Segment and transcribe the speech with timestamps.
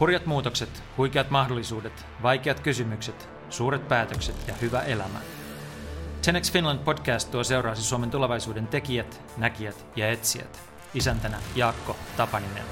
[0.00, 5.18] Hurjat muutokset, huikeat mahdollisuudet, vaikeat kysymykset, suuret päätökset ja hyvä elämä.
[6.24, 10.60] 10 Finland podcast tuo seuraasi Suomen tulevaisuuden tekijät, näkijät ja etsijät.
[10.94, 12.64] Isäntänä Jaakko Tapaninen.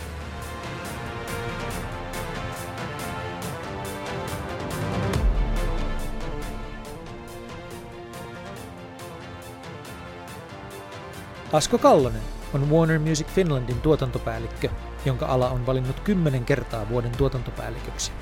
[11.52, 12.22] Asko Kallonen
[12.54, 14.68] on Warner Music Finlandin tuotantopäällikkö,
[15.06, 18.12] jonka ala on valinnut kymmenen kertaa vuoden tuotantopäälliköksi.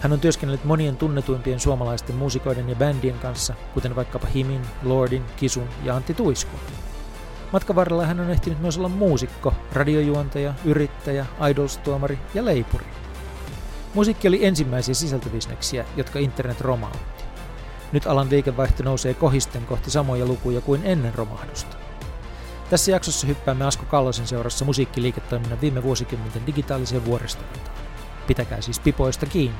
[0.00, 5.68] Hän on työskennellyt monien tunnetuimpien suomalaisten muusikoiden ja bändien kanssa, kuten vaikkapa Himin, Lordin, Kisun
[5.84, 6.60] ja Antti Tuiskun.
[7.52, 12.86] Matkan varrella hän on ehtinyt myös olla muusikko, radiojuontaja, yrittäjä, idolstuomari ja leipuri.
[13.94, 17.24] Musiikki oli ensimmäisiä sisältöbisneksiä, jotka internet romautti.
[17.92, 21.76] Nyt alan liikevaihto nousee kohisten kohti samoja lukuja kuin ennen romahdusta.
[22.70, 27.76] Tässä jaksossa hyppäämme Asko Kallosen seurassa musiikkiliiketoiminnan viime vuosikymmenten digitaaliseen vuoristorataan.
[28.26, 29.58] Pitäkää siis pipoista kiinni.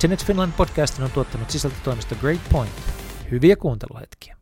[0.00, 2.72] Tenet Finland podcastin on tuottanut sisältötoimisto Great Point.
[3.30, 4.36] Hyviä kuunteluhetkiä.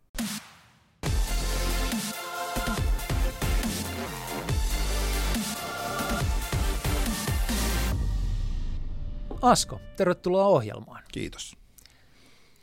[9.42, 11.02] Asko, tervetuloa ohjelmaan.
[11.12, 11.56] Kiitos.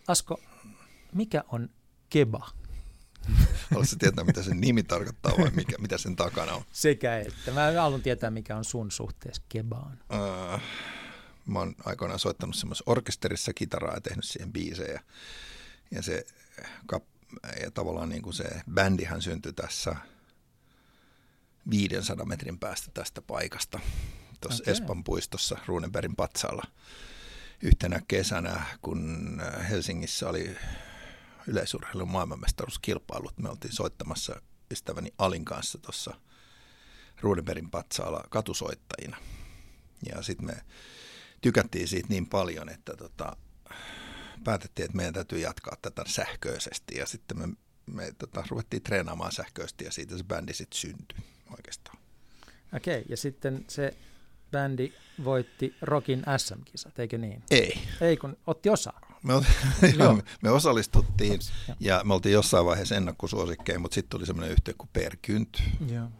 [0.08, 0.40] Asko,
[1.16, 1.70] mikä on
[2.10, 2.61] keba?
[3.72, 6.64] Haluaisitko tietää, mitä sen nimi tarkoittaa vai mikä, mitä sen takana on?
[6.72, 7.52] Sekä että.
[7.52, 10.00] Mä haluan tietää, mikä on sun suhteessa kebaan.
[10.14, 10.62] Uh,
[11.46, 15.02] mä oon aikoinaan soittanut semmoisessa orkesterissa kitaraa ja tehnyt siihen biisejä.
[15.92, 16.26] Ja se
[16.86, 17.04] kap,
[17.62, 19.96] ja tavallaan niin kuin se bändihän syntyi tässä
[21.70, 23.80] 500 metrin päästä tästä paikasta,
[24.42, 24.72] tuossa okay.
[24.72, 26.64] Espan puistossa Ruunenbergin patsaalla
[27.62, 30.58] yhtenä kesänä, kun Helsingissä oli
[31.48, 33.38] yleisurheilun maailmanmestaruuskilpailut.
[33.38, 36.14] Me oltiin soittamassa ystäväni Alin kanssa tuossa
[37.22, 39.18] Ruudenbergin patsaalla katusoittajina.
[40.10, 40.62] Ja sitten me
[41.42, 43.38] tykättiin siitä niin paljon, että tota,
[44.44, 46.98] päätettiin, että meidän täytyy jatkaa tätä sähköisesti.
[46.98, 47.48] Ja sitten me,
[47.86, 51.18] me tota, ruvettiin treenaamaan sähköisesti ja siitä se bändi sitten syntyi
[51.58, 51.98] oikeastaan.
[52.76, 53.98] Okei, ja sitten se
[54.52, 54.94] bändi
[55.24, 57.44] voitti Rockin SM-kisat, eikö niin?
[57.52, 57.82] Ei.
[58.02, 59.11] Ei, kun otti osaa.
[59.24, 59.34] Me,
[59.82, 61.40] me, me osallistuttiin
[61.80, 65.64] ja me oltiin jossain vaiheessa ennakkosuosikkeja, mutta sitten tuli semmoinen yhteen kuin Per Kynt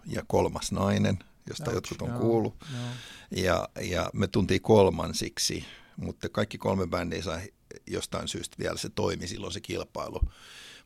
[0.06, 1.20] ja Kolmas nainen,
[1.50, 2.56] josta Ouch, jotkut on joo, kuullut.
[2.72, 3.44] Joo.
[3.44, 5.66] Ja, ja me tuntiin kolmansiksi,
[5.98, 7.54] mutta kaikki kolme bändiä sai
[7.88, 10.22] jostain syystä vielä se toimi silloin se kilpailu.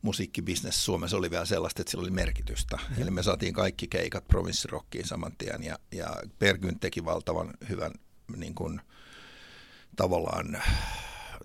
[0.02, 2.78] Musiikkibisnes Suomessa oli vielä sellaista, että sillä oli merkitystä.
[2.98, 3.04] Ja.
[3.04, 7.92] Eli me saatiin kaikki keikat provinssirokkiin saman tien ja, ja Per Kynt teki valtavan hyvän
[8.38, 8.82] niin kuin,
[9.96, 10.64] tavallaan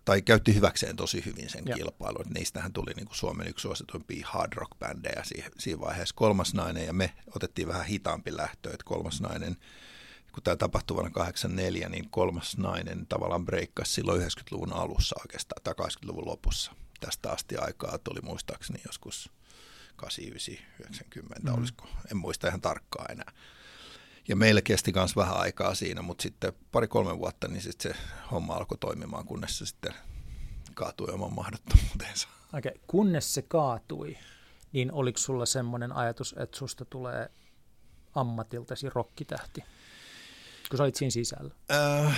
[0.05, 1.77] tai käytti hyväkseen tosi hyvin sen ja.
[1.77, 2.25] kilpailun.
[2.34, 5.22] Niistähän tuli niin kuin Suomen yksi suosituimpia hard rock bändejä
[5.59, 6.15] siinä vaiheessa.
[6.15, 9.56] Kolmas nainen ja me otettiin vähän hitaampi lähtö, että kolmas nainen,
[10.33, 15.75] kun tämä tapahtui vuonna 84, niin kolmas nainen tavallaan breikkasi silloin 90-luvun alussa oikeastaan, tai
[15.87, 16.72] 80-luvun lopussa.
[17.00, 19.31] Tästä asti aikaa tuli muistaakseni joskus
[19.97, 21.59] 89, 90, mm.
[21.59, 23.33] olisiko, en muista ihan tarkkaan enää.
[24.28, 28.00] Ja meille kesti myös vähän aikaa siinä, mutta sitten pari-kolme vuotta, niin sitten se
[28.31, 29.94] homma alkoi toimimaan, kunnes se sitten
[30.75, 32.28] kaatui oman mahdottomuuteensa.
[32.54, 32.82] Okei, okay.
[32.86, 34.16] kunnes se kaatui,
[34.72, 37.30] niin oliko sulla semmoinen ajatus, että susta tulee
[38.14, 39.64] ammatiltasi rokkitähti,
[40.70, 41.54] kun sä olit siinä sisällä?
[41.70, 42.16] Äh,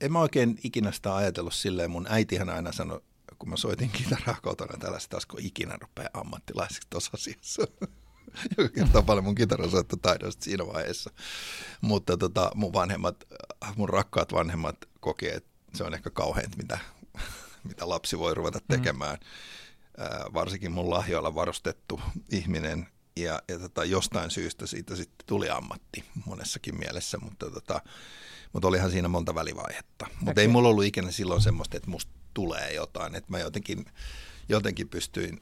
[0.00, 1.90] en mä oikein ikinä sitä ajatellut silleen.
[1.90, 3.00] Mun äitihän aina sanoi,
[3.38, 7.62] kun mä soitin kitaraa kotona, tällaista taas kun ikinä rupeaa ammattilaiseksi tuossa asiassa
[8.58, 11.10] joka kertoo paljon mun kitarasoittotaidosta siinä vaiheessa.
[11.80, 13.24] Mutta tota, mun vanhemmat,
[13.76, 16.78] mun rakkaat vanhemmat kokee, että se on ehkä kauheinta, mitä,
[17.64, 18.76] mitä lapsi voi ruveta mm.
[18.76, 19.18] tekemään.
[19.20, 20.04] Mm.
[20.04, 22.00] Äh, varsinkin mun lahjoilla varustettu
[22.32, 27.80] ihminen ja, ja tota, jostain syystä siitä sitten tuli ammatti monessakin mielessä, mutta, tota,
[28.52, 30.06] mutta olihan siinä monta välivaihetta.
[30.10, 30.42] Mutta okay.
[30.42, 33.84] ei mulla ollut ikinä silloin semmoista, että musta tulee jotain, että mä jotenkin,
[34.48, 35.40] jotenkin pystyin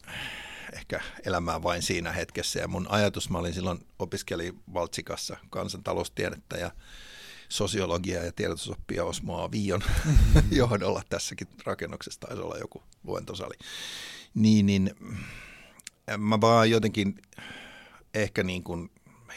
[0.72, 2.58] ehkä elämään vain siinä hetkessä.
[2.58, 6.70] Ja mun ajatus, mä olin silloin opiskelin Valtsikassa kansantaloustiedettä ja
[7.48, 9.82] sosiologiaa ja tiedotusoppia Osmoa Viion
[10.50, 13.54] johdolla tässäkin rakennuksessa taisi olla joku luentosali.
[14.34, 14.90] Niin, niin
[16.18, 17.22] mä vaan jotenkin
[18.14, 18.90] ehkä niin kuin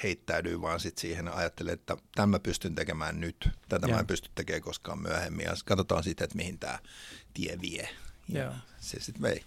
[0.04, 3.50] heittäydyin vaan sit siihen ja ajattelin, että tämän mä pystyn tekemään nyt.
[3.70, 3.94] Tätä ja.
[3.94, 6.80] mä en pysty tekemään koskaan myöhemmin ja katsotaan sitten, että mihin tämä
[7.34, 7.90] tie vie.
[8.28, 8.54] Ja ja.
[8.80, 9.44] se sitten vei.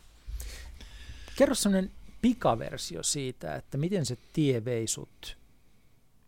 [1.36, 1.90] Kerro sellainen
[2.22, 5.38] pikaversio siitä, että miten se tie vei sut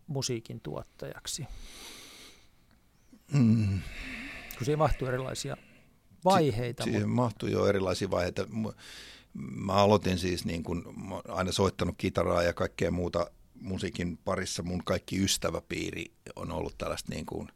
[0.07, 1.45] musiikin tuottajaksi.
[3.33, 3.79] Mm.
[4.57, 5.57] Kun siihen mahtuu erilaisia
[6.25, 6.83] vaiheita.
[6.83, 7.21] Si- siihen mutta...
[7.21, 8.47] mahtuu jo erilaisia vaiheita.
[9.33, 13.31] Mä aloitin siis niin kuin, mä aina soittanut kitaraa ja kaikkea muuta
[13.61, 14.63] musiikin parissa.
[14.63, 16.05] Mun kaikki ystäväpiiri
[16.35, 17.49] on ollut tällaista niin kuin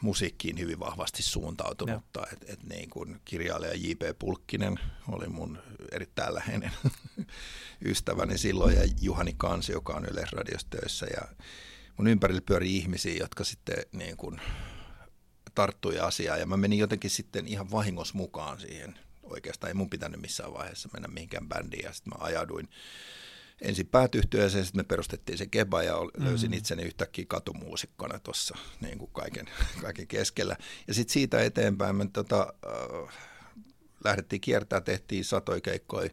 [0.00, 2.26] musiikkiin hyvin vahvasti suuntautunutta.
[2.32, 4.18] Et, et niin kuin kirjailija J.P.
[4.18, 5.58] Pulkkinen oli mun
[5.92, 6.72] erittäin läheinen
[7.90, 11.28] ystäväni silloin ja Juhani Kansi, joka on Yleisradiossa töissä ja
[11.96, 14.40] mun ympärillä pyöri ihmisiä, jotka sitten niin kuin
[15.54, 18.98] tarttui asiaan ja mä menin jotenkin sitten ihan vahingossa mukaan siihen.
[19.22, 22.68] Oikeastaan ei mun pitänyt missään vaiheessa mennä mihinkään bändiin ja sitten mä ajauduin
[23.60, 26.56] ensin päätyhtyöseen, sitten me perustettiin se Keba ja löysin mm.
[26.56, 29.46] itseni yhtäkkiä katumuusikkona tuossa niin kuin kaiken,
[29.82, 30.56] kaiken keskellä.
[30.86, 33.16] Ja sitten siitä eteenpäin me tota, äh,
[34.04, 36.10] lähdettiin kiertää, tehtiin satoja keikkoja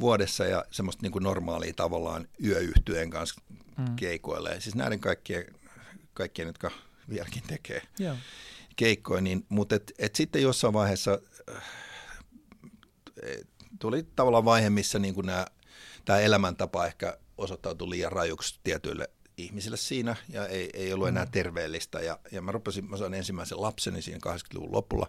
[0.00, 3.40] vuodessa ja semmoista niin kuin normaalia tavallaan yöyhtyeen kanssa
[3.78, 3.96] mm.
[3.96, 4.60] keikoille.
[4.60, 5.44] Siis näiden kaikkien,
[6.14, 6.70] kaikkien, jotka
[7.08, 8.16] vieläkin tekee yeah.
[8.76, 11.18] keikkoja, niin, mutta et, et sitten jossain vaiheessa
[11.48, 11.62] äh,
[13.78, 15.46] tuli tavallaan vaihe, missä niin kuin nämä
[16.08, 21.30] tämä elämäntapa ehkä osoittautui liian rajuksi tietyille ihmisille siinä ja ei, ei ollut enää mm.
[21.30, 22.00] terveellistä.
[22.00, 25.06] Ja, ja mä rupesin, mä sain ensimmäisen lapseni siinä 80-luvun lopulla.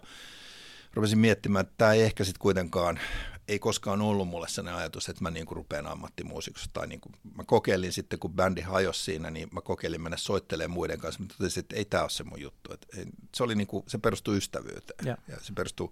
[0.94, 3.00] Rupesin miettimään, että tämä ei ehkä sitten kuitenkaan,
[3.48, 6.70] ei koskaan ollut mulle sellainen ajatus, että mä niinku rupean ammattimuusikossa.
[6.72, 11.00] Tai niinku, mä kokeilin sitten, kun bändi hajosi siinä, niin mä kokeilin mennä soittelemaan muiden
[11.00, 11.22] kanssa.
[11.22, 12.72] Mä totesin, että ei tämä ole se mun juttu.
[12.72, 12.86] Et
[13.34, 15.16] se, oli niinku, se perustui ystävyyteen ja.
[15.28, 15.90] ja se perustui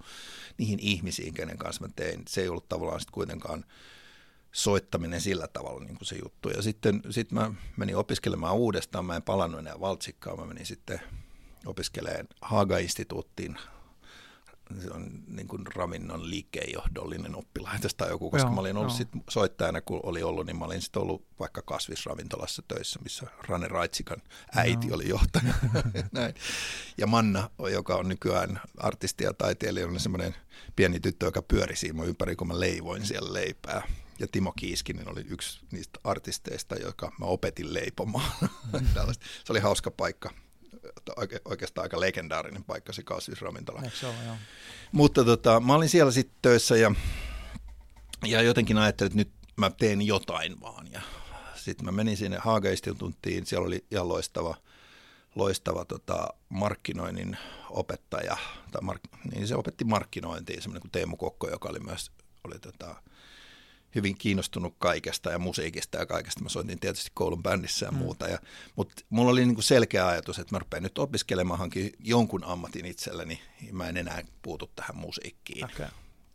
[0.58, 2.22] niihin ihmisiin, kenen kanssa mä tein.
[2.28, 3.64] Se ei ollut tavallaan sitten kuitenkaan
[4.52, 6.48] soittaminen sillä tavalla niin kuin se juttu.
[6.48, 11.00] Ja sitten sit mä menin opiskelemaan uudestaan, mä en palannut enää valtsikkaan, mä menin sitten
[11.66, 13.58] opiskelemaan Haaga-instituuttiin,
[14.82, 19.08] se on niin kuin ravinnon liikkeenjohdollinen oppilaitos tai joku, koska joo, mä olin ollut sit
[19.30, 24.18] soittajana, kun oli ollut, niin mä olin sitten ollut vaikka kasvisravintolassa töissä, missä Rane Raitsikan
[24.56, 24.94] äiti joo.
[24.94, 25.54] oli johtaja.
[26.12, 26.34] Näin.
[26.98, 30.34] Ja Manna, joka on nykyään artisti ja taiteilija, on semmoinen
[30.76, 33.82] pieni tyttö, joka pyöri siinä ympäri, kun mä leivoin siellä leipää
[34.18, 38.32] ja Timo Kiiskinen oli yksi niistä artisteista, joka mä opetin leipomaan.
[38.72, 38.86] Mm.
[39.44, 40.30] se oli hauska paikka,
[41.44, 43.82] oikeastaan aika legendaarinen paikka se kasvisravintola.
[44.92, 46.94] Mutta tota, mä olin siellä sitten töissä ja,
[48.26, 50.92] ja jotenkin ajattelin, että nyt mä teen jotain vaan.
[50.92, 51.00] Ja
[51.54, 54.54] sitten mä menin sinne Haaga-instituuttiin, siellä oli ihan loistava,
[55.34, 57.36] loistava tota, markkinoinnin
[57.70, 58.36] opettaja,
[58.72, 59.00] tai mark,
[59.32, 62.10] niin se opetti markkinointia, semmoinen kuin Teemu Kokko, joka oli myös
[62.44, 63.02] oli tota,
[63.94, 66.42] hyvin kiinnostunut kaikesta ja musiikista ja kaikesta.
[66.42, 67.98] Mä soitin tietysti koulun bändissä ja mm.
[67.98, 68.28] muuta.
[68.28, 68.38] Ja,
[68.76, 71.70] mutta mulla oli niinku selkeä ajatus, että mä rupean nyt opiskelemaan
[72.00, 73.40] jonkun ammatin itselleni.
[73.66, 75.64] Ja mä en enää puutu tähän musiikkiin.
[75.64, 75.86] Okay.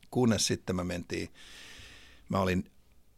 [0.10, 1.30] Kunnes sitten mä mentiin,
[2.30, 2.64] mä olin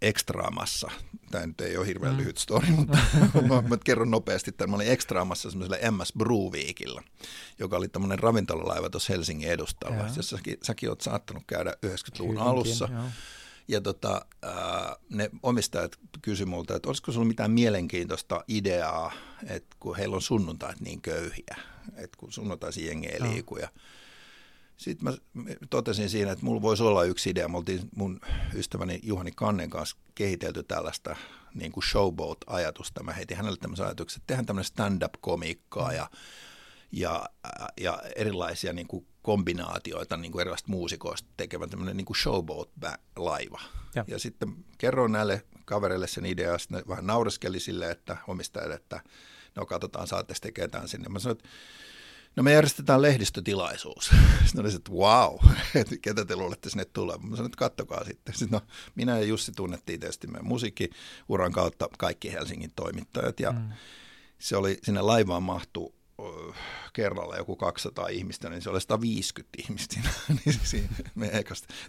[0.02, 0.92] ekstraamassa.
[1.32, 2.20] Tämä nyt ei ole hirveän mm.
[2.20, 2.98] lyhyt story, mutta
[3.50, 7.04] mä, mä kerron nopeasti että Mä olin ekstraamassa semmoisella MS Brewweekilla,
[7.60, 12.52] joka oli tämmöinen ravintolalaiva tuossa Helsingin edustalla, jossa säkin, säkin oot saattanut käydä 90-luvun Hyvinkin,
[12.52, 12.90] alussa.
[12.92, 13.04] Joo.
[13.68, 14.26] Ja tota,
[15.10, 19.12] ne omistajat kysyivät multa, että olisiko sinulla mitään mielenkiintoista ideaa,
[19.48, 21.56] että kun heillä on sunnuntait niin köyhiä,
[21.96, 23.58] että kun sunnuntaisin jengi ei liiku.
[23.58, 23.70] Ja
[24.78, 27.48] sitten mä totesin siinä, että mulla voisi olla yksi idea.
[27.48, 28.20] Me oltiin mun
[28.54, 31.16] ystäväni Juhani Kannen kanssa kehitelty tällaista
[31.54, 33.04] niin kuin showboat-ajatusta.
[33.04, 36.10] Mä heitin hänelle tämmöisen ajatuksen, että tehdään tämmöinen stand-up-komiikkaa ja,
[36.92, 37.30] ja,
[37.82, 43.62] ja erilaisia niin kuin kombinaatioita niin kuin erilaisista muusikoista tekevän tämmöinen niin kuin showboat-laiva.
[43.96, 44.06] Ja.
[44.08, 49.02] ja sitten kerroin näille kavereille sen idean, ja sitten vähän naureskeli sille, että omistajat, että
[49.56, 51.10] no katsotaan, saatte tekemään sinne.
[51.10, 51.50] Mä sanoin, että
[52.36, 54.12] no me järjestetään lehdistötilaisuus.
[54.46, 55.36] Sitten oli että wow,
[55.76, 57.18] että ketä te luulette sinne tulee.
[57.18, 58.36] Mä sanoin, että kattokaa sitten.
[58.36, 63.70] Sitten no, minä ja Jussi tunnettiin tietysti meidän musiikkiuran kautta kaikki Helsingin toimittajat ja mm.
[64.40, 65.96] se oli, sinne laivaan mahtuu
[66.94, 70.00] kerralla joku 200 ihmistä, niin se oli 150 ihmistä
[70.46, 71.44] niin siinä meidän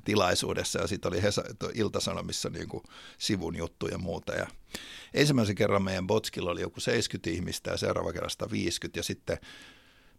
[0.05, 0.79] tilaisuudessa.
[0.79, 1.43] Ja sitten oli Hesa,
[1.75, 2.85] Ilta-Sanomissa niin kuin
[3.19, 4.33] sivun juttu ja muuta.
[4.35, 4.47] Ja
[5.15, 9.39] ensimmäisen kerran meidän Botskilla oli joku 70 ihmistä ja seuraava kerran 150 ja sitten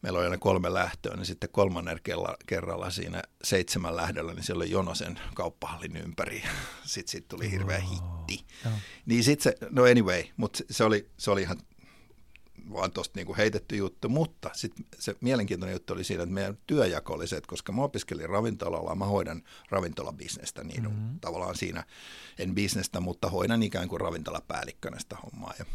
[0.01, 1.99] meillä oli aina kolme lähtöä, niin sitten kolmannen
[2.47, 6.43] kerralla siinä seitsemän lähdöllä, niin siellä oli Jonosen kauppahallin ympäri.
[6.85, 8.45] Sitten siitä tuli hirveä hitti.
[8.65, 8.71] Oh,
[9.05, 11.57] niin sitten se, no anyway, mutta se oli, se oli ihan
[12.73, 17.13] vaan tuosta niinku heitetty juttu, mutta sitten se mielenkiintoinen juttu oli siinä, että meidän työjako
[17.13, 21.19] oli se, että koska mä opiskelin ravintolalla, mä hoidan ravintolabisnestä, niin mm-hmm.
[21.19, 21.83] tavallaan siinä
[22.39, 25.53] en bisnestä, mutta hoidan ikään kuin ravintolapäällikkönä sitä hommaa.
[25.59, 25.65] Ja,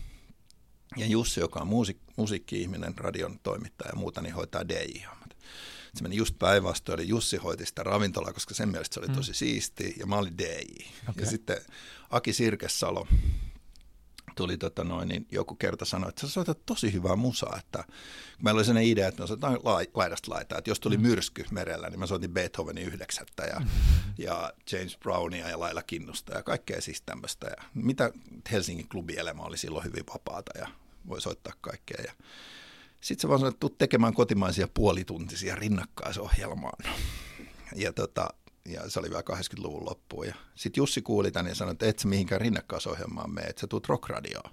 [0.96, 5.36] ja Jussi, joka on musiik- musiikki-ihminen, radion toimittaja ja muuta, niin hoitaa DJ-hommat.
[5.94, 9.30] Se meni just päinvastoin, eli Jussi hoiti sitä ravintolaa, koska sen mielestä se oli tosi
[9.30, 9.34] mm.
[9.34, 10.44] siisti, ja mä olin DJ.
[11.08, 11.24] Okay.
[11.24, 11.56] Ja sitten
[12.10, 13.06] Aki Sirkesalo,
[14.34, 17.84] tuli tota noin, niin joku kerta sanoi, että sä soitat tosi hyvää musaa, että
[18.42, 19.58] meillä oli sellainen idea, että me soitaan
[19.94, 21.02] laidasta laitaa, että jos tuli mm.
[21.02, 23.66] myrsky merellä, niin mä soitin Beethovenin yhdeksättä ja, mm.
[24.18, 27.46] ja James Brownia ja Laila Kinnusta ja kaikkea siis tämmöistä.
[27.46, 28.10] Ja mitä
[28.50, 30.68] Helsingin klubielämä oli silloin hyvin vapaata ja
[31.08, 32.04] voi soittaa kaikkea.
[32.06, 32.12] Ja
[33.00, 36.94] Sitten se vaan sanoi, että tekemään kotimaisia puolituntisia rinnakkaisohjelmaan.
[37.76, 38.28] Ja, tota,
[38.68, 40.26] ja se oli vielä 80-luvun loppuun.
[40.26, 43.66] Ja sitten Jussi kuuli tämän ja sanoi, että et sä mihinkään rinnakkaisohjelmaan mene, että sä
[43.66, 44.50] tuut rockradioon.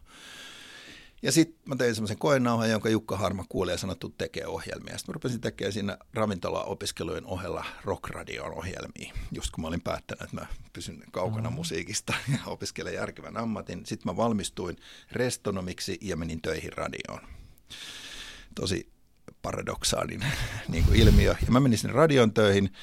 [1.22, 4.98] Ja sitten mä tein semmoisen koenauhan, jonka Jukka Harma kuuli ja sanoi, että tekee ohjelmia.
[4.98, 9.14] Sitten mä rupesin tekemään siinä ravintola-opiskelujen ohella rockradion ohjelmia.
[9.32, 11.56] Just kun mä olin päättänyt, että mä pysyn kaukana mm.
[11.56, 13.86] musiikista ja opiskelen järkevän ammatin.
[13.86, 14.78] Sitten mä valmistuin
[15.12, 17.22] restonomiksi ja menin töihin radioon.
[18.56, 18.90] Tosi
[19.42, 20.32] paradoksaalinen
[20.68, 21.36] niin kuin ilmiö.
[21.46, 22.74] Ja mä menin sinne radion töihin.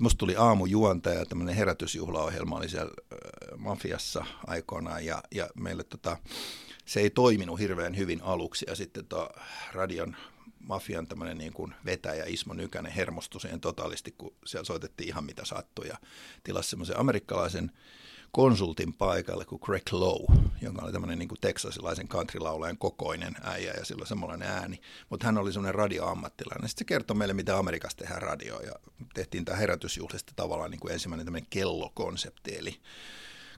[0.00, 5.04] Musta tuli aamujuontaja, tämmöinen herätysjuhlaohjelma oli siellä äh, mafiassa aikoinaan.
[5.04, 6.16] Ja, ja meille tota,
[6.84, 9.30] se ei toiminut hirveän hyvin aluksi ja sitten tuo
[9.72, 10.16] radion
[10.58, 15.44] mafian tämmöinen niin kuin vetäjä Ismo Nykänen hermostui siihen totaalisti, kun siellä soitettiin ihan mitä
[15.44, 15.98] sattui ja
[16.44, 17.72] tilasi semmoisen amerikkalaisen
[18.36, 24.06] konsultin paikalle kuin Greg Lowe, joka oli tämmöinen niin teksasilaisen countrylaulajan kokoinen äijä ja sillä
[24.06, 24.80] semmoinen ääni.
[25.10, 26.68] Mutta hän oli semmoinen radioammattilainen.
[26.68, 28.72] Sitten se kertoi meille, mitä Amerikassa tehdään radio ja
[29.14, 32.80] tehtiin tämä herätysjuhlista tavallaan niin kuin ensimmäinen tämmöinen kellokonsepti, eli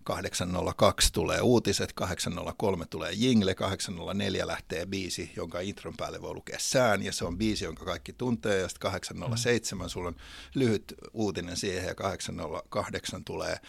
[0.04, 7.02] 802 tulee uutiset, 803 tulee jingle, 804 lähtee biisi, jonka intron päälle voi lukea sään,
[7.02, 9.88] ja se on biisi, jonka kaikki tuntee, ja sitten 807 mm.
[9.88, 10.16] sulla on
[10.54, 13.60] lyhyt uutinen siihen, ja 808 tulee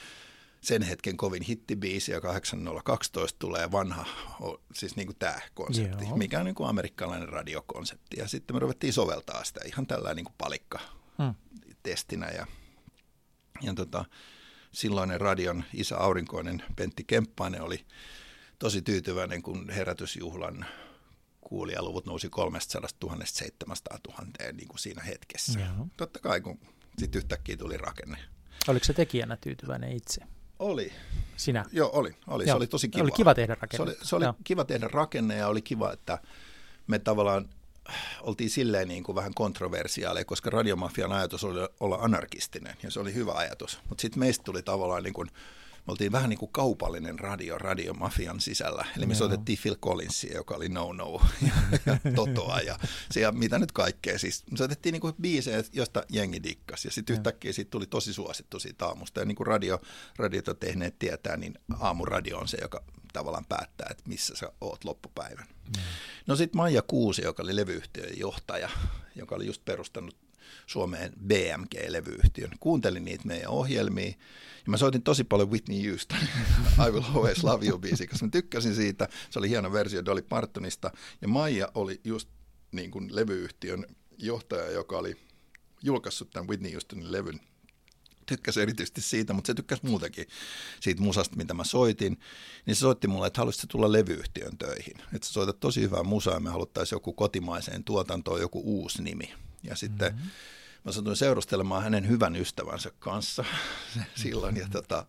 [0.61, 4.05] sen hetken kovin hittibiisi ja 8012 tulee vanha,
[4.73, 6.17] siis niin kuin tämä konsepti, Joo.
[6.17, 8.19] mikä on niin kuin amerikkalainen radiokonsepti.
[8.19, 10.79] Ja sitten me ruvettiin soveltaa sitä ihan tällä niin kuin palikka
[11.17, 11.35] hmm.
[11.83, 12.47] testinä ja,
[13.61, 14.05] ja tota,
[14.71, 17.85] silloinen radion isä aurinkoinen Pentti Kemppainen oli
[18.59, 20.65] tosi tyytyväinen, kun herätysjuhlan
[21.41, 25.59] kuulijaluvut nousi 300 000 700 000 niin kuin siinä hetkessä.
[25.59, 25.87] Joo.
[25.97, 26.59] Totta kai, kun
[26.97, 28.17] sitten yhtäkkiä tuli rakenne.
[28.67, 30.21] Oliko se tekijänä tyytyväinen itse?
[30.59, 30.91] Oli.
[31.37, 31.65] Sinä?
[31.71, 32.15] Joo, oli.
[32.27, 32.43] oli.
[32.43, 32.53] Joo.
[32.53, 33.03] Se oli tosi kiva.
[33.03, 33.85] Oli kiva tehdä rakenne.
[33.85, 36.17] Se oli, se oli kiva tehdä rakenne ja oli kiva, että
[36.87, 37.49] me tavallaan
[38.21, 43.13] oltiin silleen niin kuin vähän kontroversiaaleja, koska radiomafian ajatus oli olla anarkistinen ja se oli
[43.13, 43.79] hyvä ajatus.
[43.89, 45.29] Mutta sitten meistä tuli tavallaan niin kuin,
[45.87, 48.85] me oltiin vähän niin kuin kaupallinen radio radiomafian sisällä.
[48.97, 49.17] Eli me Joo.
[49.17, 51.53] soitettiin Phil Collinsia, joka oli No No ja,
[51.85, 52.79] ja Totoa ja,
[53.15, 54.19] ja mitä nyt kaikkea.
[54.19, 58.13] Siis me soitettiin niin kuin biisejä, josta jengi dikkas ja sitten yhtäkkiä siitä tuli tosi
[58.13, 59.19] suosittu siitä aamusta.
[59.19, 59.81] Ja niin kuin radio,
[60.17, 62.83] radiota tehneet tietää, niin aamuradio on se, joka
[63.13, 65.45] tavallaan päättää, että missä sä oot loppupäivän.
[65.47, 65.83] Mm.
[66.27, 68.69] No sitten Maija Kuusi, joka oli levyyhtiön johtaja,
[69.15, 70.17] joka oli just perustanut
[70.69, 72.51] Suomeen BMG-levyyhtiön.
[72.59, 76.19] Kuuntelin niitä meidän ohjelmia ja mä soitin tosi paljon Whitney Houston
[76.87, 79.07] I Will Always Love You biisi, koska mä tykkäsin siitä.
[79.29, 82.29] Se oli hieno versio Dolly Partonista ja Maija oli just
[82.71, 83.85] niin kuin levyyhtiön
[84.17, 85.15] johtaja, joka oli
[85.83, 87.39] julkaissut tämän Whitney Houstonin levyn
[88.25, 90.25] tykkäsi erityisesti siitä, mutta se tykkäsi muutenkin
[90.79, 92.19] siitä musasta, mitä mä soitin.
[92.65, 94.97] Niin se soitti mulle, että haluaisitko tulla levyyhtiön töihin.
[95.13, 99.33] Että sä soitat tosi hyvää musaa ja me haluttaisiin joku kotimaiseen tuotantoon joku uusi nimi.
[99.63, 100.29] Ja sitten mm-hmm.
[100.89, 103.45] Mä satuin seurustelemaan hänen hyvän ystävänsä kanssa
[104.23, 104.57] silloin.
[104.57, 105.05] Ja, tota,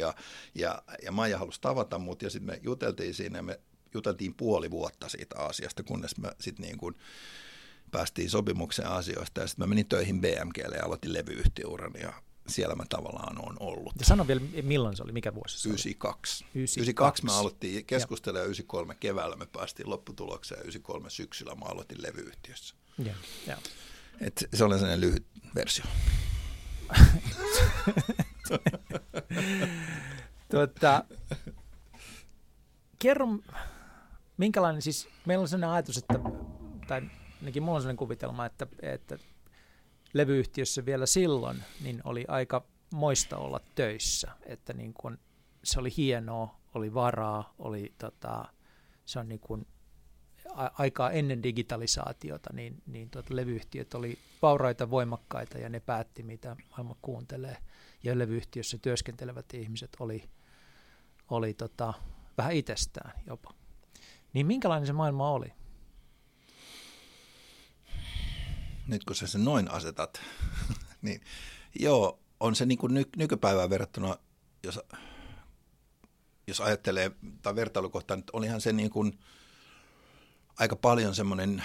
[0.00, 0.14] ja,
[0.54, 3.60] ja, ja Maija halusi tavata mut ja sitten me juteltiin siinä ja me
[3.94, 6.94] juteltiin puoli vuotta siitä asiasta, kunnes mä sitten niin kuin
[7.90, 12.12] päästiin sopimukseen asioista ja sitten mä menin töihin BMGlle ja aloitin levyyhtiöuran ja
[12.48, 13.92] siellä mä tavallaan on ollut.
[13.98, 16.44] Ja sano vielä, milloin se oli, mikä vuosi se 92.
[16.44, 16.50] oli?
[16.54, 16.80] 92.
[16.80, 22.02] 92 mä aloittiin keskustella ja 93 keväällä me päästiin lopputulokseen ja 93 syksyllä mä aloitin
[22.02, 22.74] levyyhtiössä.
[22.98, 23.14] Ja,
[23.46, 23.58] ja.
[24.24, 25.84] Et se oli sellainen lyhyt versio.
[30.50, 31.04] tuota,
[32.98, 33.28] kerro,
[34.36, 36.14] minkälainen, siis meillä on sellainen ajatus, että,
[36.88, 37.02] tai
[37.40, 39.18] ainakin mulla on sellainen kuvitelma, että, että
[40.12, 45.18] levyyhtiössä vielä silloin, niin oli aika moista olla töissä, että niin kun,
[45.64, 48.44] se oli hienoa, oli varaa, oli tota,
[49.04, 49.66] se on niin kun,
[50.78, 56.96] aikaa ennen digitalisaatiota, niin, niin tuota, levyyhtiöt oli vauraita, voimakkaita ja ne päätti, mitä maailma
[57.02, 57.56] kuuntelee.
[58.02, 60.24] Ja levyyhtiössä työskentelevät ihmiset oli,
[61.30, 61.94] oli tota,
[62.38, 63.54] vähän itsestään jopa.
[64.32, 65.52] Niin minkälainen se maailma oli?
[68.86, 70.20] nyt kun sä sen noin asetat,
[71.02, 71.20] niin
[71.80, 74.16] joo, on se niin kuin ny- nykypäivään verrattuna,
[74.62, 74.80] jos,
[76.46, 77.10] jos ajattelee,
[77.42, 79.18] tai vertailukohtaan, että olihan se niin kuin
[80.58, 81.62] aika paljon semmoinen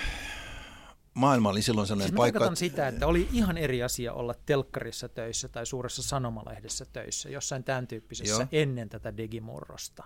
[1.14, 2.46] maailma oli silloin sellainen siis paikka.
[2.46, 2.56] Että...
[2.56, 7.88] sitä, että oli ihan eri asia olla telkkarissa töissä tai suuressa sanomalehdessä töissä, jossain tämän
[7.88, 8.48] tyyppisessä Joo.
[8.52, 10.04] ennen tätä digimurrosta.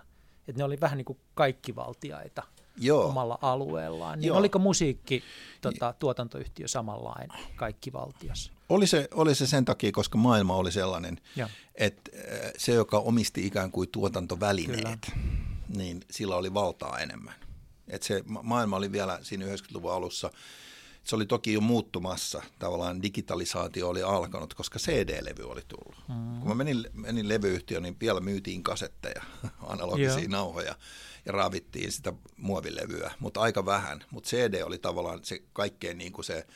[0.48, 2.42] Että ne oli vähän niin kuin kaikkivaltiaita.
[2.76, 3.06] Joo.
[3.06, 4.18] omalla alueellaan.
[4.18, 4.38] Niin Joo.
[4.38, 5.22] oliko musiikki
[5.60, 8.52] tota, tuotantoyhtiö samanlainen kaikki valtiossa?
[8.68, 11.48] Oli se, oli se sen takia, koska maailma oli sellainen, Joo.
[11.74, 15.26] että äh, se, joka omisti ikään kuin tuotantovälineet, Kyllä.
[15.68, 17.34] niin sillä oli valtaa enemmän.
[17.88, 20.30] Että se maailma oli vielä siinä 90-luvun alussa,
[21.04, 25.94] se oli toki jo muuttumassa, tavallaan digitalisaatio oli alkanut, koska CD-levy oli tullut.
[26.08, 26.40] Mm.
[26.40, 29.22] Kun mä menin, menin levyyhtiöön, niin vielä myytiin kasetteja,
[29.72, 30.30] analogisia Joo.
[30.30, 30.74] nauhoja
[31.26, 34.04] ja raavittiin sitä muovilevyä, mutta aika vähän.
[34.10, 36.46] Mutta CD oli tavallaan se kaikkein niin kuin se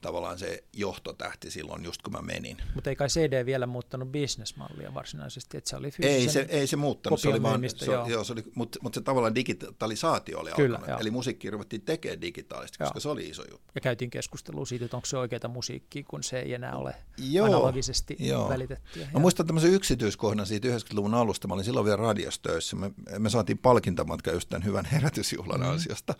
[0.00, 2.56] tavallaan se johtotähti silloin, just kun mä menin.
[2.74, 6.76] Mutta ei kai CD vielä muuttanut bisnesmallia varsinaisesti, että se oli Ei se, ei se
[6.76, 8.06] muuttanut, se oli vaan, se, joo.
[8.06, 11.00] Joo, se oli, mutta, mutta se tavallaan digitalisaatio oli Kyllä, alkanut, joo.
[11.00, 13.00] eli musiikki ruvettiin tekemään digitaalisesti, koska joo.
[13.00, 13.72] se oli iso juttu.
[13.74, 17.46] Ja käytiin keskustelua siitä, että onko se oikeaa musiikkia, kun se ei enää ole joo,
[17.46, 18.48] analogisesti joo.
[18.48, 19.08] välitettyä.
[19.12, 23.58] Mä muistan tämmöisen yksityiskohdan siitä 90-luvun alusta, mä olin silloin vielä radiostöissä, me, me saatiin
[23.58, 25.68] palkintamatka just tämän hyvän herätysjuhlan mm.
[25.68, 26.14] ansiosta,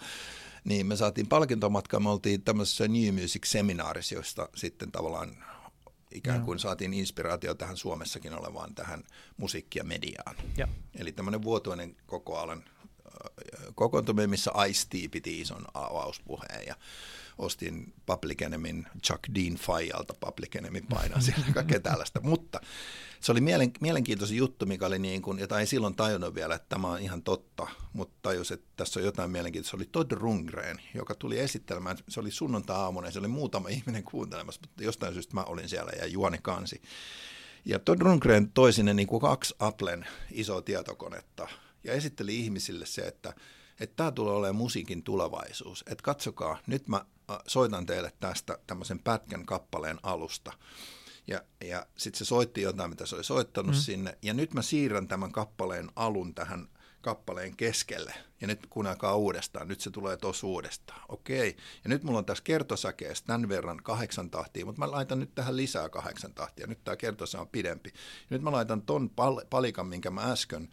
[0.67, 5.45] niin me saatiin palkintomatka, me oltiin tämmöisessä New Music-seminaarissa, josta sitten tavallaan
[6.15, 9.05] ikään kuin saatiin inspiraatio tähän Suomessakin olevaan tähän
[9.37, 10.37] musiikki- ja mediaan.
[10.57, 10.69] Ja.
[10.95, 12.65] Eli tämmöinen vuotuinen kokoalan
[13.75, 16.77] kokoontuminen, missä Ice-T piti ison avauspuheen ja
[17.39, 22.21] ostin Public Enemyn Chuck Dean Fajalta Public Enemyn painaa siellä kaikkea tällaista.
[22.21, 22.61] Mutta
[23.21, 26.69] se oli mielen, mielenkiintoinen juttu, mikä oli niin kuin, jota ei silloin tajunnut vielä, että
[26.69, 29.71] tämä on ihan totta, mutta tajus, että tässä on jotain mielenkiintoista.
[29.71, 34.05] Se oli Todd Rundgren, joka tuli esittelemään, se oli sunnuntai-aamuna ja se oli muutama ihminen
[34.05, 36.83] kuuntelemassa, mutta jostain syystä mä olin siellä ja Juoni Kansi.
[37.65, 41.49] Ja Todd Rundgren toi sinne niin kuin kaksi Applen isoa tietokonetta
[41.85, 43.35] ja esitteli ihmisille se, että
[43.81, 45.85] että tämä tulee olemaan musiikin tulevaisuus.
[45.87, 47.05] Että katsokaa, nyt mä
[47.47, 50.53] soitan teille tästä tämmöisen pätkän kappaleen alusta.
[51.27, 53.81] Ja, ja sitten se soitti jotain, mitä se oli soittanut mm.
[53.81, 54.19] sinne.
[54.23, 56.69] Ja nyt mä siirrän tämän kappaleen alun tähän
[57.01, 58.15] kappaleen keskelle.
[58.41, 59.69] Ja nyt kuunnelkaa uudestaan.
[59.69, 61.01] Nyt se tulee tuossa uudestaan.
[61.09, 61.57] Okei.
[61.85, 65.57] Ja nyt mulla on tässä kertosäkeessä tämän verran kahdeksan tahtia, mutta mä laitan nyt tähän
[65.57, 66.67] lisää kahdeksan tahtia.
[66.67, 67.91] Nyt tämä kertosa on pidempi.
[67.95, 70.69] Ja nyt mä laitan ton pal- palikan, minkä mä äsken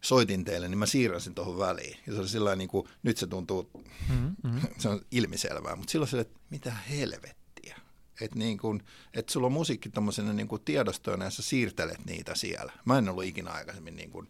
[0.00, 1.96] soitin teille, niin mä siirrän sen tuohon väliin.
[2.06, 3.70] Ja se oli sillä niin kuin, nyt se tuntuu,
[4.08, 4.60] mm-hmm.
[4.78, 7.76] se on ilmiselvää, mutta silloin se, että mitä helvettiä.
[8.20, 8.82] Että niin kuin,
[9.14, 12.72] että sulla on musiikki tämmöisenä niin kuin tiedostoina ja sä siirtelet niitä siellä.
[12.84, 14.28] Mä en ollut ikinä aikaisemmin, niin kuin,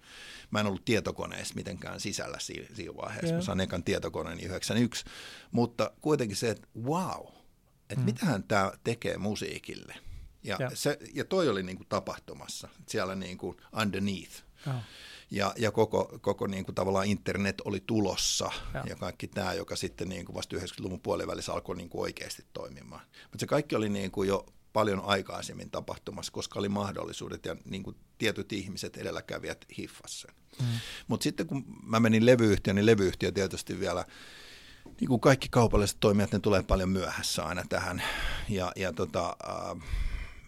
[0.51, 3.27] mä en ollut tietokoneessa mitenkään sisällä siinä, siinä vaiheessa.
[3.27, 3.37] Yeah.
[3.37, 5.05] Mä saan ekan tietokoneen 91,
[5.51, 7.27] mutta kuitenkin se, että wow,
[7.81, 8.05] että mm.
[8.05, 9.95] mitähän tämä tekee musiikille.
[10.43, 10.73] Ja, yeah.
[10.75, 14.43] se, ja toi oli niin kuin tapahtumassa, siellä niin kuin underneath.
[14.67, 14.75] Oh
[15.31, 19.77] ja, ja koko, koko niin kuin tavallaan internet oli tulossa ja, ja kaikki tämä, joka
[19.77, 23.03] sitten niin kuin vasta 90-luvun puolivälissä alkoi niin kuin oikeasti toimimaan.
[23.23, 27.83] Mutta se kaikki oli niin kuin jo paljon aikaisemmin tapahtumassa, koska oli mahdollisuudet ja niin
[27.83, 30.35] kuin tietyt ihmiset edelläkävijät hiffas sen.
[30.61, 30.67] Mm.
[31.09, 34.05] Mutta sitten kun mä menin levyyhtiöön, niin levyyhtiö tietysti vielä
[35.01, 38.03] niin kuin kaikki kaupalliset toimijat, ne tulee paljon myöhässä aina tähän.
[38.49, 39.83] Ja, ja tota, äh,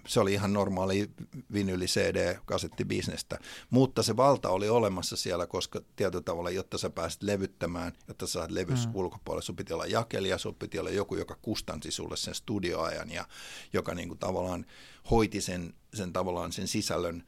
[0.06, 1.10] se oli ihan normaali
[1.52, 3.38] vinyli CD kasettibisnestä,
[3.70, 8.32] mutta se valta oli olemassa siellä, koska tietyllä tavalla, jotta sä pääsit levyttämään, jotta sä
[8.32, 8.94] saat levys mm.
[8.94, 13.24] ulkopuolelle, sun piti olla jakelija, sun piti olla joku, joka kustansi sulle sen studioajan ja
[13.72, 14.66] joka niin kuin tavallaan
[15.10, 17.24] hoiti sen, sen tavallaan sen sisällön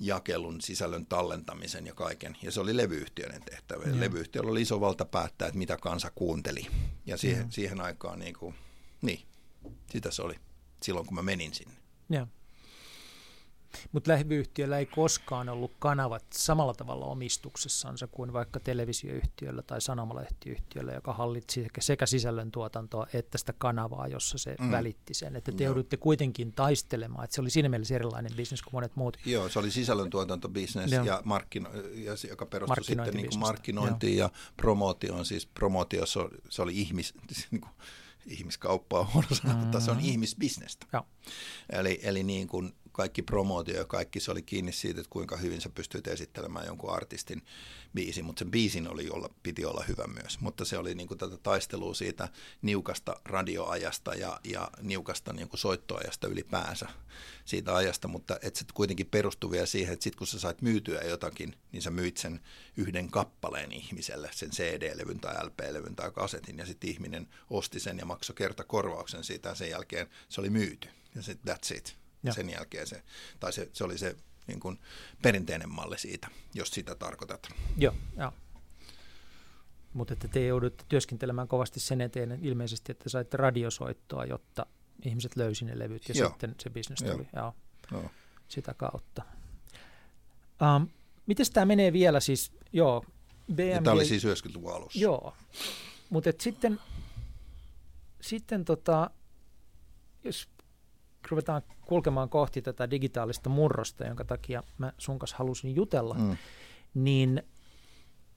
[0.00, 2.36] jakelun, sisällön tallentamisen ja kaiken.
[2.42, 3.84] Ja se oli levyyhtiöiden tehtävä.
[3.84, 4.00] Mm.
[4.00, 6.66] Levyyhtiöllä oli iso valta päättää, että mitä kansa kuunteli.
[7.06, 7.50] Ja siihen, mm.
[7.50, 8.54] siihen aikaan, niin, kuin,
[9.02, 9.22] niin,
[9.92, 10.34] sitä se oli
[10.82, 11.77] silloin, kun mä menin sinne.
[12.10, 12.26] Joo.
[13.92, 21.12] Mutta levyyhtiöllä ei koskaan ollut kanavat samalla tavalla omistuksessansa kuin vaikka televisioyhtiöllä tai sanomalehtiöyhtiöllä, joka
[21.12, 24.70] hallitsi sekä sisällöntuotantoa että sitä kanavaa, jossa se mm.
[24.70, 25.36] välitti sen.
[25.36, 29.16] Että te joudutte kuitenkin taistelemaan, että se oli siinä mielessä erilainen bisnes kuin monet muut.
[29.24, 34.28] Joo, se oli sisällöntuotantobisnes, ja markkino- ja, joka perustui sitten niin kuin markkinointiin Joo.
[34.28, 35.24] ja promootioon.
[35.24, 36.04] Siis promootio,
[36.48, 37.14] se oli ihmis...
[37.50, 37.72] Niin kuin,
[38.26, 39.60] ihmiskauppaa huono sana, mm.
[39.60, 40.86] mutta se on ihmisbisnestä.
[40.92, 41.06] Joo.
[41.70, 45.60] Eli, eli niin kuin kaikki promootio ja kaikki se oli kiinni siitä, että kuinka hyvin
[45.60, 47.42] sä pystyt esittelemään jonkun artistin
[47.94, 50.40] biisin, mutta sen biisin oli olla, piti olla hyvä myös.
[50.40, 52.28] Mutta se oli niin kuin tätä taistelua siitä
[52.62, 56.88] niukasta radioajasta ja, ja niukasta niin kuin soittoajasta ylipäänsä
[57.44, 61.00] siitä ajasta, mutta et se kuitenkin perustui vielä siihen, että sitten kun sä sait myytyä
[61.00, 62.40] jotakin, niin sä myit sen
[62.76, 68.04] yhden kappaleen ihmiselle, sen CD-levyn tai LP-levyn tai kasetin, ja sitten ihminen osti sen ja
[68.04, 70.88] maksoi kertakorvauksen siitä, ja sen jälkeen se oli myyty.
[71.14, 72.07] Ja se, that's it.
[72.22, 72.32] Ja.
[72.32, 73.02] Sen jälkeen se,
[73.40, 74.78] tai se, se oli se niin kuin
[75.22, 77.48] perinteinen malli siitä, jos sitä tarkoitat.
[77.76, 78.32] Joo, joo.
[79.92, 84.66] Mutta että te joudutte työskentelemään kovasti sen eteen ilmeisesti, että saitte radiosoittoa, jotta
[85.04, 86.28] ihmiset löysi ne levyt ja joo.
[86.28, 87.54] sitten se bisnes tuli joo.
[87.92, 88.10] Joo.
[88.48, 89.22] sitä kautta.
[90.76, 90.88] Um,
[91.28, 93.04] Miten tämä menee vielä siis, joo,
[93.54, 93.84] BMG...
[93.84, 94.98] Tämä oli siis 90-luvun alussa.
[94.98, 95.34] Joo,
[96.10, 96.80] mutta sitten,
[98.20, 99.10] sitten tota,
[100.24, 100.48] jos
[101.30, 106.36] ruvetaan kulkemaan kohti tätä digitaalista murrosta, jonka takia mä sun kanssa halusin jutella, mm.
[106.94, 107.42] niin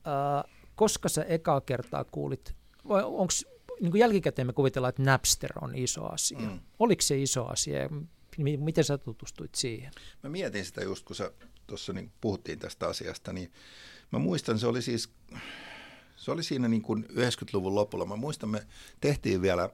[0.08, 2.56] äh, koska sä ekaa kertaa kuulit,
[2.88, 3.34] vai onko
[3.82, 6.40] niin jälkikäteen me kuvitellaan, että Napster on iso asia.
[6.40, 6.60] Mm.
[6.80, 7.90] Oliko se iso asia
[8.38, 9.92] miten sä tutustuit siihen?
[10.24, 11.32] Mä mietin sitä just, kun sä
[11.68, 13.52] tuossa niin puhuttiin tästä asiasta, niin
[14.12, 15.10] mä muistan, se oli siis,
[16.16, 18.06] se oli siinä niin kuin 90-luvun lopulla.
[18.06, 18.68] Mä muistan, me
[19.00, 19.70] tehtiin vielä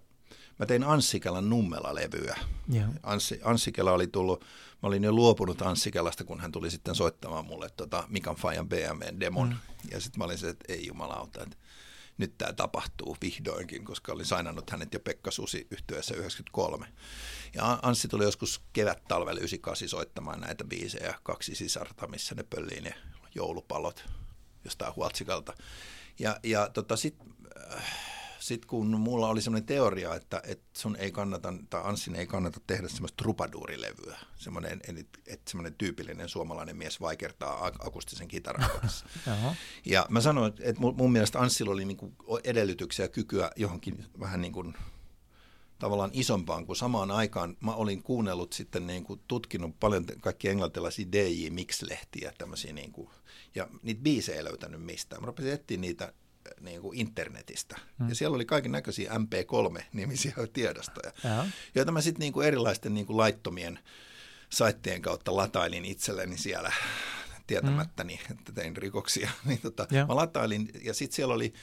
[0.59, 2.37] mä tein Anssikelan Nummela-levyä.
[2.73, 2.89] Yeah.
[3.03, 4.41] Anssi, Anssikela oli tullut,
[4.83, 9.49] mä olin jo luopunut Anssikelasta, kun hän tuli sitten soittamaan mulle tota Mikan Fajan BMW-demon.
[9.49, 9.55] Mm.
[9.91, 11.57] Ja sitten mä olin se, että ei jumalauta, että
[12.17, 16.87] nyt tämä tapahtuu vihdoinkin, koska olin sainannut hänet jo Pekka Susi yhtyessä 93.
[17.55, 22.93] Ja Anssi tuli joskus kevät-talvella 98 soittamaan näitä biisejä, kaksi sisarta, missä ne pöllii ne
[23.35, 24.05] joulupallot
[24.65, 25.53] jostain huotsikalta.
[26.19, 27.27] Ja, ja tota, sitten
[27.73, 32.27] äh, sitten kun mulla oli semmoinen teoria, että, että sun ei kannata, tai Anssin ei
[32.27, 34.81] kannata tehdä semmoista trupaduurilevyä, semmoinen,
[35.27, 38.69] että semmoinen tyypillinen suomalainen mies vaikertaa akustisen kitaran
[39.85, 44.41] ja mä sanoin, että mun, mun mielestä Anssilla oli niinku edellytyksiä ja kykyä johonkin vähän
[44.41, 44.73] niin kuin
[45.79, 47.57] tavallaan isompaan, kun samaan aikaan.
[47.59, 53.09] Mä olin kuunnellut sitten niin kuin tutkinut paljon kaikki englantilaisia DJ Mix-lehtiä tämmöisiä niin kuin,
[53.55, 55.21] ja niitä biisejä ei löytänyt mistään.
[55.21, 56.13] Mä rupesin etsiä niitä
[56.61, 57.75] niin kuin internetistä.
[57.99, 58.09] Hmm.
[58.09, 61.45] Ja siellä oli kaiken näköisiä MP3-nimisiä tiedostoja, ja.
[61.75, 63.79] joita mä sitten niin kuin erilaisten niin kuin laittomien
[64.49, 66.71] saittien kautta latailin itselleni siellä
[67.47, 68.37] tietämättäni, hmm.
[68.37, 69.29] että tein rikoksia.
[69.45, 71.53] niin tota, mä latailin, ja sitten siellä oli,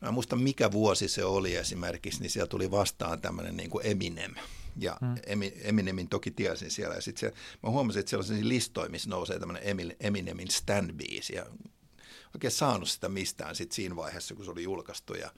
[0.00, 4.34] mä muistan mikä vuosi se oli esimerkiksi, niin siellä tuli vastaan tämmöinen niin kuin Eminem.
[4.80, 5.40] Ja hmm.
[5.62, 6.94] Eminemin toki tiesin siellä.
[6.94, 11.34] Ja sitten mä huomasin, että siellä on listoja, missä nousee tämmöinen Eminemin stand-biisi.
[11.34, 11.46] Ja
[12.34, 15.30] oikein saanut sitä mistään sit siinä vaiheessa, kun se oli julkaistu ja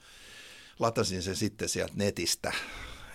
[0.79, 2.53] latasin sen sitten sieltä netistä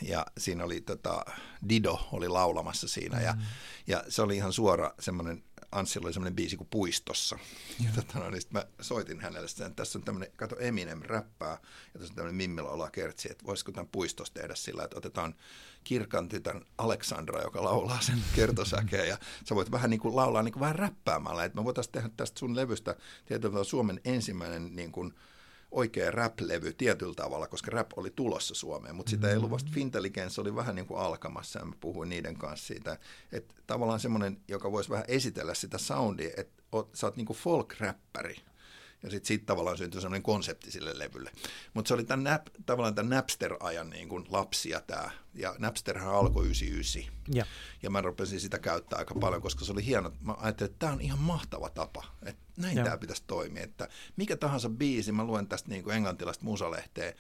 [0.03, 1.25] ja siinä oli tota,
[1.69, 3.43] Dido oli laulamassa siinä ja, mm.
[3.87, 7.39] ja se oli ihan suora semmoinen Anssilla oli semmoinen biisi kuin Puistossa.
[7.85, 11.59] Ja tota, no, niin mä soitin hänelle että tässä on tämmöinen, kato Eminem räppää,
[11.95, 15.35] ja tässä on tämmöinen Mimmillä kertsi, että voisiko tämän Puistossa tehdä sillä, että otetaan
[15.87, 20.53] kirkan tytön Aleksandra, joka laulaa sen kertosäkeen, ja sä voit vähän niin kuin laulaa niin
[20.53, 22.97] kuin vähän räppäämällä, että me voitaisiin tehdä tästä sun levystä
[23.27, 25.15] tietyllä Suomen ensimmäinen niin kuin,
[25.71, 29.75] oikea rap-levy tietyllä tavalla, koska rap oli tulossa Suomeen, mutta sitä ei ollut vasta mm.
[29.75, 32.99] Fintelligence oli vähän niin kuin alkamassa ja mä puhuin niiden kanssa siitä,
[33.33, 36.63] että tavallaan semmoinen, joka voisi vähän esitellä sitä soundia, että
[36.95, 38.37] sä oot niin kuin folk-räppäri,
[39.03, 41.31] ja sitten siitä tavallaan syntyi sellainen konsepti sille levylle.
[41.75, 45.11] Mutta se oli tämän nap, tavallaan tämän Napster-ajan niin kuin lapsia tämä.
[45.37, 47.13] Ja Napsterhan alkoi 99.
[47.35, 47.47] Ja.
[47.83, 50.13] ja mä rupesin sitä käyttää aika paljon, koska se oli hieno.
[50.21, 52.05] Mä ajattelin, että tämä on ihan mahtava tapa.
[52.23, 53.63] Että näin tämä pitäisi toimia.
[53.63, 57.15] Että mikä tahansa biisi, mä luen tästä niin kuin englantilaista musalehteä,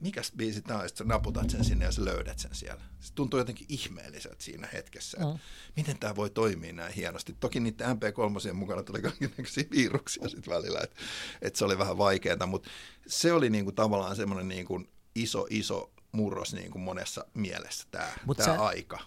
[0.00, 2.82] mikä biisi tämä on, sitten sä naputat sen sinne ja sä löydät sen siellä.
[3.00, 5.38] Se tuntuu jotenkin ihmeelliseltä siinä hetkessä, että mm.
[5.76, 7.36] miten tämä voi toimia näin hienosti.
[7.40, 10.96] Toki niiden MP3 mukana tuli kaikenlaisia viruksia sitten välillä, että,
[11.42, 12.70] että se oli vähän vaikeaa, mutta
[13.06, 17.86] se oli niin kuin tavallaan semmoinen niin kuin iso, iso murros niin kuin monessa mielessä
[17.90, 18.98] tämä, Mut tämä sä, aika.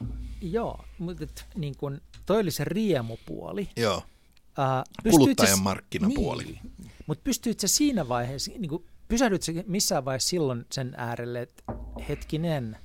[0.42, 3.70] Joo, mutta niin kuin, toi oli se riemupuoli.
[3.76, 3.98] Joo.
[3.98, 6.44] Uh, Kuluttajan markkinapuoli.
[6.44, 11.64] Niin, mutta pystyykö siinä vaiheessa, niin kuin, pysähdytkö missään vaiheessa silloin sen äärelle, että
[12.10, 12.78] hetkinen,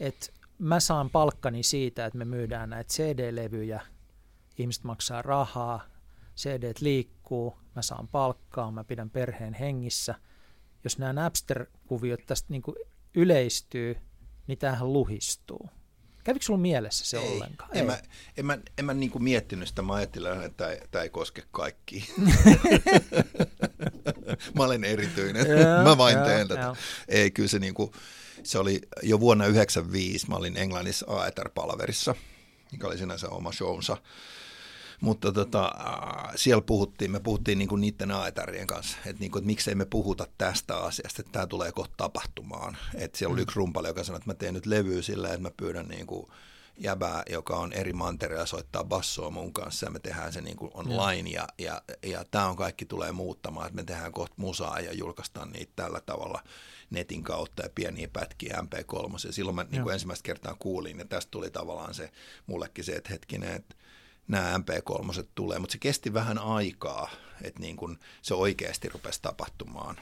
[0.00, 0.26] että
[0.58, 3.80] mä saan palkkani siitä, että me myydään näitä CD-levyjä,
[4.58, 5.86] ihmiset maksaa rahaa,
[6.36, 10.14] CD liikkuu, mä saan palkkaa, mä pidän perheen hengissä.
[10.84, 12.76] Jos nämä Napster-kuviot tästä niin kuin
[13.14, 13.96] yleistyy,
[14.46, 15.70] niin tämähän luhistuu.
[16.24, 17.70] Kävikö sinulla mielessä se ei, ollenkaan?
[17.72, 17.86] En ei.
[17.86, 17.98] mä,
[18.36, 22.04] en mä, en mä niinku miettinyt sitä, mä ajattelin, että tämä, tämä ei koske kaikkia.
[24.56, 26.76] mä olen erityinen, yeah, mä vain yeah, teen tätä.
[27.08, 27.94] Ei, kyllä se, niinku,
[28.42, 32.14] se oli jo vuonna 1995, mä olin Englannissa Aether-palaverissa,
[32.72, 33.96] mikä oli sinänsä oma shownsa.
[35.02, 35.72] Mutta tota,
[36.36, 40.76] siellä puhuttiin, me puhuttiin niinku niiden aetarien kanssa, että, niinku, että miksei me puhuta tästä
[40.76, 42.76] asiasta, että tämä tulee kohta tapahtumaan.
[42.94, 43.42] Et siellä oli mm.
[43.42, 46.30] yksi rumpali, joka sanoi, että mä teen nyt levyä sillä, että mä pyydän niinku,
[46.76, 50.70] jäbää, joka on eri mantereilla soittaa bassoa mun kanssa ja me tehdään se niin kuin
[50.74, 54.92] online ja, ja, ja tämä on kaikki tulee muuttamaan, että me tehdään kohta musaa ja
[54.92, 56.42] julkaistaan niitä tällä tavalla
[56.90, 59.26] netin kautta ja pieniä pätkiä MP3.
[59.26, 62.10] Ja silloin mä niin kuin ensimmäistä kertaa kuulin ja tästä tuli tavallaan se
[62.46, 63.74] mullekin se, että hetkinen, että
[64.28, 67.10] nämä MP3 tulee, mutta se kesti vähän aikaa,
[67.42, 69.96] että niin kun se oikeasti rupesi tapahtumaan.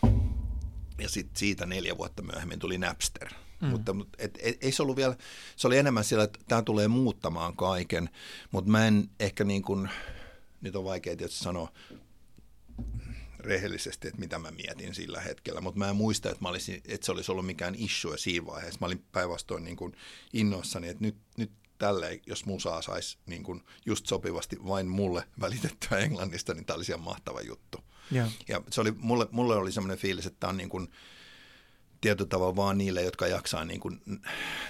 [0.99, 3.29] Ja sitten siitä neljä vuotta myöhemmin tuli Napster.
[3.61, 3.69] Mm.
[3.69, 5.17] Mutta et, et, ei se ollut vielä,
[5.57, 8.11] se oli enemmän siellä, että tämä tulee muuttamaan kaiken,
[8.51, 9.91] mutta mä en ehkä niin kuin,
[10.61, 11.73] nyt on vaikea tietysti sanoa
[13.39, 17.07] rehellisesti, että mitä mä mietin sillä hetkellä, mutta mä en muista, että, mä olisin, että
[17.07, 18.79] se olisi ollut mikään issue siinä vaiheessa.
[18.81, 19.97] Mä olin päinvastoin niin kuin
[20.33, 25.99] innoissani, että nyt, nyt tälleen, jos musaa saisi niin kuin just sopivasti vain mulle välitettyä
[25.99, 27.79] englannista, niin tämä olisi ihan mahtava juttu.
[28.11, 30.88] Ja, ja se oli, mulle, mulle oli semmoinen fiilis, että tämä on niin kuin,
[32.01, 34.01] tietyllä tavalla vaan niille, jotka jaksaa niin kuin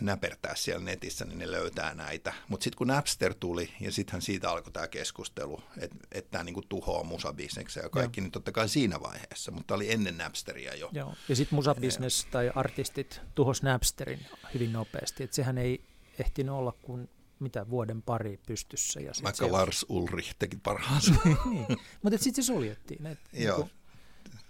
[0.00, 2.32] näpertää siellä netissä, niin ne löytää näitä.
[2.48, 6.68] Mutta sitten kun Napster tuli, ja sittenhän siitä alkoi tämä keskustelu, että et tämä niin
[6.68, 8.24] tuhoaa musabisneksen ja kaikki, Joo.
[8.24, 10.90] niin totta kai siinä vaiheessa, mutta oli ennen Napsteria jo.
[10.92, 11.14] Joo.
[11.28, 15.89] Ja sitten musabisnes tai artistit tuhos Napsterin hyvin nopeasti, että sehän ei
[16.20, 19.00] ehtinyt olla kuin mitä vuoden pari pystyssä.
[19.00, 21.14] Ja Vaikka se Lars Ulrich teki parhaansa.
[21.50, 21.66] niin.
[22.02, 23.06] Mutta sitten se suljettiin.
[23.06, 23.58] Et, Joo.
[23.58, 23.70] Niin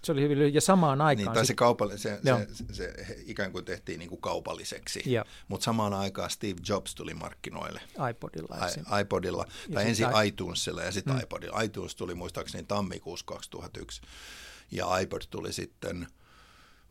[0.04, 1.26] se oli hyvin ja samaan aikaan...
[1.26, 5.02] Niin, tai se, kaupalle, se, se, se, se, ikään kuin tehtiin niin kuin kaupalliseksi,
[5.48, 7.80] mutta samaan aikaan Steve Jobs tuli markkinoille.
[8.11, 8.56] iPodilla.
[8.56, 10.28] I, iPodilla, ja tai ensin I...
[10.28, 11.20] iTunesilla ja sitten mm.
[11.20, 11.61] iPodilla.
[11.61, 14.02] iTunes tuli muistaakseni tammikuussa 2001
[14.70, 16.06] ja iPod tuli sitten,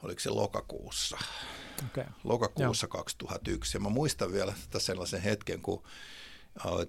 [0.03, 1.17] oliko se lokakuussa,
[1.85, 2.05] okay.
[2.23, 2.91] lokakuussa Joo.
[2.91, 3.77] 2001.
[3.77, 5.83] Ja mä muistan vielä sellaisen hetken, kun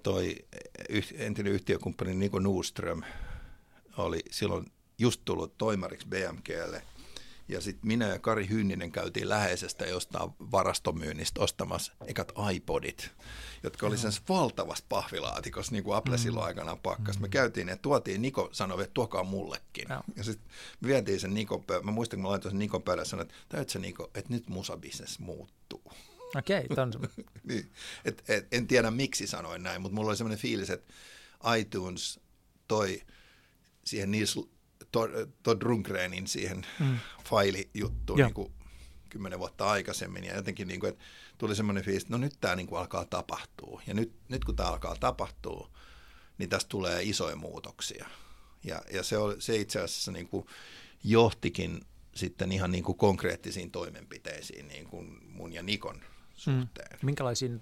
[0.03, 0.35] toi
[1.15, 3.01] entinen yhtiökumppani Niko Nordström
[3.97, 6.83] oli silloin just tullut toimariksi BMGlle.
[7.51, 13.11] Ja sitten minä ja Kari Hynninen käytiin läheisestä jostain varastomyynnistä ostamassa ekat iPodit,
[13.63, 16.21] jotka oli sen valtavassa pahvilaatikossa, niin kuin Apple mm.
[16.21, 17.19] silloin aikanaan pakkas.
[17.19, 17.31] Me mm.
[17.31, 19.87] käytiin ja tuotiin, Niko sanoi, että tuokaa mullekin.
[19.89, 20.01] No.
[20.15, 21.83] Ja sitten me vietiin sen Nikon pöydä.
[21.83, 24.49] Mä muistan, kun mä laitoin sen Nikon pöydä ja sanoin, että täytyy Niko, että nyt
[24.49, 25.93] musabisnes muuttuu.
[26.35, 26.85] Okei, okay,
[27.47, 27.71] niin,
[28.05, 30.93] et, et, en tiedä miksi sanoin näin, mutta mulla oli sellainen fiilis, että
[31.57, 32.19] iTunes
[32.67, 33.01] toi
[33.83, 34.39] siihen Nils
[35.43, 36.97] Todd Rundgrenin siihen mm.
[37.23, 38.53] failijuttuun niin kuin
[39.09, 40.23] kymmenen vuotta aikaisemmin.
[40.23, 41.03] Ja jotenkin niin kuin, että
[41.37, 43.81] tuli semmoinen fiilis, että no nyt tämä niin kuin alkaa tapahtua.
[43.87, 45.69] Ja nyt, nyt kun tämä alkaa tapahtua,
[46.37, 48.07] niin tästä tulee isoja muutoksia.
[48.63, 50.45] Ja, ja se, oli, se itse asiassa niin kuin
[51.03, 51.81] johtikin
[52.15, 56.01] sitten ihan niin kuin konkreettisiin toimenpiteisiin niin kuin mun ja Nikon mm.
[56.35, 56.91] suhteen.
[56.91, 57.05] Mm.
[57.05, 57.61] Minkälaisiin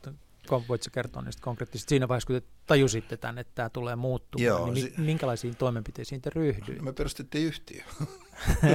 [0.50, 4.72] voitko kertoa niistä konkreettisesti siinä vaiheessa, kun te tajusitte tämän, että tämä tulee muuttumaan, Joo,
[4.72, 6.84] niin si- minkälaisiin toimenpiteisiin te ryhdyitte?
[6.84, 7.82] Me perustettiin yhtiö.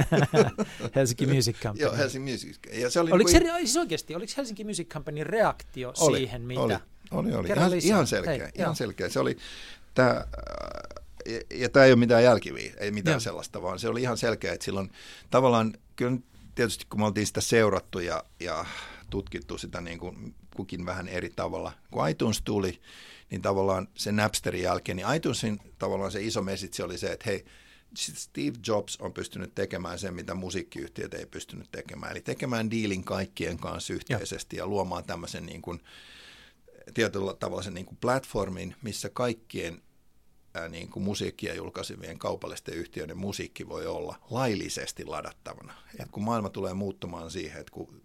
[0.95, 1.83] Helsinki Music Company.
[1.83, 3.51] Joo, Helsinki Music Ja se oli oliko niin kuin...
[3.53, 6.61] se, siis oikeasti, oliko Helsinki Music Company reaktio oli, siihen, mitä?
[6.61, 6.79] Oli,
[7.11, 7.47] oli, oli.
[7.47, 8.31] Ihan, ihan selkeä.
[8.31, 8.75] Hei, ihan joo.
[8.75, 9.09] selkeä.
[9.09, 9.37] Se oli,
[9.93, 10.25] tämä,
[11.25, 13.19] ja, ja tämä ei ole mitään jälkiviä, ei mitään joo.
[13.19, 14.91] sellaista, vaan se oli ihan selkeä, että silloin
[15.29, 16.17] tavallaan, kyllä
[16.55, 18.65] tietysti kun me oltiin sitä seurattu ja, ja
[19.15, 21.71] tutkittu sitä niin kuin kukin vähän eri tavalla.
[21.91, 22.81] Kun iTunes tuli,
[23.31, 27.45] niin tavallaan sen Napsterin jälkeen, niin iTunesin tavallaan se iso mesitsi oli se, että hei,
[27.97, 32.11] Steve Jobs on pystynyt tekemään sen, mitä musiikkiyhtiöt ei pystynyt tekemään.
[32.11, 35.79] Eli tekemään diilin kaikkien kanssa yhteisesti ja, ja luomaan tämmöisen niin kuin,
[36.93, 39.81] tietyllä tavalla sen niin kuin platformin, missä kaikkien
[40.53, 45.73] ää, niin kuin musiikkia julkaisevien kaupallisten yhtiöiden musiikki voi olla laillisesti ladattavana.
[45.99, 48.04] Et kun maailma tulee muuttumaan siihen, että kun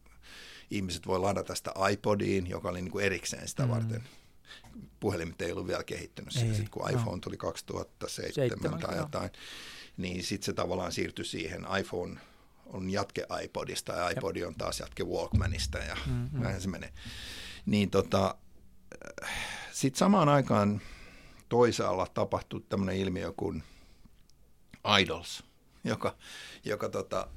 [0.70, 3.68] ihmiset voi ladata sitä iPodiin, joka oli niin kuin erikseen sitä mm.
[3.68, 4.04] varten.
[5.00, 6.37] Puhelimet ei ollut vielä kehittynyt.
[6.37, 7.20] Ei, sitten kun iPhone no.
[7.20, 9.30] tuli 2007 Seittemän, tai jotain,
[9.96, 11.66] niin sitten se tavallaan siirtyi siihen.
[11.80, 12.20] iPhone
[12.66, 16.42] on jatke iPodista ja iPod on taas jatke Walkmanista ja mm-hmm.
[16.42, 16.92] näin se menee.
[17.66, 18.35] Niin tota,
[19.72, 20.80] sitten samaan aikaan
[21.48, 23.62] toisaalla tapahtui tämmöinen ilmiö kuin
[25.00, 25.44] Idols,
[25.85, 26.16] joka,
[26.64, 27.28] joka tota,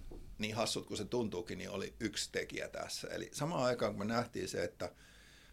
[0.43, 3.07] niin hassut kuin se tuntuukin, niin oli yksi tekijä tässä.
[3.07, 4.91] Eli samaan aikaan kun me nähtiin se, että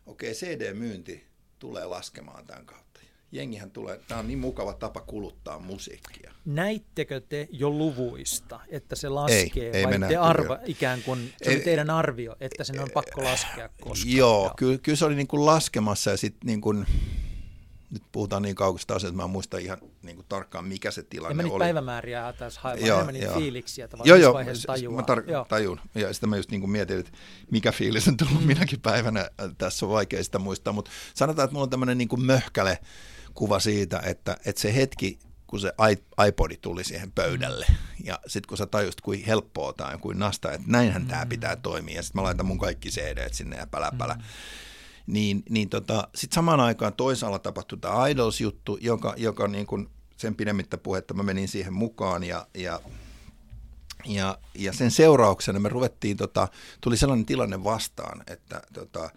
[0.07, 1.24] okei, okay, CD-myynti
[1.59, 3.00] tulee laskemaan tämän kautta.
[3.33, 6.33] Jengihän tulee, tämä on niin mukava tapa kuluttaa musiikkia.
[6.44, 11.50] Näittekö te jo luvuista, että se laskee, ei, ei vai te arva, ikään kuin, se
[11.50, 14.16] ei, oli teidän arvio, että sen on pakko laskea koskaan?
[14.16, 16.87] Joo, kyllä, kyllä se oli niin kuin laskemassa ja sitten niin kuin,
[17.90, 21.03] nyt puhutaan niin kaukaisesta asiasta, että mä en muista ihan niin kuin tarkkaan, mikä se
[21.03, 21.53] tilanne oli.
[21.53, 25.07] Ja päivämääriä tässä hae, joo, enemmän niitä fiiliksiä tavallaan, joo, joo, tajuaa.
[25.07, 25.46] Mä tar- joo.
[25.48, 27.12] tajun, ja sitä mä just niin kuin mietin, että
[27.50, 28.46] mikä fiilis on tullut mm.
[28.46, 32.09] minäkin päivänä, äh, tässä on vaikea sitä muistaa, mutta sanotaan, että mulla on tämmöinen niin
[32.09, 32.79] kuin möhkäle
[33.35, 35.72] kuva siitä, että, että se hetki, kun se
[36.29, 37.66] iPodi tuli siihen pöydälle,
[38.05, 41.09] ja sitten kun sä tajusit, kuin helppoa tai kuin nasta, että näinhän mm.
[41.09, 44.14] tämä pitää toimia, ja sitten mä laitan mun kaikki CD sinne ja pälä, pälä.
[44.14, 44.22] Mm
[45.12, 50.34] niin, niin tota, sitten samaan aikaan toisaalla tapahtui tämä Idols-juttu, joka, joka niin kuin sen
[50.34, 52.80] pidemmittä puhetta mä menin siihen mukaan ja, ja
[54.04, 56.48] ja, ja sen seurauksena me ruvettiin, tota,
[56.80, 59.10] tuli sellainen tilanne vastaan, että tota,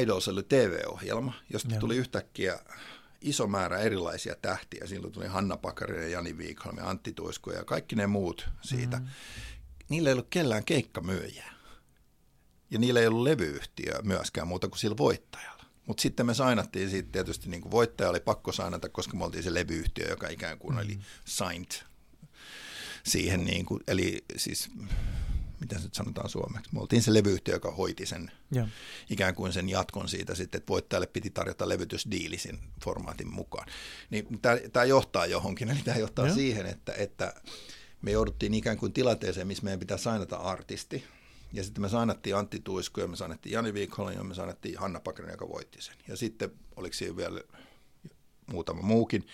[0.00, 1.80] Idols oli TV-ohjelma, josta Joo.
[1.80, 2.58] tuli yhtäkkiä
[3.20, 4.86] iso määrä erilaisia tähtiä.
[4.86, 8.98] Silloin tuli Hanna Pakarinen, Jani Wikholm ja Antti Tuisku ja kaikki ne muut siitä.
[8.98, 9.06] Mm.
[9.88, 11.55] Niillä ei ollut kellään keikkamyyjää.
[12.70, 15.64] Ja niillä ei ollut levyyhtiöä myöskään muuta kuin sillä voittajalla.
[15.86, 19.42] Mutta sitten me sainattiin siitä tietysti, niin kuin voittaja oli pakko sainata, koska me oltiin
[19.42, 20.80] se levyyhtiö, joka ikään kuin mm.
[20.80, 21.82] oli signed
[23.04, 24.68] siihen, niin kuin, eli siis
[25.60, 28.68] mitä se nyt sanotaan suomeksi, me oltiin se levyyhtiö, joka hoiti sen ja.
[29.10, 33.68] ikään kuin sen jatkon siitä sitten, että voittajalle piti tarjota levytysdiili sen formaatin mukaan.
[34.10, 34.40] Niin
[34.72, 36.34] tämä johtaa johonkin, eli tämä johtaa ja.
[36.34, 37.34] siihen, että, että
[38.02, 41.04] me jouduttiin ikään kuin tilanteeseen, missä meidän pitää sainata artisti.
[41.56, 45.00] Ja sitten me sainattiin Antti Tuisku ja me sainattiin Jani Viikholm ja me sainattiin Hanna
[45.00, 45.94] Pakarinen, joka voitti sen.
[46.08, 47.40] Ja sitten oliko siinä vielä
[48.46, 49.26] muutama muukin.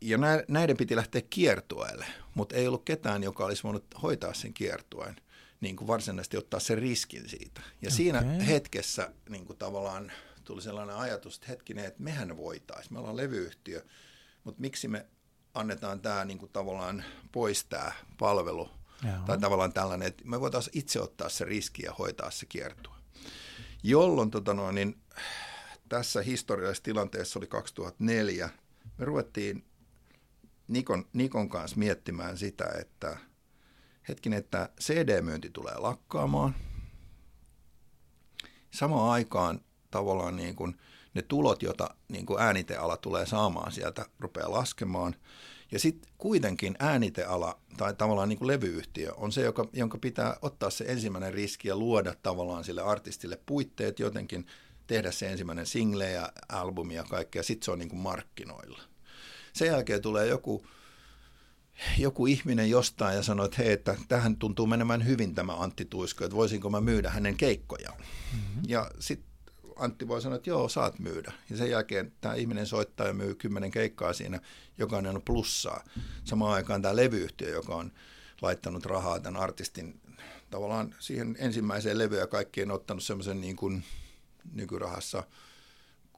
[0.00, 5.16] Ja näiden piti lähteä kiertueelle, mutta ei ollut ketään, joka olisi voinut hoitaa sen kiertueen,
[5.60, 7.60] niin kuin varsinaisesti ottaa sen riskin siitä.
[7.60, 7.90] Ja okay.
[7.90, 10.12] siinä hetkessä niin kuin tavallaan
[10.44, 13.84] tuli sellainen ajatus, että hetkinen, että mehän voitaisiin, me ollaan levyyhtiö,
[14.44, 15.06] mutta miksi me
[15.54, 18.79] annetaan tämä niin kuin tavallaan pois tämä palvelu,
[19.26, 22.94] Tai tavallaan tällainen, että me voitaisiin itse ottaa se riski ja hoitaa se kiertue.
[23.82, 25.00] Jolloin tota noin, niin,
[25.88, 28.50] tässä historiallisessa tilanteessa oli 2004,
[28.98, 29.64] me ruvettiin
[30.68, 33.16] Nikon, Nikon kanssa miettimään sitä, että
[34.08, 36.54] hetkinen, että CD-myynti tulee lakkaamaan.
[38.70, 39.60] Samaan aikaan
[39.90, 40.80] tavallaan niin kuin
[41.14, 45.16] ne tulot, joita niin kuin ääniteala tulee saamaan sieltä, rupeaa laskemaan.
[45.72, 50.70] Ja sitten kuitenkin ääniteala tai tavallaan niin kuin levyyhtiö on se, joka, jonka pitää ottaa
[50.70, 54.46] se ensimmäinen riski ja luoda tavallaan sille artistille puitteet jotenkin,
[54.86, 58.80] tehdä se ensimmäinen single ja albumi ja kaikkea, sitten se on niin kuin markkinoilla.
[59.52, 60.66] Sen jälkeen tulee joku,
[61.98, 66.24] joku ihminen jostain ja sanoo, että hei, että tähän tuntuu menemään hyvin tämä Antti Tuisko,
[66.24, 67.98] että voisinko mä myydä hänen keikkojaan.
[67.98, 68.62] Mm-hmm.
[68.68, 69.29] Ja sitten
[69.80, 71.32] Antti voi sanoa, että joo, saat myydä.
[71.50, 74.40] Ja sen jälkeen tämä ihminen soittaa ja myy kymmenen keikkaa siinä,
[74.78, 75.84] jokainen on plussaa.
[76.24, 77.92] Samaan aikaan tämä levyyhtiö, joka on
[78.42, 80.00] laittanut rahaa tämän artistin
[80.50, 83.84] tavallaan siihen ensimmäiseen levyyn ja kaikkien ottanut semmoisen niin kuin
[84.52, 85.24] nykyrahassa–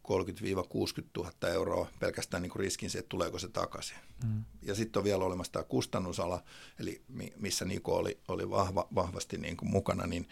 [0.09, 3.97] 30-60 000 euroa pelkästään niin kuin riskin se, että tuleeko se takaisin.
[4.25, 4.45] Mm.
[4.63, 6.43] Ja sitten on vielä olemassa tämä kustannusala,
[6.79, 7.03] eli
[7.37, 10.29] missä Niko oli, oli vahva, vahvasti niin kuin mukana, niin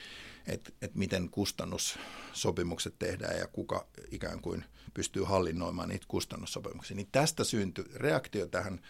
[0.47, 6.97] että et miten kustannussopimukset tehdään ja kuka ikään kuin pystyy hallinnoimaan niitä kustannussopimuksia.
[6.97, 8.81] Niin tästä syntyi reaktio tähän,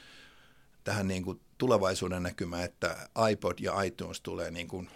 [0.84, 4.90] tähän niin kuin tulevaisuuden näkymään, että iPod ja iTunes tulee niin kuin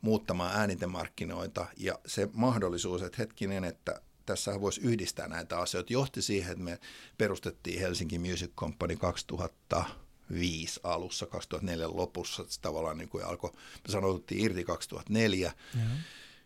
[0.00, 6.52] muuttamaan äänitemarkkinoita ja se mahdollisuus, että hetkinen, että tässä voisi yhdistää näitä asioita, johti siihen,
[6.52, 6.78] että me
[7.18, 14.44] perustettiin Helsinki Music Company 2005 alussa, 2004 lopussa, se tavallaan niin kuin alkoi, me sanouttiin
[14.44, 15.96] irti 2004, mm-hmm.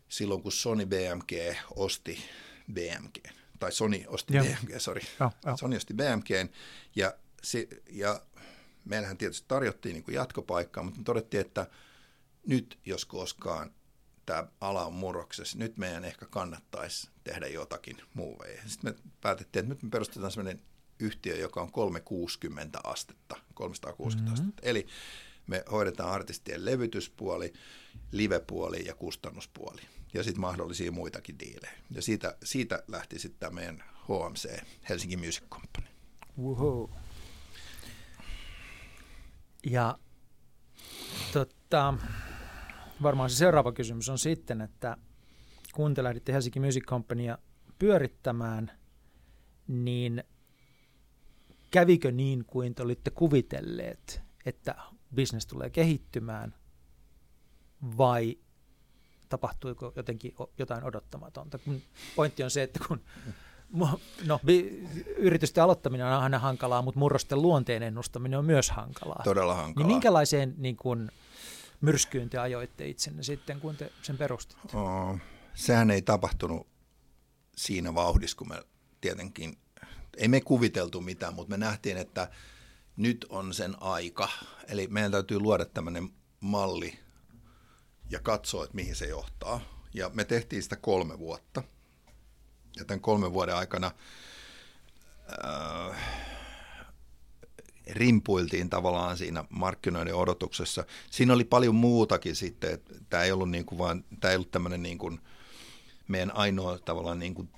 [0.09, 2.19] silloin kun Sony BMG osti
[2.73, 3.19] BMG,
[3.59, 4.45] tai Sony osti Joo.
[4.45, 5.59] BMG, sorry, oh, oh.
[5.59, 6.51] Sony osti BMG,
[6.97, 8.23] ja, se, ja
[8.85, 11.67] meillähän tietysti tarjottiin niin kuin jatkopaikkaa, mutta me todettiin, että
[12.47, 13.71] nyt jos koskaan
[14.29, 18.63] tämä ala on murroksessa, nyt meidän ehkä kannattaisi tehdä jotakin muuveja.
[18.67, 20.63] Sitten me päätettiin, että nyt me perustetaan sellainen
[20.99, 24.35] yhtiö, joka on 360 astetta, 360 mm-hmm.
[24.35, 24.69] astetta.
[24.69, 24.87] Eli
[25.47, 27.53] me hoidetaan artistien levytyspuoli,
[28.13, 29.83] livepuoli ja kustannuspuoli.
[30.15, 31.73] Ja sitten mahdollisia muitakin diilejä.
[31.91, 35.87] Ja siitä, siitä lähti sitten tämä meidän HMC, Helsinki Music Company.
[36.43, 36.91] Wow.
[39.67, 39.99] Ja
[41.33, 41.95] totta,
[43.03, 44.97] varmaan se seuraava kysymys on sitten, että
[45.73, 47.39] kun te lähditte Helsinki Music Companyaa
[47.79, 48.71] pyörittämään,
[49.69, 50.25] niin
[51.71, 54.75] kävikö niin kuin te olitte kuvitelleet, että
[55.15, 56.55] business tulee kehittymään,
[57.99, 58.39] vai
[59.29, 61.59] tapahtuiko jotenkin jotain odottamatonta?
[62.17, 63.01] Pointti on se, että kun
[64.27, 64.41] no,
[65.17, 69.21] yritysten aloittaminen on aina hankalaa, mutta murrosten luonteen ennustaminen on myös hankalaa.
[69.25, 69.87] Todella hankalaa.
[69.87, 71.11] Niin minkälaiseen niin kun,
[71.81, 74.77] myrskyyn te ajoitte itsenne sitten, kun te sen perustitte?
[74.77, 75.19] Oh,
[75.55, 76.67] sehän ei tapahtunut
[77.57, 78.63] siinä vauhdissa, kun me
[79.01, 79.59] tietenkin,
[80.17, 82.31] ei me kuviteltu mitään, mutta me nähtiin, että
[82.97, 84.29] nyt on sen aika.
[84.69, 86.11] Eli meidän täytyy luoda tämmöinen
[86.41, 86.99] malli
[88.11, 89.61] ja katsoa, että mihin se johtaa.
[89.95, 91.63] Ja me tehtiin sitä kolme vuotta.
[92.77, 93.91] Ja tämän kolmen vuoden aikana
[95.45, 95.99] äh,
[97.91, 100.85] rimpuiltiin tavallaan siinä markkinoiden odotuksessa.
[101.11, 104.51] Siinä oli paljon muutakin sitten, että tämä ei ollut, niin kuin vaan, tämä ei ollut
[104.51, 105.21] tämmöinen niin kuin
[106.09, 107.49] meidän ainoa tavallaan niin kuin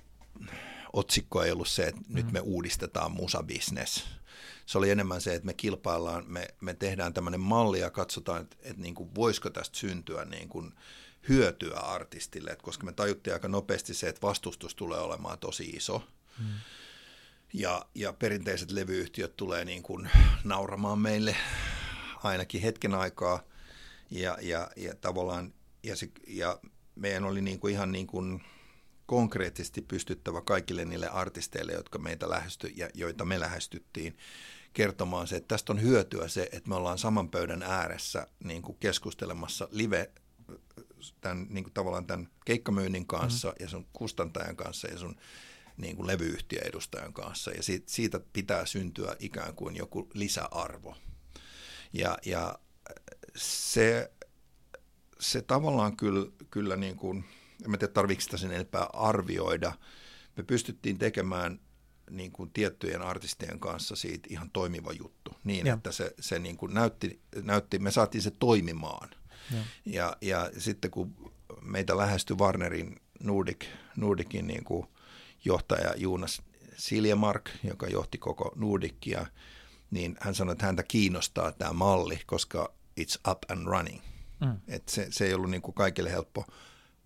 [0.93, 2.15] otsikko ei ollut se, että mm.
[2.15, 4.03] nyt me uudistetaan musabisnes.
[4.65, 8.57] Se oli enemmän se, että me kilpaillaan, me, me tehdään tämmöinen malli ja katsotaan, että,
[8.61, 10.73] että niin kuin voisiko tästä syntyä niin kuin
[11.29, 16.03] hyötyä artistille, että koska me tajuttiin aika nopeasti se, että vastustus tulee olemaan tosi iso.
[16.39, 16.45] Mm
[17.53, 20.09] ja, ja perinteiset levyyhtiöt tulee niin kuin
[20.43, 21.35] nauramaan meille
[22.23, 23.43] ainakin hetken aikaa
[24.11, 26.59] ja, ja, ja tavallaan ja, se, ja
[26.95, 28.43] meidän oli niin kuin ihan niin kuin
[29.05, 34.17] konkreettisesti pystyttävä kaikille niille artisteille, jotka meitä lähesty ja joita me lähestyttiin,
[34.73, 38.77] kertomaan se, että tästä on hyötyä se, että me ollaan saman pöydän ääressä niin kuin
[38.79, 40.11] keskustelemassa live
[41.21, 43.55] tämän, niin kuin tavallaan tämän keikkamyynnin kanssa mm.
[43.59, 45.15] ja sun kustantajan kanssa ja sun
[45.81, 50.95] niin kuin levyyhtiöedustajan kanssa ja siitä, siitä pitää syntyä ikään kuin joku lisäarvo.
[51.93, 52.59] Ja, ja
[53.35, 54.11] se,
[55.19, 57.23] se tavallaan kyllä, kyllä niin kuin,
[57.65, 59.71] en tiedä tarvitsen sitä sen enempää arvioida,
[60.37, 61.59] me pystyttiin tekemään
[62.09, 65.73] niin kuin tiettyjen artistien kanssa siitä ihan toimiva juttu, niin ja.
[65.73, 69.09] että se, se niin kuin näytti, näytti, me saatiin se toimimaan.
[69.51, 69.57] Ja.
[69.85, 73.65] Ja, ja sitten kun meitä lähestyi Warnerin Nordic,
[73.95, 74.87] Nordicin niin kuin
[75.45, 76.41] johtaja Jonas
[76.77, 79.25] Siljemark, joka johti koko Nordicia,
[79.91, 84.01] niin hän sanoi, että häntä kiinnostaa tämä malli, koska it's up and running.
[84.39, 84.57] Mm.
[84.67, 86.45] Et se, se ei ollut niin kuin kaikille helppo.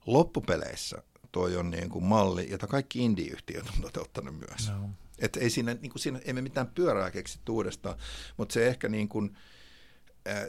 [0.05, 4.69] Loppupeleissä toi on niin kuin malli, jota kaikki indie-yhtiöt on toteuttanut myös.
[4.69, 4.89] No.
[5.19, 7.97] Et ei siinä, niin kuin siinä, emme mitään pyörää keksitty uudestaan,
[8.37, 9.37] mutta se ehkä niin kuin,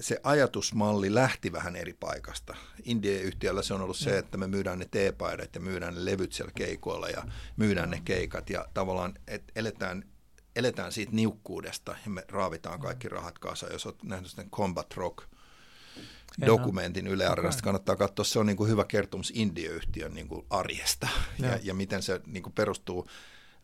[0.01, 2.57] se ajatusmalli lähti vähän eri paikasta.
[2.85, 6.53] Indie-yhtiöllä se on ollut se, että me myydään ne teepaidat ja myydään ne levyt siellä
[6.55, 7.23] keikoilla ja
[7.57, 10.05] myydään ne keikat ja tavallaan että eletään,
[10.57, 13.73] eletään siitä niukkuudesta ja me raavitaan kaikki rahat kanssa.
[13.73, 15.25] Jos olet nähnyt sen Combat Rock
[16.47, 18.25] dokumentin Yle Areenasta, kannattaa katsoa.
[18.25, 21.09] Se on niin kuin hyvä kertomus Indie-yhtiön niin kuin arjesta
[21.39, 23.09] ja, ja, ja miten se niin kuin perustuu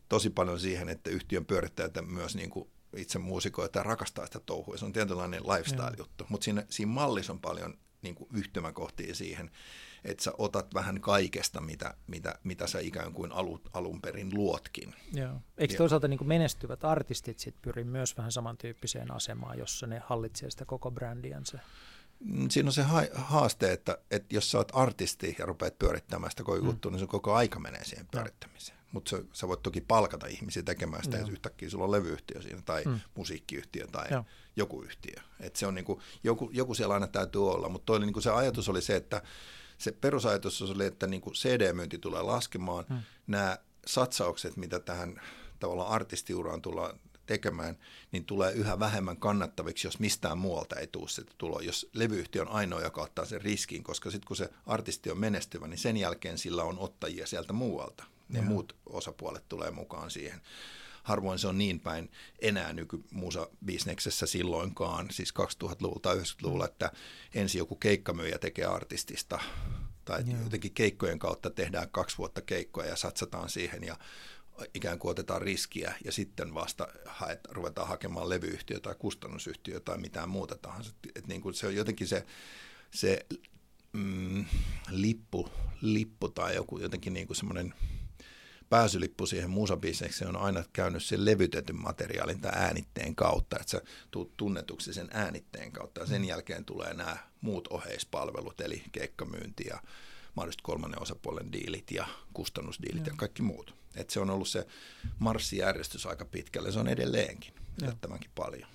[0.09, 4.77] tosi paljon siihen, että yhtiön pyörittäjät myös niin kuin itse muusikoita rakastaa sitä touhua.
[4.77, 9.51] Se on tietynlainen lifestyle-juttu, mutta siinä, siinä mallissa on paljon niin kuin yhtymäkohtia siihen,
[10.03, 14.95] että sä otat vähän kaikesta, mitä, mitä, mitä sä ikään kuin alu, alun perin luotkin.
[15.13, 15.41] Joo.
[15.57, 20.51] Eikö toisaalta niin kuin menestyvät artistit sit pyri myös vähän samantyyppiseen asemaan, jossa ne hallitsee
[20.51, 21.59] sitä koko brändiänsä?
[22.19, 22.83] Mm, siinä on se
[23.13, 26.65] haaste, että, että jos sä oot artisti ja rupeat pyörittämään sitä koko mm.
[26.65, 30.63] juttua, niin se koko aika menee siihen pyörittämiseen mutta sä, sä voit toki palkata ihmisiä
[30.63, 32.99] tekemään sitä, jos yhtäkkiä sulla on levyyhtiö siinä tai mm.
[33.15, 34.25] musiikkiyhtiö tai Joo.
[34.55, 35.15] joku yhtiö.
[35.39, 38.81] Et se on niinku, joku, joku siellä aina täytyy olla, mutta niinku se ajatus oli
[38.81, 39.21] se, että
[39.77, 42.85] se perusajatus oli, että niinku CD-myynti tulee laskemaan.
[42.89, 42.99] Mm.
[43.27, 45.21] Nämä satsaukset, mitä tähän
[45.59, 47.77] tavallaan artistiuraan tullaan tekemään,
[48.11, 51.61] niin tulee yhä vähemmän kannattaviksi, jos mistään muualta ei tule sitä tuloa.
[51.61, 55.67] Jos levyyhtiö on ainoa, joka ottaa sen riskin, koska sitten kun se artisti on menestyvä,
[55.67, 58.47] niin sen jälkeen sillä on ottajia sieltä muualta ne Joo.
[58.47, 60.41] muut osapuolet tulee mukaan siihen.
[61.03, 62.11] Harvoin se on niin päin
[62.41, 66.91] enää nykymusa-bisneksessä silloinkaan, siis 2000-luvulla tai 90-luvulla, että
[67.33, 69.39] ensin joku keikkamyyjä tekee artistista
[70.05, 70.43] tai Joo.
[70.43, 73.97] jotenkin keikkojen kautta tehdään kaksi vuotta keikkoja ja satsataan siihen ja
[74.73, 80.29] ikään kuin otetaan riskiä ja sitten vasta haet, ruvetaan hakemaan levyyhtiö tai kustannusyhtiö tai mitään
[80.29, 80.91] muuta tahansa.
[81.15, 82.25] Et niin kuin se on jotenkin se,
[82.91, 83.25] se
[83.93, 84.45] mm,
[84.89, 85.49] lippu,
[85.81, 87.73] lippu tai joku jotenkin niin kuin semmoinen–
[88.73, 94.37] pääsylippu siihen muusabisnekseen on aina käynyt sen levytetyn materiaalin tai äänitteen kautta, että sä tuut
[94.37, 96.27] tunnetuksi sen äänitteen kautta ja sen mm.
[96.27, 99.79] jälkeen tulee nämä muut oheispalvelut, eli keikkamyynti ja
[100.35, 103.75] mahdollisesti kolmannen osapuolen diilit ja kustannusdiilit ja, ja kaikki muut.
[103.95, 104.67] Et se on ollut se
[105.19, 108.69] marssijärjestys aika pitkälle, se on edelleenkin yllättävänkin paljon.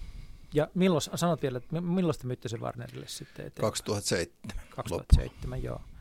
[0.54, 3.72] Ja milloin, sanot vielä, että milloin te myytte sen Warnerille sitten eteenpäin?
[3.72, 4.66] 2007.
[4.70, 5.66] 2007, loppu.
[5.66, 5.97] joo.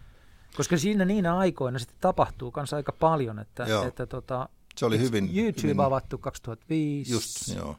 [0.58, 5.38] Koska siinä niinä aikoina sitten tapahtuu kanssa aika paljon, että, että tota, se oli hyvin,
[5.38, 7.76] YouTube hyvin, avattu 2005, just, joo.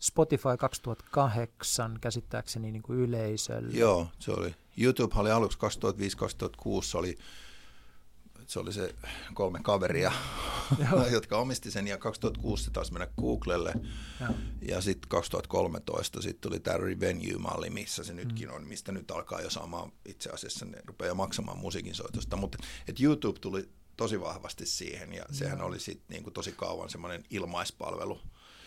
[0.00, 3.78] Spotify 2008 käsittääkseni niin kuin yleisölle.
[3.78, 4.54] Joo, se oli.
[4.78, 5.62] YouTube oli aluksi 2005-2006,
[6.82, 7.18] se oli
[8.50, 8.94] se oli se
[9.34, 10.12] kolme kaveria,
[11.12, 13.74] jotka omisti sen, ja 2006 se taas mennä Googlelle,
[14.20, 14.28] ja,
[14.62, 18.54] ja sitten 2013 sit tuli tämä Revenue-malli, missä se nytkin mm.
[18.54, 22.58] on, mistä nyt alkaa jo saamaan itse asiassa, ne rupeaa maksamaan musiikin soitosta, mutta
[23.00, 25.64] YouTube tuli tosi vahvasti siihen, ja sehän ja.
[25.64, 28.20] oli sitten niinku tosi kauan semmoinen ilmaispalvelu,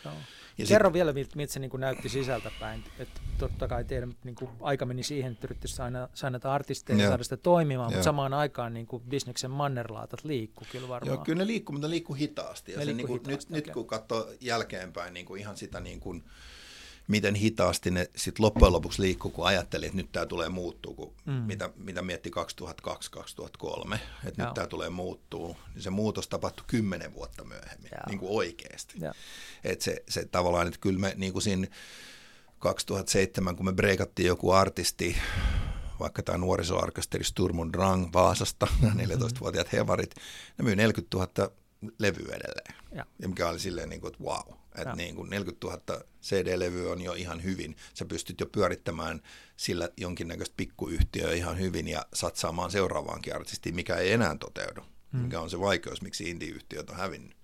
[0.05, 0.15] Joo.
[0.57, 0.93] Ja Kerro sit...
[0.93, 2.83] vielä, miltä, miltä se niin kuin näytti sisältäpäin.
[2.99, 7.07] Että totta kai teidän niin kuin, aika meni siihen, että yrittäisi aina saada artisteja ja
[7.07, 11.15] saada sitä toimimaan, mutta samaan aikaan niin kuin bisneksen mannerlaatat liikkuu kyllä varmaan.
[11.15, 12.71] Joo, kyllä ne liikkuu, mutta ne liikkuu hitaasti.
[12.71, 13.69] Ja ne se, liikkuu niin kuin, hitaasti, nyt, okay.
[13.69, 16.23] nyt kun katsoo jälkeenpäin niin kuin ihan sitä niin kuin,
[17.07, 21.13] miten hitaasti ne sitten loppujen lopuksi liikkuu, kun ajattelin, että nyt tämä tulee muuttuu, kun
[21.25, 21.33] mm.
[21.33, 22.31] mitä, mitä mietti
[23.91, 28.01] 2002-2003, että nyt tämä tulee muuttuu, niin se muutos tapahtui kymmenen vuotta myöhemmin, Joo.
[28.07, 28.99] niin kuin oikeasti.
[29.63, 31.67] Että se, se tavallaan, että kyllä me niin kuin siinä
[32.59, 35.17] 2007, kun me breikattiin joku artisti,
[35.99, 39.77] vaikka tämä nuorisoorkesteri Sturm und Drang Vaasasta, 14-vuotiaat mm-hmm.
[39.77, 40.15] hevarit,
[40.57, 41.51] ne myy 40 000
[41.99, 42.75] levyä edelleen.
[42.95, 43.05] Ja.
[43.19, 47.01] ja mikä oli silleen, niin kuin, että wow, että niin kuin 40 000 CD-levyä on
[47.01, 47.75] jo ihan hyvin.
[47.93, 49.21] Sä pystyt jo pyörittämään
[49.57, 54.81] sillä jonkinnäköistä pikkuyhtiöä ihan hyvin ja satsaamaan seuraavaankin artistiin, mikä ei enää toteudu.
[55.13, 55.21] Hmm.
[55.21, 57.37] Mikä on se vaikeus, miksi indie-yhtiöt on hävinnyt.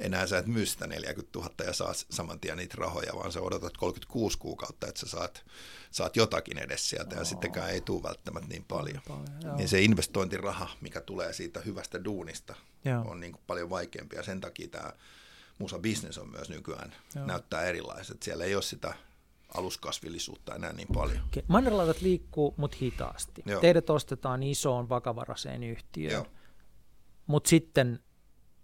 [0.00, 3.40] Enää sä et myy sitä 40 000 ja saa saman tien niitä rahoja, vaan sä
[3.40, 5.44] odotat 36 kuukautta, että sä saat,
[5.90, 9.02] saat jotakin edes sieltä, ja sittenkään ei tule välttämättä niin paljon.
[9.08, 13.02] paljon niin se investointiraha, mikä tulee siitä hyvästä duunista, joo.
[13.10, 14.92] on niin kuin paljon vaikeampi, ja sen takia tämä
[15.58, 17.26] musa business on myös nykyään, Joo.
[17.26, 18.22] näyttää erilaiset.
[18.22, 18.94] Siellä ei ole sitä
[19.54, 21.24] aluskasvillisuutta enää niin paljon.
[21.26, 21.42] Okay.
[21.48, 23.42] Mannerlaivat liikkuu, mutta hitaasti.
[23.46, 23.60] Joo.
[23.60, 26.24] Teidät ostetaan isoon vakavaraiseen yhtiöön,
[27.26, 28.00] mutta sitten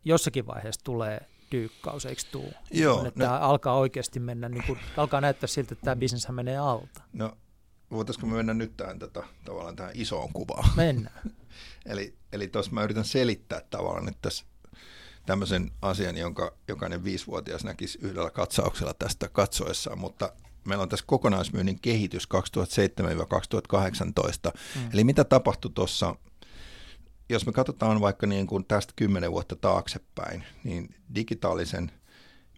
[0.05, 1.21] jossakin vaiheessa tulee
[1.53, 2.53] dyykkaus, eikö tuu?
[2.71, 3.07] Joo.
[3.07, 7.03] Että no, alkaa oikeasti mennä, niin kuin, alkaa näyttää siltä, että tämä bisnes menee alta.
[7.13, 7.39] No,
[7.91, 10.71] voitaisiko me mennä nyt tähän, tätä, tavallaan tähän isoon kuvaan?
[10.77, 11.31] Mennään.
[11.87, 14.45] eli eli tuossa mä yritän selittää tavallaan, että tässä
[15.27, 20.33] tämmöisen asian, jonka jokainen viisivuotias näkisi yhdellä katsauksella tästä katsoessaan, mutta
[20.65, 22.39] meillä on tässä kokonaismyynnin kehitys 2007-2018.
[24.75, 24.91] Mm.
[24.93, 26.17] Eli mitä tapahtui tuossa,
[27.29, 31.93] jos me katsotaan vaikka niin kuin tästä kymmenen vuotta taaksepäin, niin digitaalisen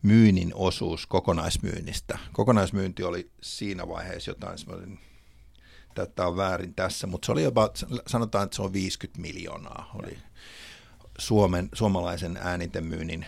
[0.03, 2.19] myynnin osuus kokonaismyynnistä.
[2.33, 4.99] Kokonaismyynti oli siinä vaiheessa jotain semmoinen,
[6.15, 7.71] tämä on väärin tässä, mutta se oli jopa,
[8.07, 9.91] sanotaan, että se on 50 miljoonaa.
[9.95, 10.19] Oli
[11.23, 13.27] Suomen, suomalaisen äänitemyynnin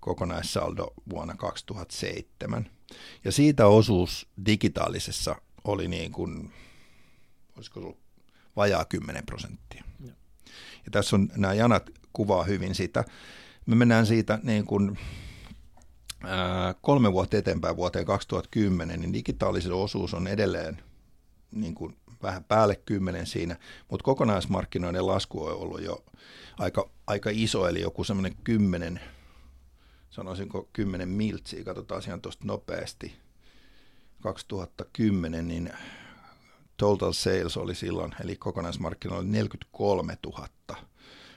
[0.00, 2.70] kokonaissaldo vuonna 2007.
[3.24, 6.52] Ja siitä osuus digitaalisessa oli niin kuin,
[7.56, 7.98] olisiko ollut
[8.56, 9.84] vajaa 10 prosenttia.
[10.00, 10.12] Ja.
[10.84, 13.04] ja tässä on, nämä janat kuvaa hyvin sitä.
[13.66, 14.98] Me mennään siitä niin kuin,
[16.24, 20.82] ää, kolme vuotta eteenpäin vuoteen 2010, niin digitaalisen osuus on edelleen
[21.50, 23.56] niin kuin vähän päälle kymmenen siinä,
[23.90, 26.04] mutta kokonaismarkkinoiden lasku on ollut jo
[26.58, 29.00] aika, aika iso, eli joku semmoinen kymmenen
[30.10, 33.16] sanoisinko 10 miltsiä, katsotaan ihan tuosta nopeasti,
[34.20, 35.72] 2010, niin
[36.76, 40.48] total sales oli silloin, eli kokonaismarkkinoilla 43 000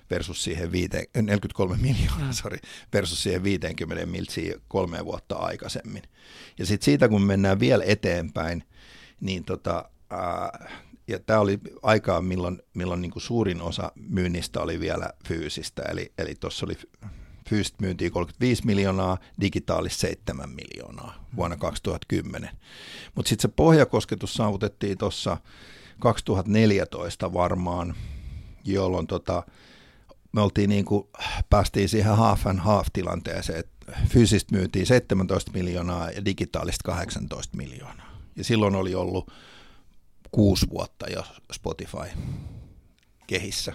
[0.09, 2.33] versus siihen viite, 43 miljoonaa, mm.
[2.33, 2.57] sorry,
[2.93, 6.03] versus siihen 50 miltsiä kolme vuotta aikaisemmin.
[6.59, 8.63] Ja sitten siitä, kun mennään vielä eteenpäin,
[9.19, 9.89] niin tota,
[11.07, 16.11] ja tämä oli aikaa, milloin, milloin niin kuin suurin osa myynnistä oli vielä fyysistä, eli,
[16.17, 16.77] eli tuossa oli
[17.49, 22.49] fyysistä myyntiä 35 miljoonaa, digitaalista 7 miljoonaa vuonna 2010.
[23.15, 25.37] Mutta sitten se pohjakosketus saavutettiin tuossa
[25.99, 27.95] 2014 varmaan,
[28.63, 29.43] jolloin tota,
[30.31, 31.07] me oltiin niin kuin,
[31.49, 38.11] päästiin siihen half and half tilanteeseen, että fyysistä myytiin 17 miljoonaa ja digitaalista 18 miljoonaa.
[38.35, 39.31] Ja silloin oli ollut
[40.31, 41.23] kuusi vuotta jo
[41.53, 42.17] Spotify
[43.27, 43.73] kehissä.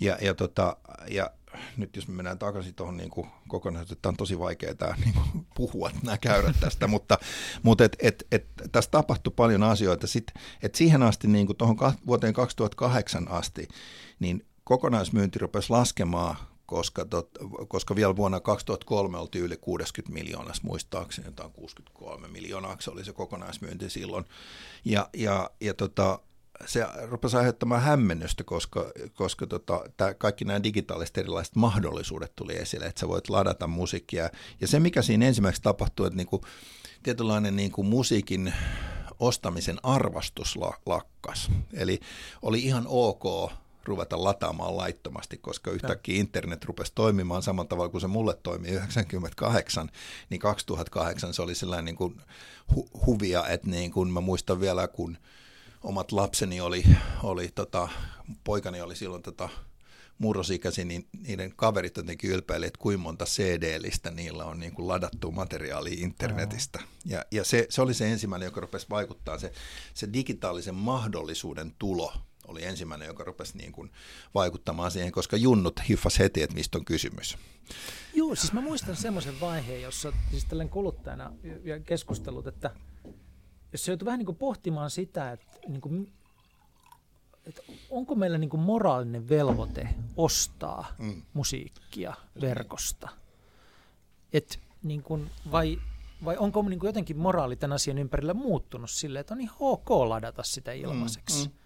[0.00, 0.76] Ja, ja, tota,
[1.10, 1.30] ja
[1.76, 3.10] nyt jos me mennään takaisin tuohon niin
[3.48, 7.18] kokonaisuuteen, että on tosi vaikea tämä niin kuin, puhua, nämä käyrät tästä, mutta,
[7.62, 10.06] mutta et, et, et, tässä tapahtui paljon asioita.
[10.06, 10.26] Sit,
[10.62, 11.76] et siihen asti, niin kuin tuohon
[12.06, 13.68] vuoteen 2008 asti,
[14.20, 16.36] niin kokonaismyynti rupesi laskemaan,
[16.66, 17.30] koska, tot,
[17.68, 23.12] koska vielä vuonna 2003 oltiin yli 60 miljoonassa, muistaakseni jotain 63 miljoonaa, se oli se
[23.12, 24.24] kokonaismyynti silloin.
[24.84, 26.18] Ja, ja, ja tota,
[26.66, 32.86] se rupesi aiheuttamaan hämmennystä, koska, koska tota, tää, kaikki nämä digitaaliset erilaiset mahdollisuudet tuli esille,
[32.86, 34.30] että sä voit ladata musiikkia.
[34.60, 36.40] Ja se, mikä siinä ensimmäiseksi tapahtui, että niinku,
[37.02, 38.54] tietynlainen niinku musiikin
[39.18, 41.50] ostamisen arvostus lakkas.
[41.72, 42.00] Eli
[42.42, 43.52] oli ihan ok
[43.86, 49.90] ruveta lataamaan laittomasti, koska yhtäkkiä internet rupesi toimimaan samalla tavalla kuin se mulle toimi 98,
[50.30, 52.20] niin 2008 se oli sellainen niin kuin
[52.72, 55.18] hu- huvia, että niin kuin mä muistan vielä, kun–
[55.84, 56.84] omat lapseni oli,
[57.22, 57.88] oli tota,
[58.44, 59.48] poikani oli silloin tota,
[60.18, 65.32] murrosikäsi, niin niiden kaverit jotenkin ylpeili, että kuinka monta CD-listä niillä on niin kuin ladattu
[65.32, 66.80] materiaalia internetistä.
[67.04, 69.52] Ja, ja se, se oli se ensimmäinen, joka rupesi vaikuttaa, se,
[69.94, 72.12] se digitaalisen mahdollisuuden tulo
[72.48, 73.90] oli ensimmäinen, joka rupesi niin kuin
[74.34, 77.38] vaikuttamaan siihen, koska junnut hiffas heti, että mistä on kysymys.
[78.14, 81.32] Joo, siis mä muistan semmoisen vaiheen, jossa siis tällainen kuluttajana
[81.64, 82.70] ja keskustelut, että–
[83.74, 86.12] jos se joutuu vähän niin kuin pohtimaan sitä, että, niin kuin,
[87.46, 91.22] että onko meillä niin kuin moraalinen velvoite ostaa mm.
[91.32, 93.08] musiikkia verkosta.
[94.32, 95.78] Et, niin kuin, vai,
[96.24, 99.90] vai onko niin kuin jotenkin moraali tämän asian ympärillä muuttunut sille, että on ihan ok
[99.90, 101.48] ladata sitä ilmaiseksi.
[101.48, 101.52] Mm.
[101.52, 101.58] Mm.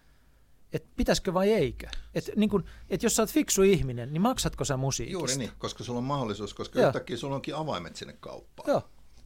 [0.72, 1.86] Et pitäisikö vai eikö?
[2.14, 5.18] Et, niin kun, et jos sä oot fiksu ihminen, niin maksatko sä musiikista?
[5.18, 6.88] Juuri niin, koska sulla on mahdollisuus, koska Joo.
[6.88, 8.70] yhtäkkiä sulla onkin avaimet sinne kauppaan.
[8.70, 8.82] Joo.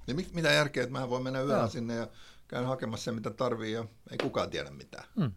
[0.07, 2.09] Ja mit, mitä järkeä, että mä voin mennä yöllä sinne ja
[2.49, 5.05] käyn hakemassa sen, mitä tarvii ja ei kukaan tiedä mitään.
[5.17, 5.33] Mm.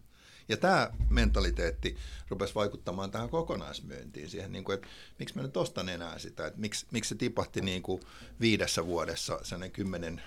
[0.48, 1.96] Ja tämä mentaliteetti
[2.28, 4.88] rupesi vaikuttamaan tähän kokonaismyyntiin, siihen, niin kuin, että
[5.18, 8.02] miksi mä nyt ostan enää sitä, että miksi, miksi se tipahti niin kuin
[8.40, 10.20] viidessä vuodessa sellainen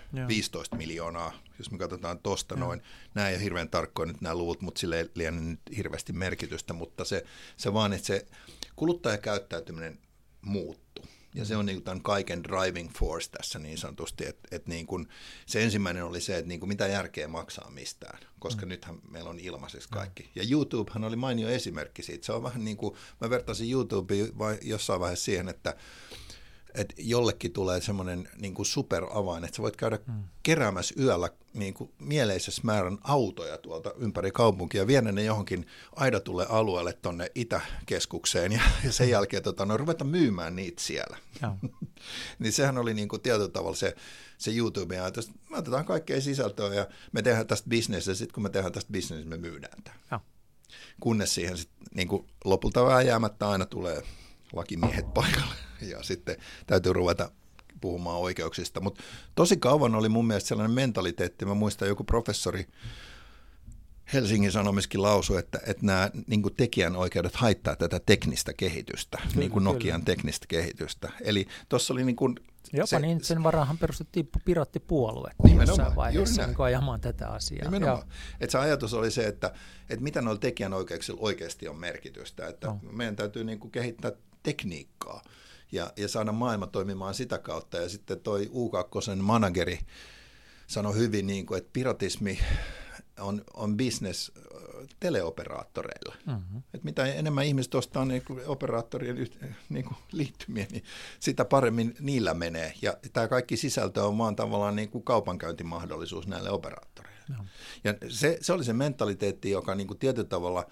[0.73, 2.81] 10-15 miljoonaa, jos me katsotaan tuosta noin.
[3.13, 6.73] Nämä ei ole hirveän tarkkoja nyt nämä luvut, mutta sille ei liian nyt hirveästi merkitystä,
[6.73, 7.25] mutta se,
[7.57, 8.25] se vaan, että se
[8.75, 9.99] kuluttajakäyttäytyminen
[10.41, 11.05] muuttuu.
[11.35, 14.87] Ja se on niin kuin tämän kaiken driving force tässä niin sanotusti, että, että niin
[14.87, 15.07] kuin
[15.45, 18.69] se ensimmäinen oli se, että niin kuin mitä järkeä maksaa mistään, koska mm.
[18.69, 20.23] nythän meillä on ilmaiseksi kaikki.
[20.23, 20.29] Mm.
[20.35, 22.25] Ja YouTubehan oli mainio esimerkki siitä.
[22.25, 24.25] Se on vähän niin kuin, mä vertaisin YouTubea
[24.61, 25.75] jossain vaiheessa siihen, että
[26.79, 30.23] että jollekin tulee semmoinen niin kuin superavain, että sä voit käydä mm.
[30.43, 35.65] keräämässä yöllä niin kuin mieleisessä määrän autoja tuolta ympäri kaupunkia, viedä ne johonkin
[35.95, 41.17] aidatulle alueelle tuonne Itäkeskukseen ja, ja sen jälkeen tota, no, ruveta myymään niitä siellä.
[42.39, 43.95] niin sehän oli niin kuin tietyllä tavalla se,
[44.37, 48.43] se YouTube ajatus, me otetaan kaikkea sisältöä ja me tehdään tästä bisnestä ja sitten kun
[48.43, 50.19] me tehdään tästä bisnestä, me myydään tämä.
[50.99, 54.03] Kunnes siihen sit, niin kuin lopulta vähän jäämättä aina tulee
[54.53, 56.37] lakimiehet paikalle ja sitten
[56.67, 57.31] täytyy ruveta
[57.81, 58.79] puhumaan oikeuksista.
[58.79, 59.03] Mutta
[59.35, 61.45] tosi kauan oli mun mielestä sellainen mentaliteetti.
[61.45, 62.67] Mä muistan joku professori
[64.13, 69.63] Helsingin Sanomiskin lausu, että, että nämä niin tekijänoikeudet haittaa tätä teknistä kehitystä, kyllä, niin kuin
[69.63, 70.15] Nokian kyllä.
[70.15, 71.11] teknistä kehitystä.
[71.21, 72.35] Eli tuossa oli niin kuin
[72.73, 77.65] Jopa se, niin, sen varahan perustettiin pirattipuolue jossain vaiheessa niin ajamaan tätä asiaa.
[77.65, 78.07] Nimenomaan.
[78.39, 79.53] Että se ajatus oli se, että,
[79.89, 82.47] että mitä noilla tekijänoikeuksilla oikeasti on merkitystä.
[82.47, 82.79] Että no.
[82.91, 84.11] Meidän täytyy niin kuin kehittää
[84.49, 85.23] tekniikkaa
[85.71, 87.77] ja, ja saada maailma toimimaan sitä kautta.
[87.77, 89.79] Ja sitten toi U2 manageri
[90.67, 92.39] sanoi hyvin, niin kuin, että piratismi
[93.19, 94.31] on, on business
[94.99, 96.15] teleoperaattoreilla.
[96.27, 96.61] Mm-hmm.
[96.73, 99.27] Et mitä enemmän ihmiset ostaa niin kuin operaattorien
[99.69, 100.83] niin kuin liittymiä, niin
[101.19, 102.73] sitä paremmin niillä menee.
[102.81, 107.19] Ja tämä kaikki sisältö on vaan tavallaan niin kuin kaupankäyntimahdollisuus näille operaattoreille.
[107.37, 107.45] No.
[107.83, 110.65] Ja se, se oli se mentaliteetti, joka niin kuin tietyllä tavalla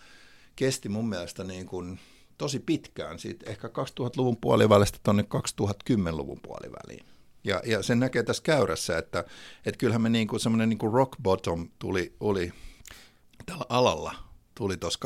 [0.55, 1.99] kesti mun mielestä niin kuin
[2.37, 5.25] tosi pitkään, siitä ehkä 2000-luvun puolivälistä tuonne
[5.91, 7.05] 2010-luvun puoliväliin.
[7.43, 9.25] Ja, ja sen näkee tässä käyrässä, että,
[9.65, 12.53] että kyllähän me niin kuin semmoinen niin kuin rock bottom tuli, oli
[13.45, 14.15] tällä alalla,
[14.55, 14.99] tuli tuossa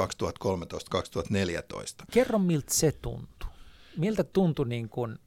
[2.01, 2.05] 2013-2014.
[2.11, 3.49] Kerro, miltä se tuntui.
[3.97, 5.19] Miltä tuntui, niin kuin,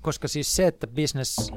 [0.00, 1.52] koska siis se, että business,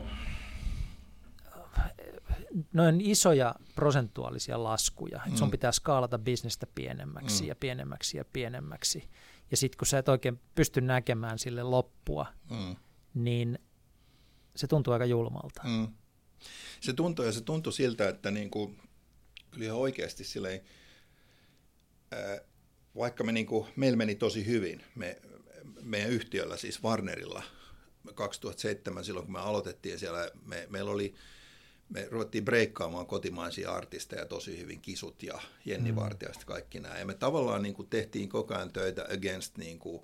[2.73, 5.51] noin isoja prosentuaalisia laskuja, että sun mm.
[5.51, 7.47] pitää skaalata bisnestä pienemmäksi mm.
[7.47, 9.09] ja pienemmäksi ja pienemmäksi,
[9.53, 12.75] ja sitten kun sä et oikein pysty näkemään sille loppua, mm.
[13.13, 13.59] niin
[14.55, 15.61] se tuntuu aika julmalta.
[15.63, 15.87] Mm.
[16.81, 18.81] Se tuntuu ja se tuntui siltä, että niin kuin,
[19.51, 20.61] kyllä ihan oikeasti silleen,
[22.11, 22.41] ää,
[22.95, 25.21] vaikka me niin kuin, meillä meni tosi hyvin, me,
[25.81, 27.43] meidän yhtiöllä siis Warnerilla
[28.15, 31.15] 2007 silloin kun me aloitettiin siellä, me, meillä oli
[31.93, 35.95] me ruvettiin breikkaamaan kotimaisia artisteja tosi hyvin, Kisut ja Jenni mm.
[35.95, 36.97] Vartijasta kaikki nämä.
[36.97, 40.03] Ja me tavallaan niin kuin tehtiin koko ajan töitä against niin kuin,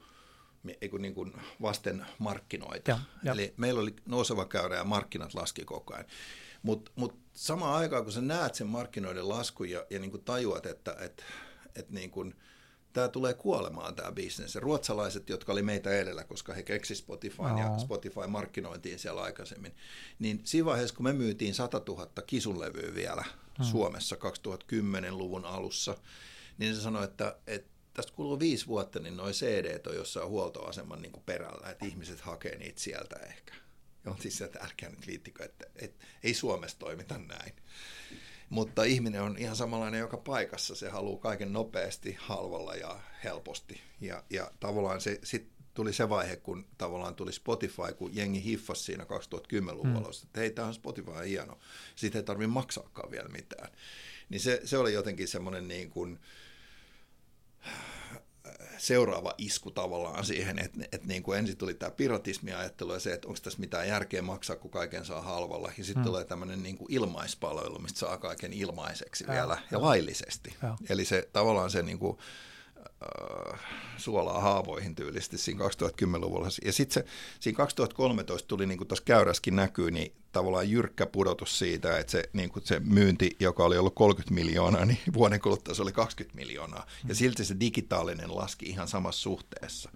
[1.00, 2.92] niin kuin vasten markkinoita.
[2.92, 3.32] Ja, ja.
[3.32, 6.06] Eli meillä oli nouseva käyrä ja markkinat laski koko ajan.
[6.64, 10.66] Mutta mut samaan aikaan, kun sä näet sen markkinoiden laskun ja, ja niin kuin tajuat,
[10.66, 11.24] että et,
[11.76, 12.36] et niin kuin–
[12.94, 14.56] tämä tulee kuolemaan tämä bisnes.
[14.56, 17.60] Ruotsalaiset, jotka oli meitä edellä, koska he keksi Spotify no.
[17.60, 19.76] ja Spotify markkinointiin siellä aikaisemmin,
[20.20, 23.24] niin siinä vaiheessa, kun me myytiin 100 000 kisunlevyä vielä
[23.58, 23.66] hmm.
[23.66, 25.98] Suomessa 2010-luvun alussa,
[26.58, 31.02] niin se sanoi, että, että tästä kuluu viisi vuotta, niin noin CD on jossain huoltoaseman
[31.02, 33.54] niin perällä, että ihmiset hakee niitä sieltä ehkä.
[34.06, 37.54] Ja on siis että älkää nyt viittikö, että, että ei Suomessa toimita näin.
[38.50, 40.76] Mutta ihminen on ihan samanlainen joka paikassa.
[40.76, 43.82] Se haluaa kaiken nopeasti, halvalla ja helposti.
[44.02, 48.84] Ja, ja tavallaan se sitten tuli se vaihe, kun tavallaan tuli Spotify, kun jengi hiffasi
[48.84, 50.24] siinä 2010-luvulla, mm.
[50.24, 51.60] että hei, tämä on Spotify hieno.
[51.96, 53.72] Sitten ei tarvitse maksaakaan vielä mitään.
[54.30, 56.20] Niin se, se oli jotenkin semmoinen niin kuin,
[58.80, 63.28] seuraava isku tavallaan siihen, että, että niin kuin ensin tuli tämä piratismi-ajattelu ja se, että
[63.28, 65.72] onko tässä mitään järkeä maksaa, kun kaiken saa halvalla.
[65.78, 66.10] Ja sitten hmm.
[66.10, 70.56] tulee tämmöinen niin kuin ilmaispalvelu, mistä saa kaiken ilmaiseksi ja, vielä ja laillisesti.
[70.64, 70.78] Ja.
[70.90, 72.18] Eli se tavallaan se niin kuin,
[73.04, 73.60] äh,
[73.98, 76.48] suolaa haavoihin tyylisesti siinä 2010-luvulla.
[76.66, 77.06] Ja sitten se,
[77.40, 82.24] siinä 2013 tuli, niin kuin tuossa käyräskin näkyy, niin tavallaan jyrkkä pudotus siitä, että se,
[82.34, 86.36] niin kuin se myynti, joka oli ollut 30 miljoonaa, niin vuoden kuluttua se oli 20
[86.36, 86.86] miljoonaa.
[87.08, 89.92] Ja silti se digitaalinen laski ihan samassa suhteessa.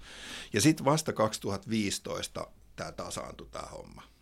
[0.54, 4.13] Ja sitten vasta 2015 tämä tasaantui tämä homma.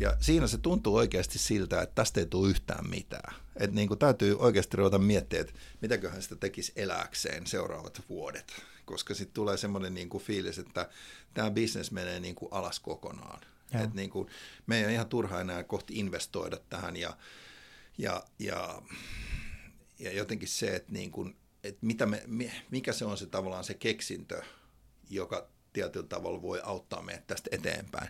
[0.00, 3.34] Ja siinä se tuntuu oikeasti siltä, että tästä ei tule yhtään mitään.
[3.56, 8.52] Että niin kuin täytyy oikeasti ruveta miettimään, että mitäköhän sitä tekisi eläkseen seuraavat vuodet.
[8.84, 10.88] Koska sitten tulee semmoinen niin kuin fiilis, että
[11.34, 13.40] tämä bisnes menee niin kuin alas kokonaan.
[13.72, 14.28] Että niin kuin,
[14.66, 17.16] meidän on ihan turha enää kohti investoida tähän ja,
[17.98, 18.82] ja, ja,
[19.98, 22.22] ja jotenkin se, että, niin kuin, että mitä me,
[22.70, 24.42] mikä se on se tavallaan se keksintö,
[25.10, 28.08] joka tietyllä tavalla voi auttaa meitä tästä eteenpäin.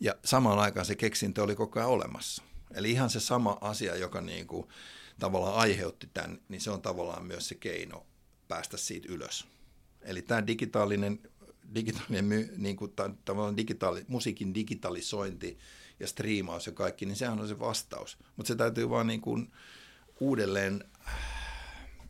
[0.00, 2.42] Ja samaan aikaan se keksintö oli koko ajan olemassa.
[2.74, 4.68] Eli ihan se sama asia, joka niin kuin
[5.18, 8.06] tavallaan aiheutti tämän, niin se on tavallaan myös se keino
[8.48, 9.46] päästä siitä ylös.
[10.02, 11.20] Eli tämä digitaalinen,
[11.74, 12.92] digitaalinen niin kuin,
[13.24, 15.58] tavallaan digitaali, musiikin digitalisointi
[16.00, 18.18] ja striimaus ja kaikki, niin sehän on se vastaus.
[18.36, 19.52] Mutta se täytyy vaan niin kuin
[20.20, 20.84] uudelleen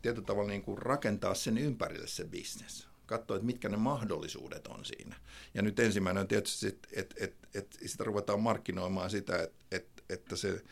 [0.01, 2.92] tietyllä tavalla niin kuin rakentaa sen ympärille se bisnes.
[3.17, 5.15] Katsoa, että mitkä ne mahdollisuudet on siinä.
[5.53, 10.03] Ja nyt ensimmäinen on tietysti, että et, et, et sitä ruvetaan markkinoimaan sitä, että et,
[10.09, 10.63] että se,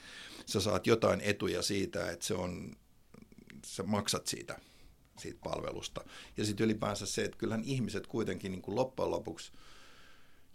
[0.45, 2.75] sä saat jotain etuja siitä, että se on,
[3.65, 4.59] sä maksat siitä,
[5.19, 6.05] siitä palvelusta.
[6.37, 9.51] Ja sitten ylipäänsä se, että kyllähän ihmiset kuitenkin niin kuin loppujen lopuksi,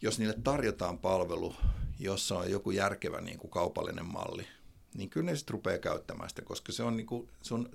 [0.03, 1.55] jos niille tarjotaan palvelu,
[1.99, 4.47] jossa on joku järkevä niin kuin kaupallinen malli,
[4.95, 7.71] niin kyllä ne sitten rupeaa käyttämään sitä, koska se on niin kuin, sun,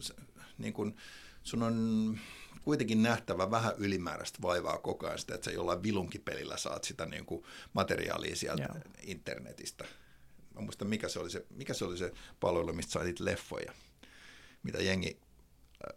[0.57, 0.95] niin kuin,
[1.43, 2.17] sun on
[2.63, 7.25] kuitenkin nähtävä vähän ylimääräistä vaivaa koko ajan sitä, että sä jollain vilunkipelillä saat sitä niin
[7.25, 7.43] kuin
[7.73, 8.81] materiaalia sieltä Joo.
[9.01, 9.85] internetistä.
[10.55, 13.73] Mä muistan, mikä se oli se, mikä se oli se palvelu, mistä sait leffoja,
[14.63, 15.19] mitä jengi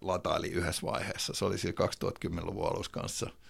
[0.00, 1.34] lataili yhdessä vaiheessa.
[1.34, 3.30] Se oli siellä 2010-luvun alussa kanssa–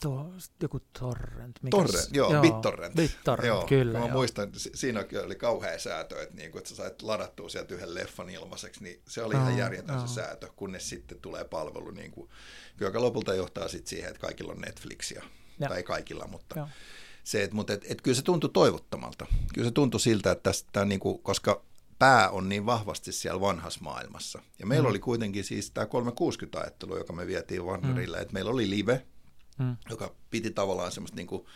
[0.00, 0.32] Tuo,
[0.62, 1.62] joku torrent.
[1.62, 1.80] Mikäs?
[1.80, 2.94] Torrent, joo, joo BitTorrent.
[2.94, 3.98] BitTorrent, joo, kyllä.
[3.98, 4.12] Mä joo.
[4.12, 8.30] muistan, siinä oli kauhea säätö, että, niin kun, että sä sait ladattua sieltä yhden leffan
[8.30, 10.08] ilmaiseksi, niin se oli oh, ihan järjetön oh.
[10.08, 12.30] se säätö, kunnes sitten tulee palvelu, niin kuin,
[12.80, 15.24] joka lopulta johtaa sitten siihen, että kaikilla on Netflixia.
[15.58, 15.68] Ja.
[15.68, 16.68] Tai kaikilla, mutta joo.
[17.24, 19.26] se, että, mutta et, et, kyllä se tuntui toivottomalta.
[19.54, 21.62] Kyllä se tuntui siltä, että tästä, niin kuin, koska
[21.98, 24.42] pää on niin vahvasti siellä vanhassa maailmassa.
[24.58, 24.90] Ja meillä mm.
[24.90, 28.22] oli kuitenkin siis tämä 360-ajattelu, joka me vietiin Vannerille, mm.
[28.22, 29.06] että meillä oli live,
[29.58, 29.76] mm.
[29.90, 31.46] joka piti tavallaan semmoista niin kuin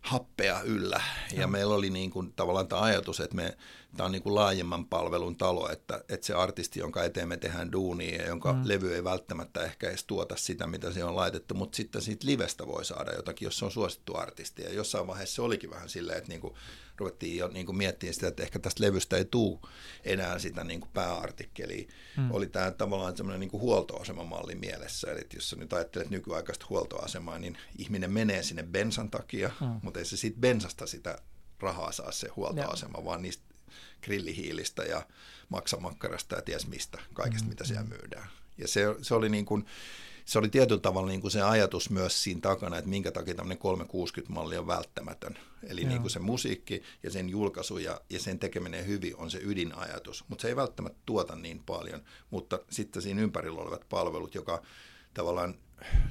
[0.00, 1.00] happea yllä.
[1.32, 3.56] Ja, ja meillä oli niin kuin, tavallaan tämä ajatus, että me,
[3.96, 7.72] tämä on niin kuin laajemman palvelun talo, että, että se artisti, jonka eteen me tehdään
[7.72, 8.60] duunia ja jonka mm.
[8.64, 12.66] levy ei välttämättä ehkä edes tuota sitä, mitä se on laitettu, mutta sitten siitä livestä
[12.66, 14.62] voi saada jotakin, jos se on suosittu artisti.
[14.62, 16.54] Ja jossain vaiheessa se olikin vähän silleen, että niin kuin
[17.00, 19.58] ruvettiin jo niin kuin miettimään sitä, että ehkä tästä levystä ei tule
[20.04, 21.88] enää sitä niin kuin pääartikkelia.
[22.16, 22.30] Mm.
[22.30, 25.10] Oli tämä tavallaan semmoinen niin huoltoasemamalli mielessä.
[25.10, 29.80] Eli jos sä nyt ajattelet nykyaikaista huoltoasemaa, niin ihminen menee sinne bensan takia, mm.
[29.82, 31.18] mutta ei se siitä bensasta sitä
[31.60, 33.04] rahaa saa se huoltoasema, ja.
[33.04, 33.49] vaan niistä
[34.02, 35.06] grillihiilistä ja
[35.48, 37.48] maksamakkarasta ja ties mistä, kaikesta mm.
[37.48, 38.28] mitä siellä myydään.
[38.58, 39.66] Ja se, se oli niin kuin,
[40.24, 43.62] se oli tietyllä tavalla niin kuin se ajatus myös siinä takana, että minkä takia tämmöinen
[43.62, 45.38] 360-malli on välttämätön.
[45.62, 49.40] Eli niin kuin se musiikki ja sen julkaisu ja, ja sen tekeminen hyvin on se
[49.42, 54.62] ydinajatus, mutta se ei välttämättä tuota niin paljon, mutta sitten siinä ympärillä olevat palvelut, joka
[55.14, 55.54] tavallaan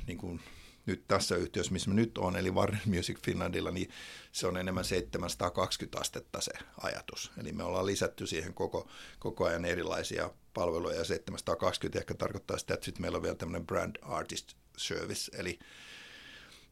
[0.08, 0.42] niin kuin
[0.86, 3.90] nyt tässä yhtiössä, missä me nyt on, eli Warner Music Finlandilla, niin
[4.32, 6.52] se on enemmän 720 astetta se
[6.82, 7.32] ajatus.
[7.38, 12.74] Eli me ollaan lisätty siihen koko, koko ajan erilaisia palveluja, ja 720 ehkä tarkoittaa sitä,
[12.74, 15.60] että sitten meillä on vielä tämmöinen brand artist service, eli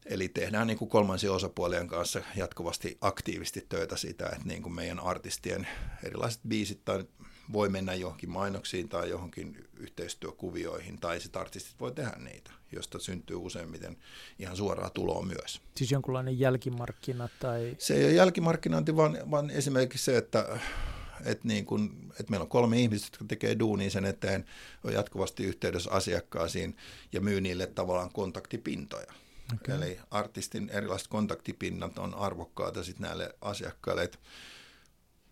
[0.06, 5.00] Eli tehdään niin kuin kolmansien osapuolien kanssa jatkuvasti aktiivisesti töitä sitä, että niin kuin meidän
[5.00, 5.68] artistien
[6.04, 7.04] erilaiset biisit tai
[7.52, 13.36] voi mennä johonkin mainoksiin tai johonkin yhteistyökuvioihin, tai sitten artistit voi tehdä niitä, josta syntyy
[13.36, 13.96] useimmiten
[14.38, 15.60] ihan suoraa tuloa myös.
[15.76, 17.76] Siis jonkunlainen jälkimarkkina tai...
[17.78, 20.58] Se ei ole jälkimarkkinointi, vaan, vaan esimerkiksi se, että
[21.24, 24.44] että, niin kun, että meillä on kolme ihmistä, jotka tekee duunia sen eteen,
[24.84, 26.76] on jatkuvasti yhteydessä asiakkaisiin
[27.12, 29.12] ja myy niille tavallaan kontaktipintoja.
[29.54, 29.76] Okay.
[29.76, 34.02] Eli artistin erilaiset kontaktipinnat on arvokkaita sitten näille asiakkaille.
[34.02, 34.18] Et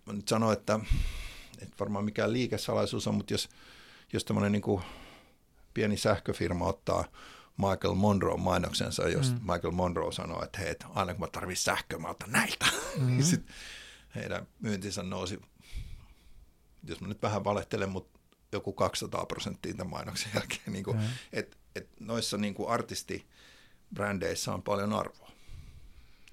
[0.06, 0.80] mä nyt sanon, että
[1.66, 3.48] et varmaan mikään liikesalaisuus on, mutta jos,
[4.12, 4.80] jos tämmöinen niin
[5.74, 7.04] pieni sähköfirma ottaa
[7.56, 9.38] Michael Monroe mainoksensa, jos mm.
[9.40, 12.66] Michael Monroe sanoo, että hei, aina kun mä tarvitsen sähköä, mä otan näiltä.
[12.96, 13.22] Mm-hmm.
[13.22, 13.54] Sitten
[14.14, 15.40] heidän myyntinsä nousi,
[16.84, 18.20] jos mä nyt vähän valehtelen, mutta
[18.52, 20.72] joku 200 prosenttia tämän mainoksen jälkeen.
[20.72, 21.02] Niin kuin, mm.
[21.32, 25.30] et, et noissa niin kuin artistibrändeissä on paljon arvoa.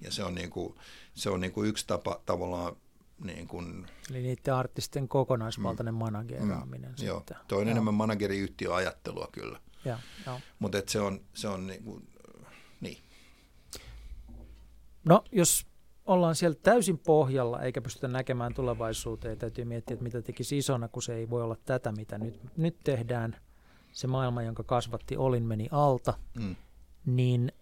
[0.00, 0.74] Ja se on, niin kuin,
[1.14, 2.76] se on niin kuin yksi tapa tavallaan
[3.24, 6.94] niin kuin, Eli niiden artisten kokonaisvaltainen mm, manageraaminen.
[7.00, 9.60] Mm, joo, toi on enemmän manageriyhtiöajattelua kyllä.
[10.58, 12.08] Mutta se on, se on niin, kuin,
[12.80, 12.98] niin.
[15.04, 15.66] No, jos
[16.06, 21.02] ollaan siellä täysin pohjalla eikä pystytä näkemään tulevaisuuteen, täytyy miettiä, että mitä tekisi isona, kun
[21.02, 23.36] se ei voi olla tätä, mitä nyt, nyt tehdään.
[23.92, 26.14] Se maailma, jonka kasvatti Olin, meni alta.
[26.38, 26.56] Mm.
[27.06, 27.52] Niin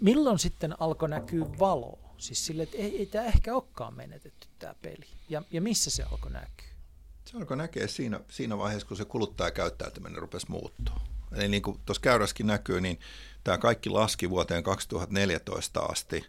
[0.00, 2.09] milloin sitten alkoi näkyä valoa?
[2.20, 5.06] Siis sille, että ei, ei tämä ehkä olekaan menetetty tämä peli.
[5.28, 6.66] Ja, ja missä se alkoi näkyä?
[7.24, 11.00] Se alkoi näkeä siinä, siinä vaiheessa, kun se kuluttajakäyttäytyminen rupesi muuttua.
[11.32, 13.00] Eli niin kuin tuossa käyräskin näkyy, niin
[13.44, 16.26] tämä kaikki laski vuoteen 2014 asti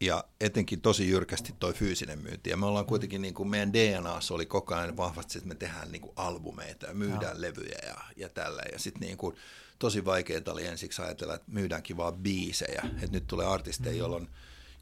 [0.00, 2.50] ja etenkin tosi jyrkästi toi fyysinen myynti.
[2.50, 5.92] Ja me ollaan kuitenkin, niin kuin meidän DNAssa oli koko ajan vahvasti, että me tehdään
[5.92, 7.40] niin kuin albumeita ja myydään ja.
[7.40, 8.62] levyjä ja, ja tällä.
[8.72, 9.36] Ja sitten niin kuin,
[9.78, 12.82] tosi vaikeaa oli ensiksi ajatella, että myydäänkin vaan biisejä.
[12.84, 13.98] Että nyt tulee artisteja, mm-hmm.
[13.98, 14.28] jolloin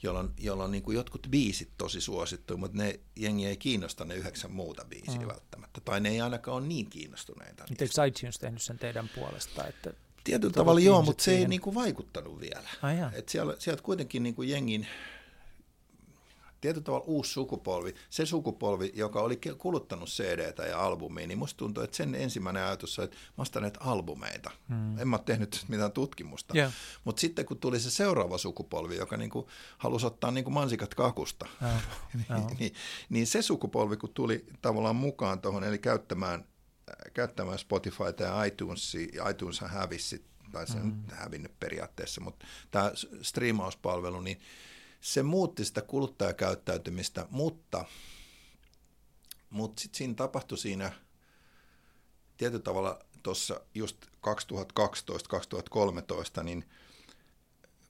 [0.05, 4.51] jolloin, jolloin niin kuin jotkut biisit tosi suosittu, mutta ne jengi ei kiinnosta ne yhdeksän
[4.51, 5.29] muuta biisiä mm.
[5.29, 5.81] välttämättä.
[5.81, 7.65] Tai ne ei ainakaan ole niin kiinnostuneita.
[7.71, 9.67] Eikö iTunes tehnyt sen teidän puolesta?
[9.67, 9.93] Että
[10.25, 11.43] Tietyllä tavalla joo, mutta se siihen...
[11.43, 12.69] ei niin kuin vaikuttanut vielä.
[12.83, 14.87] Ah, Et siellä, sieltä kuitenkin niin kuin jengin
[16.65, 21.83] tietyllä tavalla uusi sukupolvi, se sukupolvi, joka oli kuluttanut cd ja albumia, niin musta tuntuu,
[21.83, 24.51] että sen ensimmäinen ajatus on, että mä ostan näitä albumeita.
[24.69, 24.99] Mm.
[24.99, 26.55] En mä ole tehnyt mitään tutkimusta.
[26.57, 26.73] Yeah.
[27.05, 29.49] Mutta sitten kun tuli se seuraava sukupolvi, joka niinku
[29.79, 31.83] halusi ottaa niinku mansikat kakusta, yeah.
[32.15, 32.75] niin, niin,
[33.09, 36.45] niin se sukupolvi, kun tuli tavallaan mukaan tuohon, eli käyttämään,
[37.15, 41.03] käyttämään Spotifyta ja iTunesia, iTuneshan hävisi tai se on mm.
[41.13, 42.93] hävinnyt periaatteessa, mutta tämä
[43.23, 44.41] striimauspalvelu, niin
[45.05, 47.85] se muutti sitä kuluttajakäyttäytymistä, mutta,
[49.51, 50.93] mutta sitten siinä tapahtui siinä
[52.37, 54.07] tietyllä tavalla tuossa just
[56.41, 56.65] 2012-2013, niin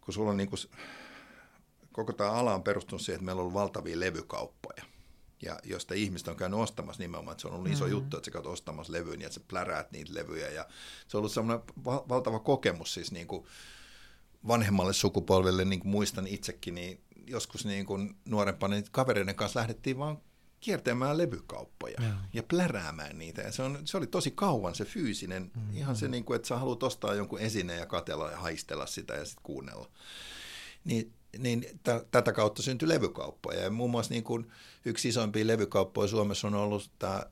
[0.01, 0.59] kun sulla on niin kuin,
[1.93, 4.85] koko tämä ala on perustunut siihen, että meillä on ollut valtavia levykauppoja
[5.43, 7.75] ja josta ihmiset on käynyt ostamassa nimenomaan, että se on ollut mm-hmm.
[7.75, 10.67] iso juttu, että sä käyt ostamassa levyyn ja että sä pläräät niitä levyjä ja
[11.09, 13.47] se on ollut semmoinen val- valtava kokemus siis niin kuin
[14.49, 19.99] vanhemmalle sukupolvelle, niin kuin muistan itsekin, niin joskus niin kuin nuorempana niin kavereiden kanssa lähdettiin
[19.99, 20.19] vaan
[20.61, 23.43] kiertämään levykauppoja ja, ja pläräämään niitä.
[23.43, 25.77] Ja se, on, se oli tosi kauan se fyysinen, mm-hmm.
[25.77, 29.15] ihan se, niin kuin, että sä haluat ostaa jonkun esineen ja katella ja haistella sitä
[29.15, 29.91] ja sitten kuunnella.
[30.85, 33.61] Niin niin t- tätä kautta syntyi levykauppoja.
[33.61, 34.53] Ja muun muassa niin kuin
[34.85, 37.23] yksi isoimpia levykauppoja Suomessa on ollut tämä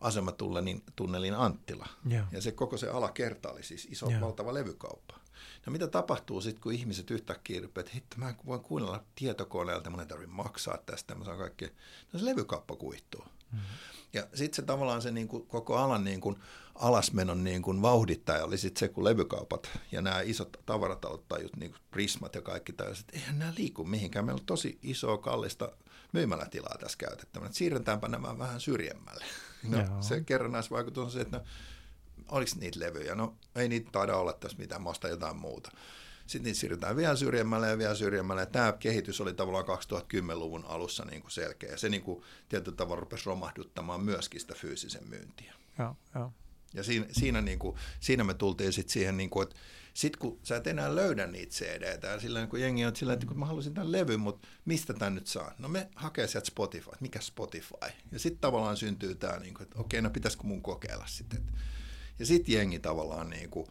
[0.00, 1.86] asematunnelin tunnelin Anttila.
[2.10, 2.26] Yeah.
[2.32, 4.20] Ja se koko se alakerta oli siis iso, yeah.
[4.20, 5.20] valtava levykauppa.
[5.66, 10.00] No mitä tapahtuu sitten, kun ihmiset yhtäkkiä rupeavat, että hitto, mä voin kuunnella tietokoneelta, mun
[10.00, 11.68] ei tarvitse maksaa tästä, mä saan kaikkea.
[12.12, 13.24] No se levykauppa kuihtuu.
[13.24, 13.66] Mm-hmm.
[14.12, 16.36] Ja sitten se tavallaan se niin kuin, koko alan niin kuin,
[16.74, 21.70] alasmenon niin kuin vauhdittaja oli sitten se, kun levykaupat ja nämä isot tavaratalot tai niin
[21.70, 24.24] kuin Prismat ja kaikki tällaiset, eihän nämä liiku mihinkään.
[24.24, 25.72] Meillä on tosi isoa, kallista
[26.12, 27.52] myymälätilaa tässä käytettävänä.
[27.52, 29.24] Siirretäänpä nämä vähän syrjemmälle.
[29.68, 31.44] No, se kerrannaisvaikutus on se, että no,
[32.30, 33.14] oliko niitä levyjä?
[33.14, 35.70] No ei niitä taida olla tässä mitään, mä jotain muuta.
[36.26, 38.46] Sitten niitä siirrytään vielä syrjemmälle ja vielä syrjemmälle.
[38.46, 41.70] Tämä kehitys oli tavallaan 2010-luvun alussa niin kuin selkeä.
[41.70, 45.54] Ja se niin kuin, tietyllä tavalla rupesi romahduttamaan myöskin sitä fyysisen myyntiä.
[45.78, 46.32] Joo, joo.
[46.74, 49.56] Ja siinä, siinä, niin kuin, siinä me tultiin sitten siihen, niin kuin, että
[49.94, 53.26] sit kun sä et enää löydä niitä CD-tä, ja sillä kun jengi on sillä, että
[53.26, 55.54] kun mä haluaisin tämän levyn, mutta mistä tämän nyt saa?
[55.58, 57.76] No me hakee sieltä Spotify, mikä Spotify?
[58.12, 61.46] Ja sitten tavallaan syntyy tämä, niin kuin, että okei, no pitäisikö mun kokeilla sitten.
[62.20, 63.66] Ja sitten jengi tavallaan niin kuin,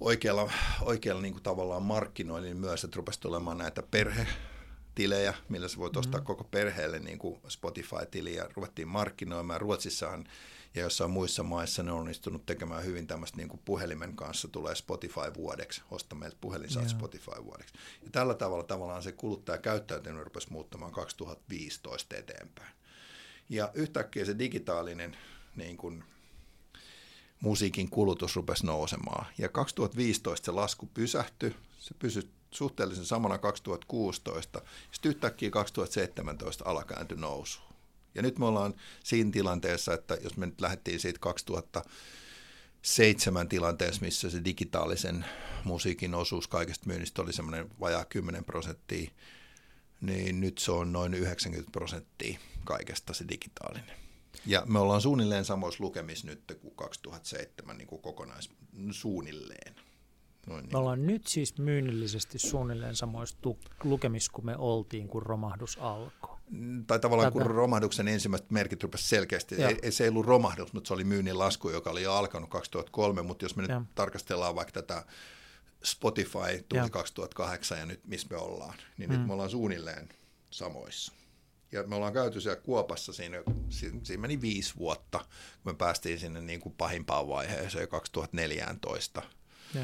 [0.00, 4.26] oikealla, oikealla niin kuin tavallaan markkinoinnin myös, että rupesi tulemaan näitä perhe,
[4.94, 6.24] tilejä, millä sä voit ostaa mm.
[6.26, 8.48] koko perheelle niin kuin Spotify-tiliä.
[8.54, 9.60] Ruvettiin markkinoimaan.
[9.60, 10.24] Ruotsissahan
[10.74, 14.74] ja jossain muissa maissa ne on onnistunut tekemään hyvin tämmöistä niin kuin puhelimen kanssa tulee
[14.74, 17.74] Spotify vuodeksi, osta meiltä puhelin saat Spotify vuodeksi.
[18.02, 22.72] Ja tällä tavalla tavallaan se kuluttaja käyttäytyminen rupesi muuttamaan 2015 eteenpäin.
[23.48, 25.16] Ja yhtäkkiä se digitaalinen
[25.56, 26.04] niin kuin,
[27.44, 29.26] musiikin kulutus rupesi nousemaan.
[29.38, 37.74] Ja 2015 se lasku pysähtyi, se pysyi suhteellisen samana 2016, sitten yhtäkkiä 2017 alakääntyi nousuun.
[38.14, 38.74] Ja nyt me ollaan
[39.04, 45.24] siinä tilanteessa, että jos me nyt lähdettiin siitä 2007 tilanteessa, missä se digitaalisen
[45.64, 49.10] musiikin osuus kaikesta myynnistä oli semmoinen vajaa 10 prosenttia,
[50.00, 54.03] niin nyt se on noin 90 prosenttia kaikesta se digitaalinen.
[54.46, 58.50] Ja me ollaan suunnilleen samoissa lukemissa nyt kuin 2007 niin kuin kokonais
[58.90, 59.74] suunnilleen.
[60.46, 60.72] Noin, niin.
[60.72, 63.38] Me ollaan nyt siis myynnillisesti suunnilleen samoissa
[63.84, 66.36] lukemissa kuin me oltiin, kun romahdus alkoi.
[66.86, 67.44] Tai tavallaan Tätä.
[67.44, 71.04] kun romahduksen ensimmäiset merkit rupesivat selkeästi, ei, ei, se ei ollut romahdus, mutta se oli
[71.04, 73.82] myynnin lasku, joka oli jo alkanut 2003, mutta jos me nyt ja.
[73.94, 75.04] tarkastellaan vaikka tätä
[75.84, 76.90] Spotify tuli ja.
[76.90, 79.16] 2008 ja nyt missä me ollaan, niin mm.
[79.16, 80.08] nyt me ollaan suunnilleen
[80.50, 81.12] samoissa.
[81.74, 85.18] Ja me ollaan käyty siellä Kuopassa siinä, siinä meni viisi vuotta,
[85.62, 89.22] kun me päästiin sinne niin kuin pahimpaan vaiheeseen 2014.
[89.74, 89.80] Ja.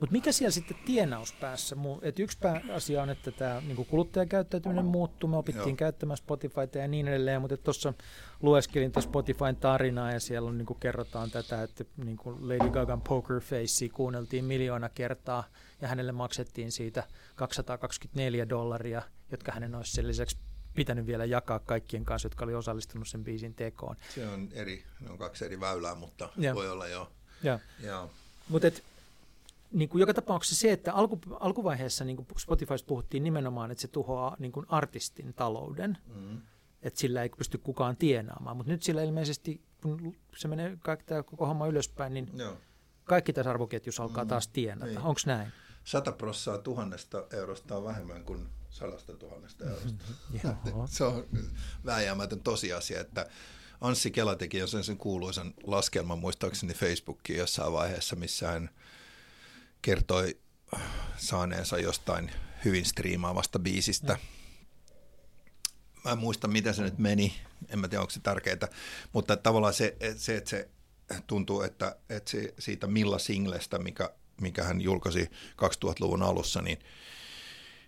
[0.00, 1.76] Mutta mikä siellä sitten tienauspäässä?
[2.02, 2.38] Et yksi
[2.72, 5.76] asia on, että tämä niinku kuluttajakäyttäytyminen muuttuu, me opittiin Joo.
[5.76, 7.94] käyttämään Spotifyta ja niin edelleen, mutta tuossa
[8.42, 13.40] lueskelin tuossa Spotifyn tarinaa ja siellä on, niinku kerrotaan tätä, että niinku Lady Gagan Poker
[13.40, 15.44] Face kuunneltiin miljoona kertaa
[15.82, 17.04] ja hänelle maksettiin siitä
[17.34, 20.36] 224 dollaria, jotka hänen olisi sen lisäksi
[20.76, 23.96] pitänyt vielä jakaa kaikkien kanssa, jotka oli osallistunut sen biisin tekoon.
[24.14, 26.54] Se on eri, ne on kaksi eri väylää, mutta ja.
[26.54, 27.12] voi olla jo.
[27.42, 27.58] Ja.
[27.80, 28.08] Ja.
[28.48, 28.68] Mutta
[29.72, 33.88] niin kuin joka tapauksessa se, että alku, alkuvaiheessa niin kuin Spotifysta puhuttiin nimenomaan, että se
[33.88, 36.40] tuhoaa niin kuin artistin talouden, mm.
[36.82, 38.56] että sillä ei pysty kukaan tienaamaan.
[38.56, 42.56] Mutta nyt sillä ilmeisesti, kun se menee kaikki tämä koko homma ylöspäin, niin Joo.
[43.04, 44.28] kaikki tässä arvoketjussa alkaa mm.
[44.28, 44.86] taas tienata.
[44.86, 44.98] Niin.
[44.98, 45.52] Onko näin?
[45.84, 50.04] 100 prosenttia tuhannesta eurosta on vähemmän kuin sadasta tuhannesta eurosta.
[50.96, 51.26] se on
[51.84, 53.26] vääjäämätön tosiasia, että
[53.80, 58.70] Anssi Kela teki jo sen, sen kuuluisan laskelman muistaakseni Facebookiin jossain vaiheessa, missä hän–
[59.86, 60.38] kertoi
[61.16, 62.30] saaneensa jostain
[62.64, 64.18] hyvin striimaavasta biisistä.
[66.04, 68.68] Mä en muista, miten se nyt meni, en mä tiedä, onko se tärkeää,
[69.12, 70.68] mutta tavallaan se, se että se
[71.26, 74.10] tuntuu, että, että se, siitä Milla Singlestä, mikä,
[74.40, 75.30] mikä hän julkaisi
[75.62, 76.78] 2000-luvun alussa, niin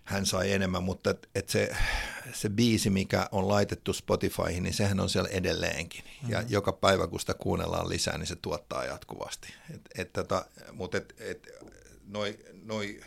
[0.09, 1.75] hän sai enemmän, mutta et, et se,
[2.33, 6.03] se biisi, mikä on laitettu Spotifyhin, niin sehän on siellä edelleenkin.
[6.03, 6.31] Mm-hmm.
[6.31, 9.53] Ja joka päivä, kun sitä kuunnellaan lisää, niin se tuottaa jatkuvasti.
[9.75, 11.49] Et, et, tota, mutta et, et,
[12.07, 13.01] noi, noi,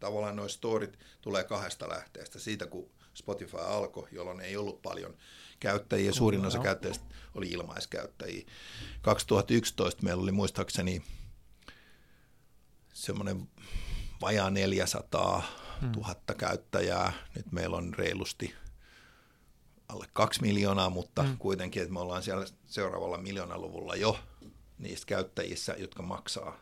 [0.00, 2.38] tavallaan noin storit tulee kahdesta lähteestä.
[2.38, 5.16] Siitä, kun Spotify alkoi, jolloin ei ollut paljon
[5.60, 7.04] käyttäjiä, suurin osa käyttäjistä
[7.34, 8.46] oli ilmaiskäyttäjiä.
[9.02, 11.02] 2011 meillä oli muistaakseni
[12.94, 13.48] semmoinen
[14.20, 16.36] vajaa 400 000 hmm.
[16.36, 17.12] käyttäjää.
[17.36, 18.54] Nyt meillä on reilusti
[19.88, 21.38] alle kaksi miljoonaa, mutta hmm.
[21.38, 24.18] kuitenkin, että me ollaan siellä seuraavalla miljoonaluvulla jo
[24.78, 26.56] niistä käyttäjissä, jotka maksaa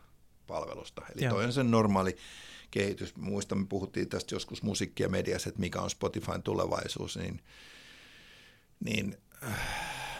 [0.47, 1.01] palvelusta.
[1.15, 1.33] Eli Joo.
[1.33, 2.17] toi on se normaali
[2.71, 3.15] kehitys.
[3.15, 7.41] Muistan, me puhuttiin tästä joskus musiikki- ja mediassa, että mikä on Spotifyn tulevaisuus, niin,
[8.79, 9.59] niin äh,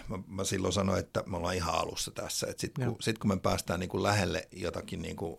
[0.07, 2.47] mä, mä silloin sanoin, että me ollaan ihan alussa tässä.
[2.57, 5.37] Sitten kun, sit kun me päästään niin kuin lähelle jotakin niin kuin,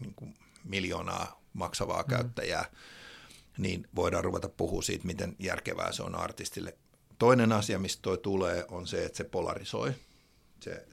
[0.00, 2.08] niin kuin miljoonaa maksavaa mm.
[2.08, 2.64] käyttäjää,
[3.58, 6.76] niin voidaan ruveta puhua siitä, miten järkevää se on artistille.
[7.18, 9.94] Toinen asia, mistä toi tulee, on se, että se polarisoi.
[10.60, 10.86] Se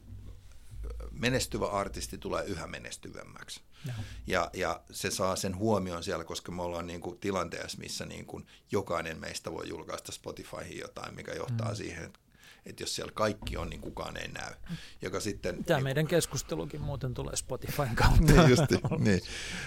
[1.11, 3.61] menestyvä artisti tulee yhä menestyvämmäksi.
[3.85, 3.93] No.
[4.27, 8.25] Ja, ja se saa sen huomion siellä, koska me ollaan niin kuin tilanteessa, missä niin
[8.25, 11.75] kuin jokainen meistä voi julkaista Spotifyhin jotain, mikä johtaa mm.
[11.75, 12.19] siihen, että
[12.65, 14.53] että jos siellä kaikki on, niin kukaan ei näy.
[15.01, 18.23] Joka sitten, Tämä niin, meidän keskustelukin muuten tulee Spotifyn kautta.
[18.23, 19.21] niin justi, niin.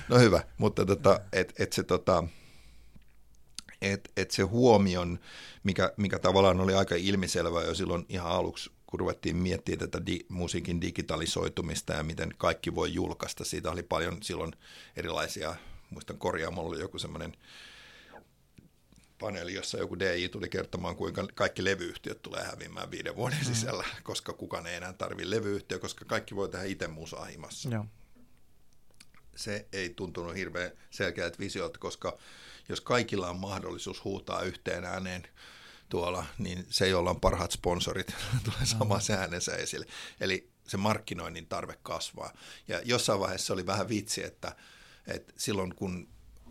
[0.08, 2.24] No hyvä, mutta tota, et, et se, tota,
[3.82, 5.18] et, et se huomion,
[5.62, 10.20] mikä, mikä tavallaan oli aika ilmiselvä jo silloin ihan aluksi, kun ruvettiin miettimään tätä di,
[10.28, 13.44] musiikin digitalisoitumista ja miten kaikki voi julkaista.
[13.44, 14.52] Siitä oli paljon silloin
[14.96, 15.54] erilaisia,
[15.90, 17.32] muistan korjaamolla joku semmoinen
[19.24, 23.44] paneeli, jossa joku DJ tuli kertomaan, kuinka kaikki levyyhtiöt tulee häviämään viiden vuoden mm.
[23.44, 27.68] sisällä, koska kukaan ei enää tarvitse levyyhtiö, koska kaikki voi tehdä itse musaa himassa.
[27.68, 27.86] Joo.
[29.36, 32.18] Se ei tuntunut hirveän selkeältä visiolta, koska
[32.68, 35.28] jos kaikilla on mahdollisuus huutaa yhteen ääneen
[35.88, 38.14] tuolla, niin se, jolla on parhaat sponsorit,
[38.44, 39.86] tulee samassa äänensä esille.
[40.20, 42.32] Eli se markkinoinnin tarve kasvaa.
[42.68, 44.56] Ja jossain vaiheessa oli vähän vitsi, että,
[45.06, 46.08] että silloin kun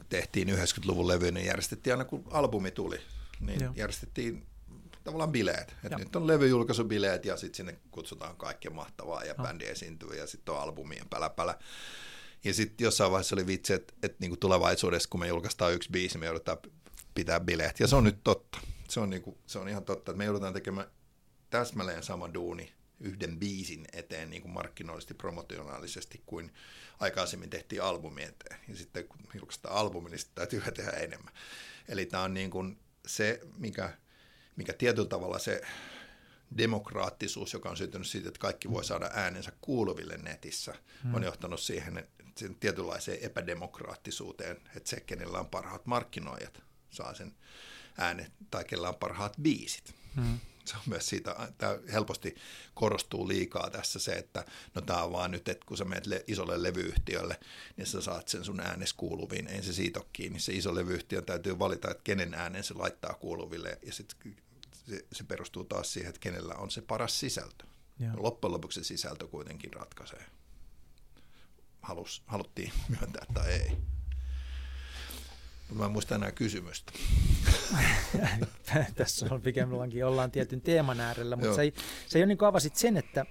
[0.10, 3.00] tehtiin 90-luvun levy, niin järjestettiin aina kun albumi tuli,
[3.40, 3.74] niin Joo.
[3.76, 4.46] järjestettiin
[5.04, 5.76] tavallaan bileet.
[5.84, 9.44] Et nyt on levyjulkaisubileet ja sitten sinne kutsutaan kaikkea mahtavaa ja no.
[9.44, 11.60] bändi esiintyy ja sitten on albumi ja pälä, pälä.
[12.44, 16.18] Ja sitten jossain vaiheessa oli vitsi, että, että niinku tulevaisuudessa, kun me julkaistaan yksi biisi,
[16.18, 16.58] me joudutaan
[17.16, 17.80] pitää bileet.
[17.80, 18.60] Ja se on nyt totta.
[18.90, 20.88] Se on, niinku, se on ihan totta, että me joudutaan tekemään
[21.50, 22.74] täsmälleen sama duuni
[23.04, 26.54] yhden biisin eteen niin kuin markkinoillisesti, promotionaalisesti kuin
[27.00, 28.60] aikaisemmin tehtiin albumi eteen.
[28.68, 31.34] Ja sitten kun julkaistaan albumi, niin sitten täytyy tehdä enemmän.
[31.88, 33.98] Eli tämä on niin kuin se, mikä,
[34.56, 35.62] mikä tietyllä tavalla se
[36.58, 41.14] demokraattisuus, joka on syntynyt siitä, että kaikki voi saada äänensä kuuluville netissä, hmm.
[41.16, 47.34] on johtanut siihen sen tietynlaiseen epädemokraattisuuteen, että se, kenellä on parhaat markkinoijat, saa sen
[47.98, 49.94] äänet, tai kenellä on parhaat biisit.
[50.16, 52.36] Hmm se on myös siitä, tämä helposti
[52.74, 54.46] korostuu liikaa tässä se, että
[54.76, 57.40] no tämä on vaan nyt, että kun sä menet le- isolle levyyhtiölle,
[57.78, 60.40] niin sä saat sen sun äänes kuuluviin, ei se siitä ole kiinni.
[60.40, 64.36] Se iso levyyhtiö täytyy valita, että kenen äänen se laittaa kuuluville, ja sitten
[64.90, 67.66] se, se perustuu taas siihen, että kenellä on se paras sisältö.
[68.00, 68.12] Ja.
[68.18, 70.26] Loppujen lopuksi se sisältö kuitenkin ratkaisee.
[71.82, 73.78] Halus, haluttiin myöntää tai ei.
[75.74, 76.94] Mä en muista enää kysymystä.
[78.96, 81.74] Tässä on pikemminkin ollaan tietyn teeman äärellä, mutta se,
[82.08, 83.26] se jo niin avasit sen, että,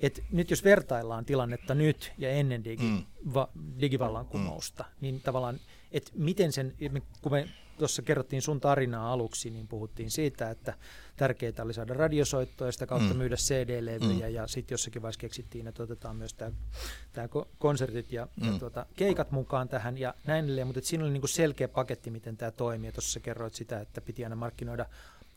[0.00, 3.04] että nyt jos vertaillaan tilannetta nyt ja ennen digi, mm.
[3.34, 3.48] va,
[3.80, 4.96] digivallankumousta, mm.
[5.00, 5.60] niin tavallaan,
[5.92, 6.74] että miten sen,
[7.22, 7.48] kun me
[7.78, 10.74] tuossa kerrottiin sun tarinaa aluksi, niin puhuttiin siitä, että
[11.16, 13.18] tärkeää oli saada radiosoittoja ja sitä kautta mm.
[13.18, 14.34] myydä CD-levyjä mm.
[14.34, 18.52] ja sitten jossakin vaiheessa keksittiin, että otetaan myös tämä konsertit ja, mm.
[18.52, 22.36] ja tuota, keikat mukaan tähän ja näin edelleen, mutta siinä oli niinku selkeä paketti, miten
[22.36, 22.92] tämä toimii.
[22.92, 24.86] Tuossa kerroit sitä, että piti aina markkinoida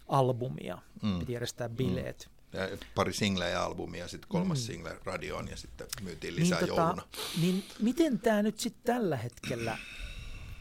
[0.07, 1.19] albumia, mm.
[1.19, 2.29] piti järjestää bileet.
[2.29, 2.37] Mm.
[2.59, 4.61] Ja pari singleä ja albumia, sitten kolmas mm.
[4.61, 7.03] single radioon ja sitten myytiin lisää niin, tota, jouluna.
[7.41, 9.77] Niin miten tämä nyt sitten tällä hetkellä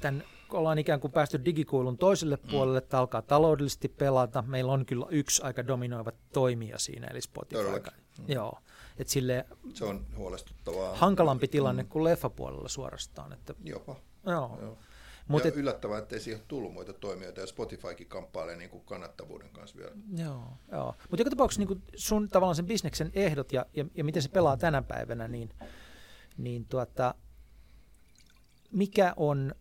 [0.00, 4.42] tämän ollaan ikään kuin päästy digikuilun toiselle puolelle, että alkaa taloudellisesti pelata.
[4.42, 7.62] Meillä on kyllä yksi aika dominoiva toimija siinä, eli Spotify.
[8.18, 8.24] Mm.
[8.28, 8.58] Joo.
[8.98, 10.96] Et sille se on huolestuttavaa.
[10.96, 11.88] Hankalampi tilanne mm.
[11.88, 13.32] kuin leffapuolella suorastaan.
[13.32, 13.96] Että, Jopa.
[14.26, 14.58] Joo.
[14.60, 14.78] joo.
[15.28, 19.50] Mut ja et, yllättävää, ettei siihen tullut muita toimijoita, ja Spotifykin kamppailee niin kuin kannattavuuden
[19.50, 19.92] kanssa vielä.
[20.16, 20.94] Joo, joo.
[21.10, 24.28] mutta joka tapauksessa niin kuin sun tavallaan sen bisneksen ehdot ja, ja, ja miten se
[24.28, 25.50] pelaa tänä päivänä, niin,
[26.38, 27.14] niin tuota,
[28.72, 29.54] mikä on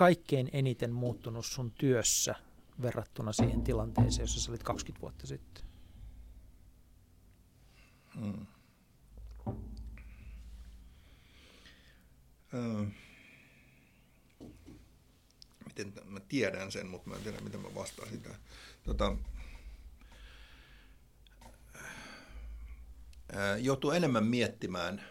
[0.00, 2.34] kaikkein eniten muuttunut sun työssä
[2.82, 5.64] verrattuna siihen tilanteeseen, jossa sä olit 20 vuotta sitten?
[8.14, 8.46] Hmm.
[15.66, 18.34] miten mä tiedän sen, mutta mä en tiedä, miten mä vastaan sitä.
[18.84, 19.16] Tota,
[23.60, 25.04] joutuu enemmän miettimään,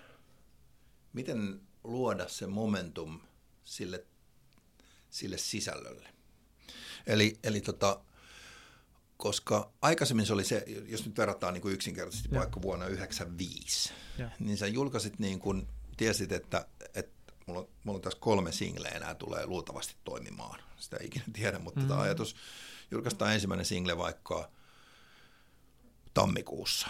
[1.14, 3.20] miten luoda se momentum
[3.64, 4.06] sille,
[5.10, 6.10] sille sisällölle.
[7.08, 8.02] Eli, eli tota,
[9.18, 12.40] koska aikaisemmin se oli se, jos nyt verrataan niin kuin yksinkertaisesti ja.
[12.40, 13.94] vaikka vuonna 1995,
[14.40, 18.92] niin sä julkaisit niin kuin, tiesit, että, että mulla, on, mulla on tässä kolme singleä
[18.92, 20.60] enää tulee luultavasti toimimaan.
[20.78, 21.90] Sitä ei ikinä tiedä, mutta mm-hmm.
[21.90, 22.36] tämä ajatus
[22.92, 24.52] julkaistaan ensimmäinen single vaikka
[26.14, 26.88] tammikuussa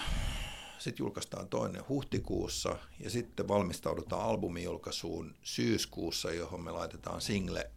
[0.80, 7.72] sitten julkaistaan toinen huhtikuussa ja sitten valmistaudutaan albumin julkaisuun syyskuussa, johon me laitetaan single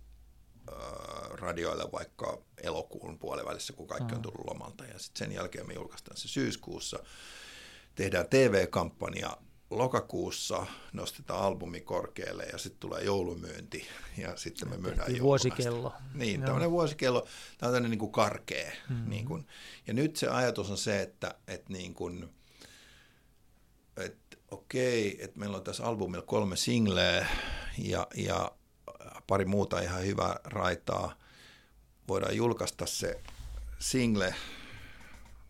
[1.30, 4.22] radioille vaikka elokuun puolivälissä, kun kaikki on mm.
[4.22, 4.84] tullut lomalta.
[4.84, 6.98] Ja sitten sen jälkeen me julkaistaan se syyskuussa.
[7.94, 9.36] Tehdään TV-kampanja
[9.70, 13.86] lokakuussa, nostetaan albumi korkealle ja sitten tulee joulumyynti
[14.18, 15.92] ja sitten me myydään Vuosikello.
[16.14, 16.46] Niin, Joo.
[16.46, 17.20] tämmöinen vuosikello.
[17.20, 18.70] Tämä on tämmöinen niin kuin karkea.
[18.88, 19.10] Mm-hmm.
[19.10, 19.46] Niin kuin.
[19.86, 22.28] Ja nyt se ajatus on se, että, että niin kuin,
[23.96, 27.26] että okei, että meillä on tässä albumilla kolme singleä
[27.78, 28.52] ja, ja
[29.26, 31.14] pari muuta ihan hyvää raitaa.
[32.08, 33.20] Voidaan julkaista se
[33.78, 34.34] single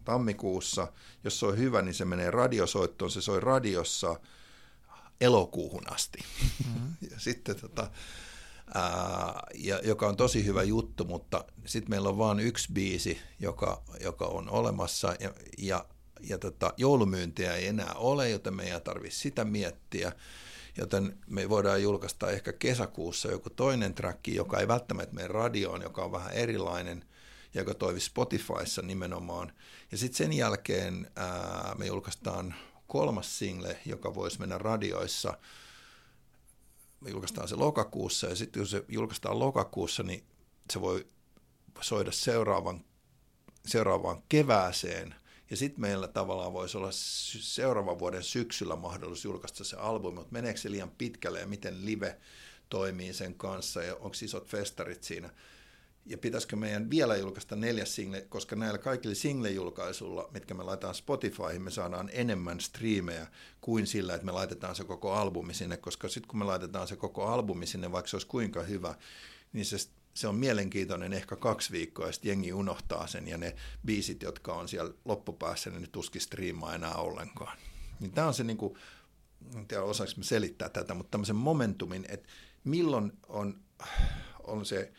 [0.05, 0.93] tammikuussa.
[1.25, 3.11] Jos se on hyvä, niin se menee radiosoittoon.
[3.11, 4.21] Se soi radiossa
[5.21, 6.19] elokuuhun asti.
[6.65, 6.97] Mm-hmm.
[7.11, 7.91] ja sitten tota,
[8.75, 13.83] ää, ja, joka on tosi hyvä juttu, mutta sitten meillä on vain yksi biisi, joka,
[14.01, 15.85] joka on olemassa ja, ja
[16.23, 20.13] ja tota, joulumyyntiä ei enää ole, joten me ei tarvitse sitä miettiä.
[20.77, 26.05] Joten me voidaan julkaista ehkä kesäkuussa joku toinen track, joka ei välttämättä mene radioon, joka
[26.05, 27.05] on vähän erilainen,
[27.55, 29.53] joka toivi Spotifyssa nimenomaan.
[29.93, 32.55] Ja sitten sen jälkeen ää, me julkaistaan
[32.87, 35.39] kolmas single, joka voisi mennä radioissa.
[37.01, 40.25] Me julkaistaan se lokakuussa, ja sitten kun se julkaistaan lokakuussa, niin
[40.73, 41.07] se voi
[41.81, 42.85] soida seuraavan,
[43.67, 45.15] seuraavaan kevääseen–
[45.53, 50.61] ja sitten meillä tavallaan voisi olla seuraavan vuoden syksyllä mahdollisuus julkaista se albumi, mutta meneekö
[50.61, 52.19] se liian pitkälle ja miten live
[52.69, 55.31] toimii sen kanssa ja onko isot festarit siinä.
[56.07, 61.63] Ja pitäisikö meidän vielä julkaista neljäs single, koska näillä kaikilla single-julkaisulla, mitkä me laitetaan Spotifyhin,
[61.63, 63.27] me saadaan enemmän striimejä
[63.61, 66.97] kuin sillä, että me laitetaan se koko albumi sinne, koska sitten kun me laitetaan se
[66.97, 68.95] koko albumi sinne, vaikka se olisi kuinka hyvä,
[69.53, 69.77] niin se
[70.15, 73.55] se on mielenkiintoinen ehkä kaksi viikkoa, ja sitten jengi unohtaa sen, ja ne
[73.87, 77.59] biisit, jotka on siellä loppupäässä, niin ne tuskin striimaa enää ollenkaan.
[78.01, 78.75] Niin tämä on se, niin kuin,
[79.57, 82.29] en tiedä osaanko mä selittää tätä, mutta tämmöisen momentumin, että
[82.65, 83.61] milloin on,
[84.43, 84.93] on se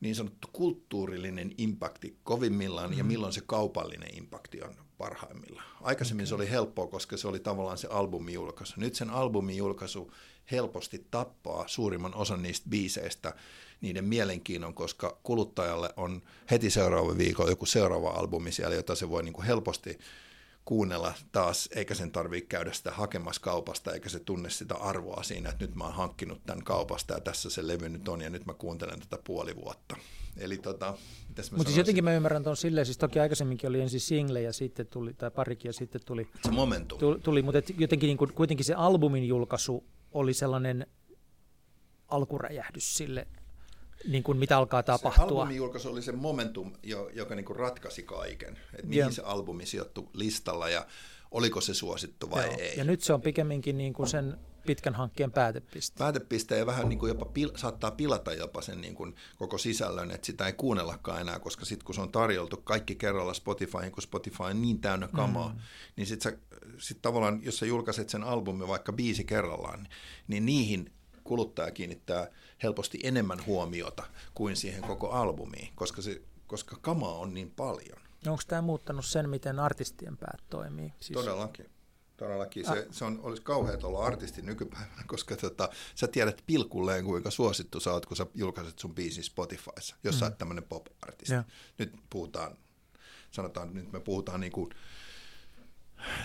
[0.00, 2.98] niin sanottu kulttuurillinen impakti kovimmillaan mm.
[2.98, 5.66] ja milloin se kaupallinen impakti on parhaimmillaan.
[5.80, 6.28] Aikaisemmin okay.
[6.28, 8.74] se oli helppoa, koska se oli tavallaan se albumin julkaisu.
[8.76, 10.12] Nyt sen albumin julkaisu
[10.50, 13.34] helposti tappaa suurimman osan niistä biiseistä
[13.82, 19.22] niiden mielenkiinnon, koska kuluttajalle on heti seuraava viikolla joku seuraava albumi siellä, jota se voi
[19.22, 19.98] niin kuin helposti
[20.64, 25.50] kuunnella taas, eikä sen tarvitse käydä sitä hakemassa kaupasta, eikä se tunne sitä arvoa siinä,
[25.50, 28.46] että nyt mä oon hankkinut tämän kaupasta ja tässä se levy nyt on ja nyt
[28.46, 29.96] mä kuuntelen tätä puoli vuotta.
[30.36, 30.94] Eli tota,
[31.50, 34.86] Mutta siis jotenkin mä ymmärrän tuon silleen, siis toki aikaisemminkin oli ensin single ja sitten
[34.86, 36.28] tuli, tai parikin ja sitten tuli.
[36.44, 36.98] Se momentum.
[36.98, 40.86] Tuli, tuli mutta jotenkin niin kuin, kuitenkin se albumin julkaisu oli sellainen
[42.08, 43.26] alkuräjähdys sille
[44.08, 45.26] niin kuin mitä alkaa tapahtua.
[45.26, 46.72] Se albumin julkaisu oli se momentum,
[47.12, 49.12] joka niin kuin ratkaisi kaiken, että mihin yeah.
[49.12, 50.86] se albumi sijoittui listalla ja
[51.30, 52.56] oliko se suosittu vai Joo.
[52.58, 52.76] ei.
[52.76, 55.98] Ja nyt se on pikemminkin niin kuin sen pitkän hankkeen päätepiste.
[55.98, 60.10] Päätepiste ja vähän niin kuin jopa pil, saattaa pilata jopa sen niin kuin koko sisällön,
[60.10, 64.02] että sitä ei kuunnellakaan enää, koska sitten kun se on tarjoltu kaikki kerralla Spotifyin, kun
[64.02, 65.58] Spotify on niin täynnä kamaa, mm.
[65.96, 66.38] niin sitten
[66.78, 69.88] sit tavallaan, jos sä julkaiset sen albumin vaikka biisi kerrallaan,
[70.28, 70.92] niin niihin
[71.24, 72.28] kuluttaja kiinnittää
[72.62, 74.02] helposti enemmän huomiota
[74.34, 77.98] kuin siihen koko albumiin, koska, se, koska kamaa on niin paljon.
[78.26, 80.92] Onko tämä muuttanut sen, miten artistien päät toimii?
[81.00, 81.18] Siis...
[81.18, 81.70] Todellakin.
[82.16, 82.66] Todellakin.
[82.66, 87.80] Se, se on, olisi kauheaa olla artisti nykypäivänä, koska tota, sä tiedät pilkulleen, kuinka suosittu
[87.80, 90.18] sä oot, kun sä julkaiset sun biisin Spotifyssa, jos mm.
[90.18, 91.34] sä oot tämmöinen pop-artisti.
[91.34, 91.44] Ja.
[91.78, 92.56] Nyt puhutaan,
[93.30, 94.70] sanotaan, nyt me puhutaan niin kuin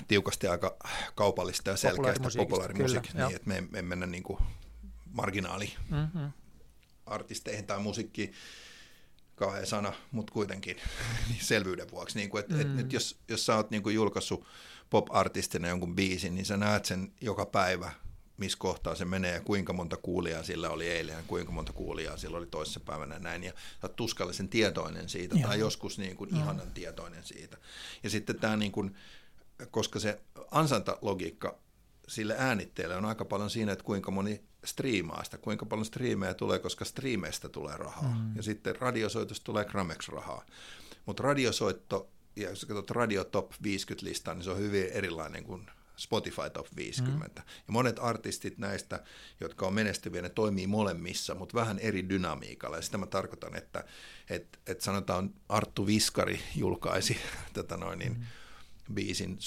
[0.08, 0.78] tiukasti aika
[1.16, 4.40] kaupallista ja selkeästä populaarimusiikista, niin että me, me mennä niin kuin
[5.18, 6.32] marginaali mm-hmm.
[7.06, 8.34] artisteihin tai musiikkiin,
[9.36, 10.78] kauhean sana, mutta kuitenkin
[11.30, 12.18] niin selvyyden vuoksi.
[12.18, 12.62] Niin kuin, et, mm.
[12.62, 14.46] et nyt jos, jos sä oot niin kuin julkaissut
[14.90, 17.92] pop-artistina jonkun biisin, niin sä näet sen joka päivä
[18.38, 22.18] missä kohtaa se menee ja kuinka monta kuulijaa sillä oli eilen ja kuinka monta kuulijaa
[22.18, 23.44] sillä oli toisessa päivänä näin.
[23.44, 25.48] Ja sä tuskallisen tietoinen siitä Joo.
[25.48, 27.58] tai joskus niin kuin ihanan tietoinen siitä.
[28.04, 28.96] Ja sitten tämä, niin kuin,
[29.72, 30.22] koska se
[30.52, 31.60] ansantalogiikka
[32.08, 36.60] sille äänitteelle on aika paljon siinä, että kuinka moni striimaa sitä, kuinka paljon striimejä tulee,
[36.60, 38.16] koska striimeistä tulee rahaa.
[38.16, 38.36] Mm.
[38.36, 40.46] Ja sitten radiosoitosta tulee Gramex rahaa.
[41.06, 46.50] Mutta radiosoitto, ja jos katsot Radio Top 50-listaa, niin se on hyvin erilainen kuin Spotify
[46.54, 47.42] Top 50.
[47.42, 47.48] Mm.
[47.68, 49.04] Ja monet artistit näistä,
[49.42, 52.76] jotka on menestyviä, ne toimii molemmissa, mutta vähän eri dynamiikalla.
[52.76, 53.84] Ja sitä mä tarkoitan, että
[54.30, 57.18] et, et sanotaan Arttu Viskari julkaisi
[57.54, 58.24] tätä noin, niin, mm.
[58.94, 59.38] Biisin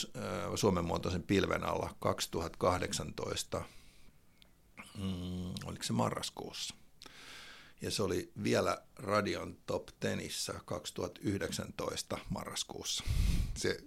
[0.54, 3.64] Suomen muotoisen pilven alla 2018,
[4.98, 6.74] mm, oliko se marraskuussa.
[7.82, 13.04] Ja se oli vielä Radion Top Tenissä 2019 marraskuussa.
[13.56, 13.80] Se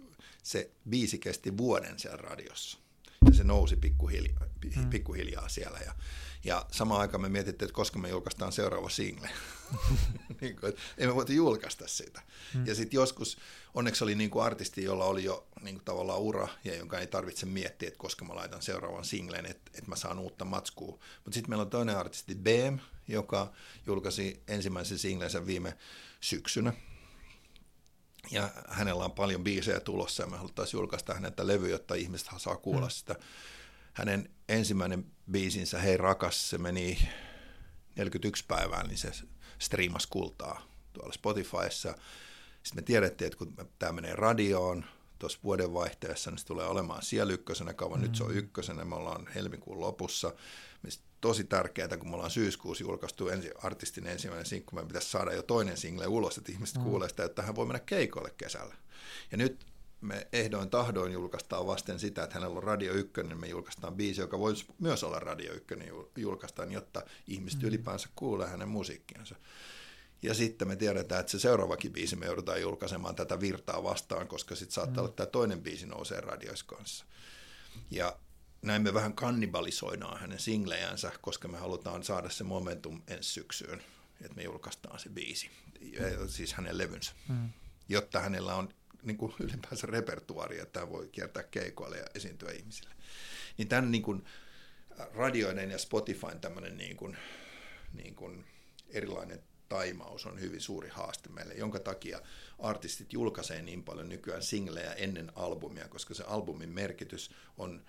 [0.43, 2.77] se biisi kesti vuoden siellä radiossa.
[3.25, 4.89] Ja se nousi pikkuhiljaa, mm.
[4.89, 5.79] pikkuhiljaa siellä.
[5.85, 5.95] Ja,
[6.43, 9.29] ja samaan aikaan me mietittiin, että koska me julkaistaan seuraava single.
[10.41, 12.21] niin kuin, ei me voitu julkaista sitä.
[12.53, 12.67] Mm.
[12.67, 13.37] Ja sitten joskus,
[13.73, 17.07] onneksi oli niin kuin artisti, jolla oli jo niin kuin tavallaan ura, ja jonka ei
[17.07, 20.91] tarvitse miettiä, että koska mä laitan seuraavan singlen, että, että mä saan uutta matskua.
[20.91, 23.53] Mutta sitten meillä on toinen artisti, BM, joka
[23.85, 25.77] julkaisi ensimmäisen singlensä viime
[26.21, 26.73] syksynä
[28.31, 32.55] ja hänellä on paljon biisejä tulossa ja me haluttaisiin julkaista häneltä levy, jotta ihmiset saa
[32.55, 32.91] kuulla mm.
[32.91, 33.15] sitä.
[33.93, 37.09] Hänen ensimmäinen biisinsä Hei rakas, se meni
[37.95, 39.11] 41 päivään, niin se
[39.59, 40.61] striimasi kultaa
[40.93, 41.95] tuolla Spotifyssa.
[42.63, 44.85] Sitten me tiedettiin, että kun tämä menee radioon
[45.19, 48.03] tuossa vuodenvaihteessa, niin se tulee olemaan siellä ykkösenä, kauan mm.
[48.03, 50.33] nyt se on ykkösenä, me ollaan helmikuun lopussa
[51.23, 55.43] tosi tärkeää, kun me ollaan syyskuussa julkaistu ensi, artistin ensimmäinen sinkku, meidän pitäisi saada jo
[55.43, 56.83] toinen single ulos, että ihmiset mm.
[56.83, 58.75] kuulee sitä, että hän voi mennä keikoille kesällä.
[59.31, 59.65] Ja nyt
[60.03, 64.21] me ehdoin tahdoin julkaistaan vasten sitä, että hänellä on Radio 1, niin me julkaistaan biisi,
[64.21, 65.75] joka voisi myös olla Radio 1
[66.15, 67.67] julkaistaan, jotta ihmiset mm.
[67.67, 69.35] ylipäänsä kuulee hänen musiikkiansa.
[70.21, 74.55] Ja sitten me tiedetään, että se seuraavakin biisi me joudutaan julkaisemaan tätä virtaa vastaan, koska
[74.55, 75.05] sitten saattaa mm.
[75.05, 77.05] olla tämä toinen biisi nousee radioissa kanssa.
[77.91, 78.17] Ja
[78.61, 83.83] näin me vähän kannibalisoidaan hänen singlejänsä, koska me halutaan saada se momentum ensi syksyyn,
[84.21, 85.49] että me julkaistaan se biisi,
[86.27, 87.49] siis hänen levynsä, mm.
[87.89, 88.69] jotta hänellä on
[89.03, 92.95] niin kuin ylipäänsä repertuaari, että hän voi kiertää keikoille ja esiintyä ihmisille.
[93.57, 94.23] Niin tämän niin kuin
[95.13, 97.17] radioiden ja Spotifyn tämmöinen niin kuin,
[97.93, 98.45] niin kuin
[98.89, 102.21] erilainen taimaus on hyvin suuri haaste meille, jonka takia
[102.59, 107.85] artistit julkaisee niin paljon nykyään singlejä ennen albumia, koska se albumin merkitys on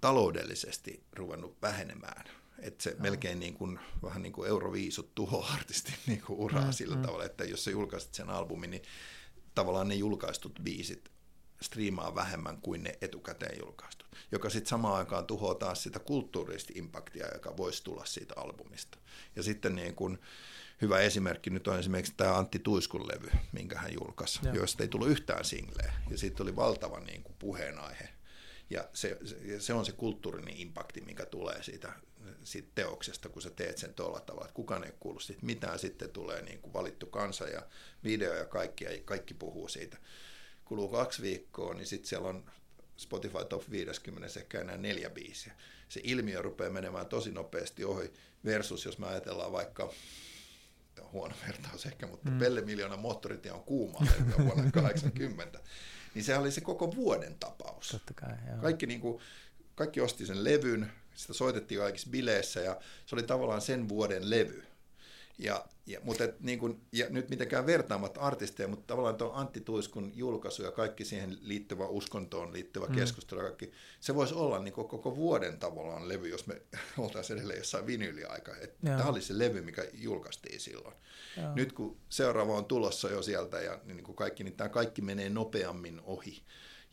[0.00, 2.24] taloudellisesti ruvennut vähenemään.
[2.58, 2.96] Että se no.
[2.98, 7.02] melkein niin kuin, vähän niin kuin euroviisut tuho artistin niin kuin uraa mm, sillä mm.
[7.02, 8.82] tavalla, että jos sä julkaisit sen albumin, niin
[9.54, 11.10] tavallaan ne julkaistut biisit
[11.62, 17.34] striimaa vähemmän kuin ne etukäteen julkaistut, joka sitten samaan aikaan tuhoaa taas sitä kulttuurista impaktia,
[17.34, 18.98] joka voisi tulla siitä albumista.
[19.36, 20.18] Ja sitten niin kun,
[20.82, 24.54] hyvä esimerkki nyt on esimerkiksi tämä Antti Tuiskun levy, minkä hän julkaisi, Joo.
[24.54, 25.92] josta ei tullut yhtään singleä.
[26.10, 28.08] Ja siitä oli valtava niin kuin puheenaihe
[28.72, 29.18] ja se,
[29.58, 31.92] se on se kulttuurinen impakti, mikä tulee siitä,
[32.44, 36.10] siitä teoksesta, kun sä teet sen tuolla tavalla, että kukaan ei kuulu siitä mitään, sitten
[36.10, 37.62] tulee niin kuin valittu kansa ja
[38.04, 39.96] video ja kaikki, ja kaikki puhuu siitä.
[40.64, 42.50] Kuluu kaksi viikkoa, niin sitten siellä on
[42.96, 45.52] Spotify Top 50 ehkä enää neljä biisiä.
[45.88, 48.12] Se ilmiö rupeaa menemään tosi nopeasti ohi
[48.44, 49.92] versus, jos me ajatellaan vaikka
[51.12, 52.38] huono vertaus ehkä, mutta mm.
[52.38, 54.06] Pelle Miljoona moottoritie on kuuma
[54.38, 55.60] vuonna 80
[56.14, 57.88] niin se oli se koko vuoden tapaus.
[57.88, 58.62] Totta kai, joo.
[58.62, 59.22] Kaikki, niin kuin,
[59.74, 64.62] kaikki osti sen levyn, sitä soitettiin kaikissa bileissä ja se oli tavallaan sen vuoden levy.
[65.38, 69.60] Ja, ja, mutta et, niin kun, ja nyt mitenkään vertaamatta artisteja, mutta tavallaan tuo Antti
[69.60, 72.94] Tuiskun julkaisu ja kaikki siihen liittyvä uskontoon liittyvä mm.
[72.94, 76.62] keskustelu, kaikki, se voisi olla niin koko vuoden tavallaan levy, jos me
[76.98, 78.52] oltaisiin edelleen jossain vinyyliaika.
[78.84, 80.94] Tämä oli se levy, mikä julkaistiin silloin.
[81.36, 81.54] Joo.
[81.54, 85.28] Nyt kun seuraava on tulossa jo sieltä ja niin kuin kaikki, niin tämä kaikki menee
[85.28, 86.42] nopeammin ohi.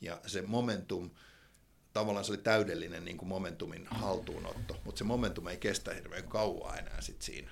[0.02, 1.10] Ja se momentum,
[2.00, 6.80] tavallaan se oli täydellinen niin kuin momentumin haltuunotto, mutta se momentum ei kestä hirveän kauan
[6.80, 7.52] enää sit siinä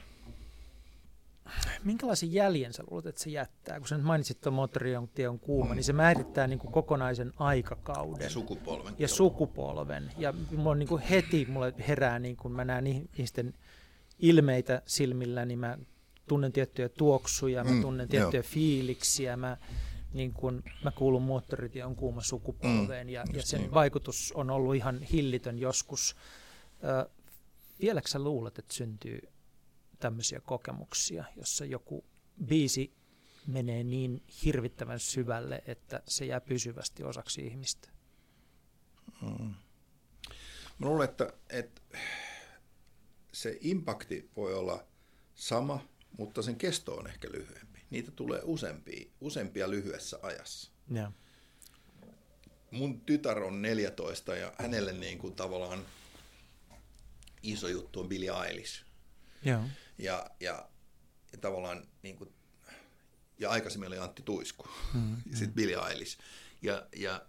[1.84, 3.80] minkälaisen jäljen sä luulet, että se jättää?
[3.80, 5.76] Kun sä nyt mainitsit moottorion tie on kuuma, mm.
[5.76, 8.24] niin se määrittää niin kuin kokonaisen aikakauden.
[8.24, 8.94] Ja sukupolven.
[9.00, 10.12] Ja sukupolven.
[10.18, 13.54] Ja mulla on niin kuin heti, mulle herää, niin kun mä näen ihmisten
[14.20, 15.78] ilmeitä silmillä, niin mä
[16.28, 18.50] tunnen tiettyjä tuoksuja, mä mm, tunnen tiettyjä joo.
[18.50, 19.58] fiiliksiä, mä,
[20.18, 23.74] niin kun, mä kuulun moottoritie on kuuma sukupolveen, mm, ja, ja sen niin.
[23.74, 26.16] vaikutus on ollut ihan hillitön joskus.
[26.84, 27.10] Ö,
[27.82, 29.22] vieläkö sä luulet, että syntyy
[30.00, 32.06] tämmöisiä kokemuksia, jossa joku
[32.46, 32.94] biisi
[33.48, 37.90] menee niin hirvittävän syvälle, että se jää pysyvästi osaksi ihmistä.
[39.22, 39.54] Hmm.
[40.80, 41.82] Mä luulen, että, että
[43.34, 44.84] se impakti voi olla
[45.36, 45.88] sama,
[46.18, 47.77] mutta sen kesto on ehkä lyhyempi.
[47.90, 50.72] Niitä tulee useampia, useampia lyhyessä ajassa.
[50.92, 51.12] Ja.
[52.72, 55.86] Mun tytär on 14 ja hänelle niin kuin tavallaan
[57.44, 58.86] iso juttu on Billie Eilish.
[59.44, 59.62] Joo.
[59.98, 60.70] Ja, ja,
[61.32, 62.34] ja tavallaan niin kuin,
[63.40, 66.18] ja aikaisemmin oli Antti Tuisku Mm, ja sitten Billie Eilish.
[66.62, 67.26] Ja, ja,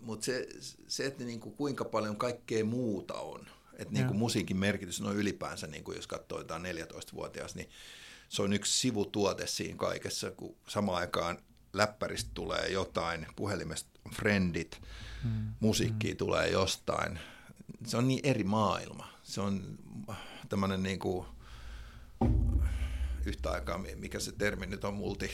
[0.00, 0.46] mutta se,
[0.88, 5.12] se, että niin kuin kuinka paljon kaikkea muuta on, että niin kuin musiikin merkitys no
[5.12, 7.68] ylipäänsä, niin kuin jos katsoo jotain 14-vuotias, niin
[8.28, 11.38] se on yksi sivutuote siinä kaikessa, kun samaan aikaan
[11.72, 14.80] läppäristä tulee jotain, puhelimesta on friendit,
[15.24, 17.18] Mm, musiikkia tulee jostain.
[17.86, 19.08] Se on niin eri maailma.
[19.22, 19.78] Se on
[20.48, 21.26] tämmöinen niin kuin,
[23.26, 25.30] yhtä aikaa, mikä se termi nyt on, multi,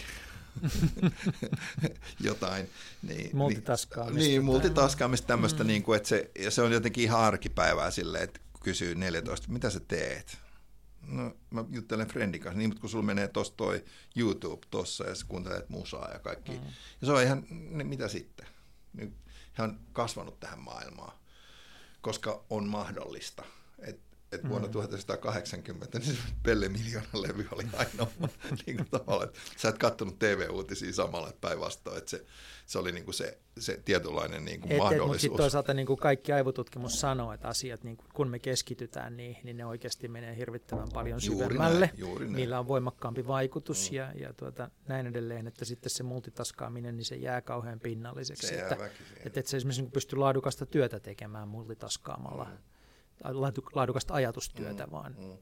[2.21, 2.71] jotain.
[3.03, 5.67] Niin, Multitaskaamista Niin, tai- multitaskaamista tämmöistä, mm.
[5.67, 9.71] niin kuin, että se, ja se on jotenkin ihan arkipäivää silleen, että kysyy 14, mitä
[9.71, 10.39] sä teet?
[11.07, 13.85] No, mä juttelen friendin kanssa, niin, mutta kun sulla menee tossa toi
[14.17, 16.53] YouTube tossa ja sä kuuntelet musaa ja kaikki.
[16.53, 16.67] Mm.
[17.01, 18.47] Ja se on ihan, niin mitä sitten?
[18.93, 19.15] Niin,
[19.53, 21.19] hän on kasvanut tähän maailmaan,
[22.01, 23.45] koska on mahdollista.
[23.79, 24.01] Et,
[24.35, 28.11] et vuonna 1980 niin se Pelle Miljoonan levy oli ainoa
[28.67, 32.25] niin kuin tavallaan, että sä et kattonut TV-uutisia samalla että päinvastoin, että se,
[32.67, 35.23] se oli niin kuin se, se tietynlainen niin kuin Et, et, mutta mahdollisuus.
[35.23, 39.45] sitten toisaalta niin kuin kaikki aivotutkimus sanoo, että asiat, niin kuin, kun me keskitytään niihin,
[39.45, 41.87] niin ne oikeasti menee hirvittävän paljon Juuri syvemmälle.
[41.87, 42.37] näin, juuri näin.
[42.37, 43.97] Niillä on voimakkaampi vaikutus mm.
[43.97, 48.47] ja, ja tuota, näin edelleen, että sitten se multitaskaaminen, niin se jää kauhean pinnalliseksi.
[48.47, 48.91] Se jää että,
[49.25, 52.74] että et se esimerkiksi niin pysty laadukasta työtä tekemään multitaskaamalla, mm.
[53.75, 54.91] Laadukasta ajatustyötä, mm.
[54.93, 55.37] vaan Mm.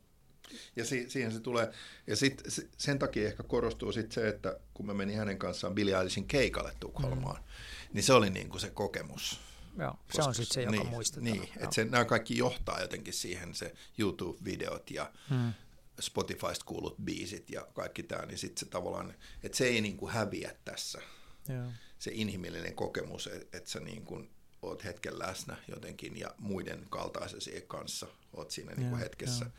[0.76, 1.72] Ja si- siihen se tulee.
[2.06, 5.74] Ja sit, se- sen takia ehkä korostuu sit se, että kun mä menin hänen kanssaan
[5.74, 7.44] Billie Eilishin keikalle Tukholmaan, mm.
[7.92, 9.40] niin se oli niin kuin se kokemus.
[9.78, 11.24] joo, se on sitten se, joka niin, muistetaan.
[11.24, 15.52] Niin, että se, nämä kaikki johtaa jotenkin siihen, se YouTube-videot ja Mm.
[16.00, 20.12] Spotifysta kuulut biisit ja kaikki tämä, niin sitten se tavallaan, että se ei niin kuin
[20.12, 21.00] häviä tässä.
[21.48, 21.66] Joo.
[21.98, 24.30] Se inhimillinen kokemus, että et sä niin kuin
[24.62, 28.06] oot hetken läsnä jotenkin ja muiden kaltaisesi kanssa
[28.36, 29.44] oot siinä niin kuin hetkessä.
[29.44, 29.52] joo.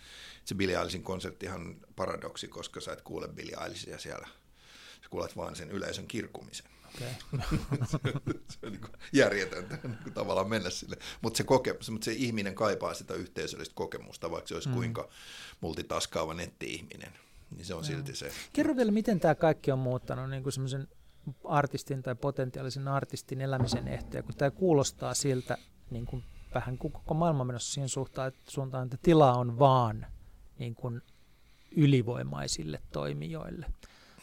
[0.46, 4.28] Se Billie Eilishin konserttihan on paradoksi, koska sä et kuule Billie Eilishia siellä.
[5.02, 6.66] Sä kuulet vaan sen yleisön kirkumisen.
[6.96, 7.10] Okay.
[8.50, 10.98] se on niin kuin järjetöntä niin kuin tavallaan mennä sille.
[11.22, 14.76] Mutta se, kokemus, mutta se ihminen kaipaa sitä yhteisöllistä kokemusta, vaikka se olisi mm.
[14.76, 15.10] kuinka
[15.62, 17.14] multitaskaava netti-ihminen.
[17.52, 18.32] Niin se on silti se.
[18.54, 20.88] Kerro vielä, miten tämä kaikki on muuttanut niin kuin semmoisen
[21.44, 25.58] artistin tai potentiaalisen artistin elämisen ehtoja, kun tämä kuulostaa siltä
[25.92, 26.24] niin kuin
[26.54, 30.06] vähän kuin koko maailma menossa siihen suuntaan, että, suuntaan, että tila on vaan
[30.60, 31.02] niin kuin
[31.76, 33.66] ylivoimaisille toimijoille.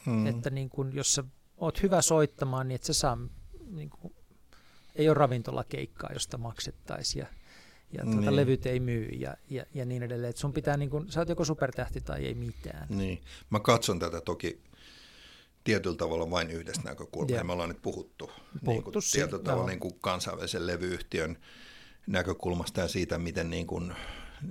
[0.07, 0.13] Mm.
[0.13, 0.27] Mm.
[0.27, 1.25] Että niin kuin, jos sä
[1.57, 3.19] oot hyvä soittamaan, niin et sä saa,
[3.67, 4.15] niin kuin,
[4.95, 7.27] ei ole ravintolakeikkaa, josta maksettaisiin ja,
[7.93, 8.37] ja tuota, niin.
[8.37, 10.31] levyt ei myy ja, ja, ja niin edelleen.
[10.31, 12.87] Et sun pitää, niin kuin, sä oot joko supertähti tai ei mitään.
[12.89, 13.23] Niin.
[13.51, 14.61] Mä katson tätä toki
[15.71, 17.35] tietyllä tavalla vain yhdestä näkökulmasta.
[17.35, 17.45] Joo.
[17.45, 21.39] Me ollaan nyt puhuttu, niin Puhuttu kuin, siitä, tietyllä tavalla niin kuin kansainvälisen levyyhtiön
[22.07, 23.95] näkökulmasta ja siitä, miten niin kuin,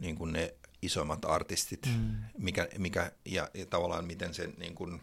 [0.02, 2.16] niin kuin ne isommat artistit, mm.
[2.38, 5.02] mikä, mikä, ja, ja tavallaan miten se niin kuin,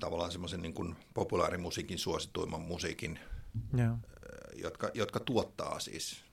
[0.00, 3.18] tavallaan semmoisen niin kuin populaarimusiikin suosituimman musiikin,
[3.76, 3.96] Joo.
[4.54, 6.24] jotka, jotka tuottaa siis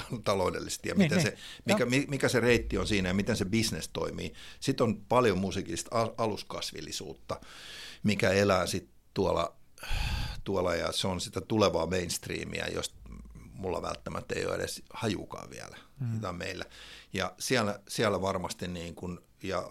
[0.24, 1.26] taloudellisesti ja Niin, miten niin.
[1.26, 4.32] se, mikä, mi- mikä se reitti on siinä ja miten se business toimii.
[4.60, 7.40] Sitten on paljon musiikillista al- aluskasvillisuutta,
[8.02, 9.56] mikä elää sitten tuolla,
[10.44, 12.96] tuolla ja se on sitä tulevaa mainstreamia, josta
[13.52, 16.06] mulla välttämättä ei ole edes hajukaan vielä, mm.
[16.06, 16.64] mitä meillä.
[17.12, 19.70] Ja siellä, siellä varmasti niin kun, ja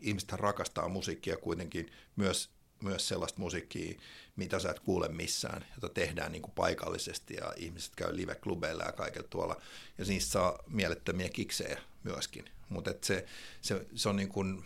[0.00, 2.50] ihmiset rakastaa musiikkia kuitenkin myös
[2.82, 4.00] myös sellaista musiikkia,
[4.36, 8.92] mitä sä et kuule missään, jota tehdään niin kuin paikallisesti ja ihmiset käy live-klubeilla ja
[8.92, 9.56] kaikella tuolla.
[9.98, 12.44] Ja niistä saa mielettömiä kiksejä myöskin.
[12.68, 13.26] Mutta se,
[13.60, 14.64] se, se on niin kuin,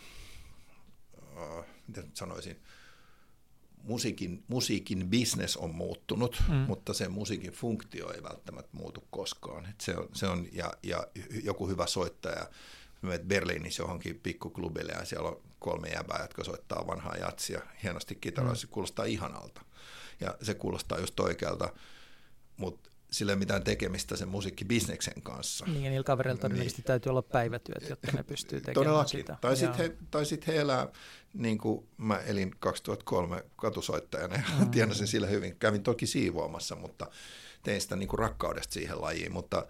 [1.36, 2.60] uh, miten nyt sanoisin,
[3.82, 6.54] musiikin, musiikin business on muuttunut, mm.
[6.54, 9.66] mutta se musiikin funktio ei välttämättä muutu koskaan.
[9.66, 11.06] Et se on, se on, ja, ja
[11.42, 12.50] joku hyvä soittaja,
[13.02, 18.52] menet Berliinissä johonkin pikkuklubille ja siellä on kolme jäbää, jotka soittaa vanhaa jatsia hienosti kitaraa,
[18.52, 18.56] mm.
[18.56, 19.60] se kuulostaa ihanalta.
[20.20, 21.72] Ja se kuulostaa just oikealta,
[22.56, 25.64] mutta sillä ei ole mitään tekemistä sen musiikkibisneksen kanssa.
[25.66, 26.86] Niin, ja niillä kavereilla todennäköisesti niin.
[26.86, 29.20] täytyy olla päivätyöt, jotta ne pystyy tekemään Todellakin.
[29.20, 29.36] sitä.
[29.40, 30.88] Tai sitten he, tai sit he elää,
[31.34, 34.70] niin kuin mä elin 2003 katusoittajana ja mm.
[34.70, 35.56] tienasin sillä hyvin.
[35.56, 37.06] Kävin toki siivoamassa, mutta
[37.62, 39.32] tein sitä niin kuin rakkaudesta siihen lajiin.
[39.32, 39.66] Mutta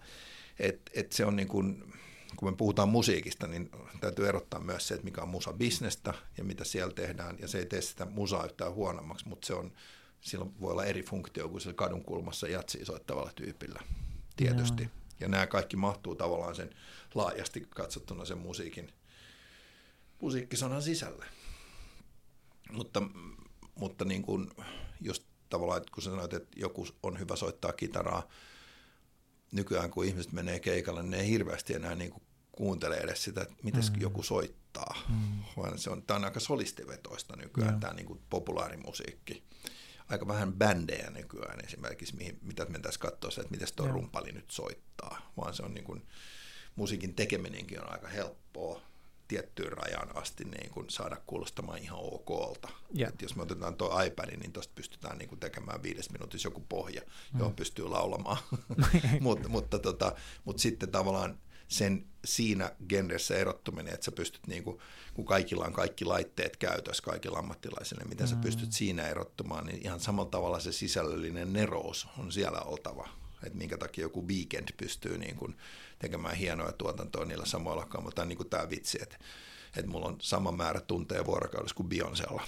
[0.59, 1.93] et, et se on niin kuin,
[2.37, 6.63] kun me puhutaan musiikista, niin täytyy erottaa myös se, että mikä on musa-bisnestä ja mitä
[6.63, 7.37] siellä tehdään.
[7.39, 9.73] Ja se ei tee sitä musaa yhtään huonommaksi, mutta se on,
[10.21, 13.79] silloin voi olla eri funktio kuin sillä kadun kulmassa jatsia soittavalla tyypillä,
[14.35, 14.89] tietysti.
[15.19, 16.69] Ja nämä kaikki mahtuu tavallaan sen
[17.15, 18.93] laajasti katsottuna sen musiikin,
[20.21, 21.25] musiikkisanan sisälle.
[22.71, 23.01] Mutta,
[23.75, 24.49] mutta niin kuin
[25.01, 28.27] just tavallaan, että kun sä sanoit, että joku on hyvä soittaa kitaraa,
[29.51, 33.41] nykyään kun ihmiset menee keikalle, niin ne ei hirveästi enää niin kuin kuuntele edes sitä,
[33.41, 34.01] että miten mm.
[34.01, 35.43] joku soittaa, mm.
[35.57, 37.79] vaan se on, tämä on aika solistivetoista nykyään, yeah.
[37.79, 39.43] tämä niin kuin populaarimusiikki.
[40.09, 45.31] Aika vähän bändejä nykyään esimerkiksi, mihin, mitä mentäisiin katsoa että miten tuo rumpali nyt soittaa,
[45.37, 46.07] vaan se on niin kuin,
[46.75, 48.81] musiikin tekeminenkin on aika helppoa
[49.27, 52.69] tiettyyn rajaan asti niin kuin saada kuulostamaan ihan okolta.
[52.97, 53.13] Yeah.
[53.13, 56.65] Et jos me otetaan tuo iPad, niin tuosta pystytään niin kuin tekemään viides minuutissa joku
[56.69, 57.01] pohja,
[57.33, 57.39] mm.
[57.39, 58.37] johon pystyy laulamaan.
[59.21, 61.37] Mut, mutta, tota, mutta sitten tavallaan
[61.67, 64.79] sen siinä genressä erottuminen, että sä pystyt, niin kuin,
[65.13, 68.29] kun kaikilla on kaikki laitteet käytössä, kaikilla ammattilaisilla, niin miten mm.
[68.29, 73.09] sä pystyt siinä erottumaan, niin ihan samalla tavalla se sisällöllinen nerous on siellä oltava.
[73.43, 75.57] Että minkä takia joku weekend pystyy niin kuin
[75.99, 78.15] tekemään hienoja tuotantoa niillä samoilla kamoilla.
[78.15, 79.17] Tai niin kuin tämä vitsi, että
[79.77, 82.43] että mulla on sama määrä tunteja vuorokaudessa kuin Beyoncella.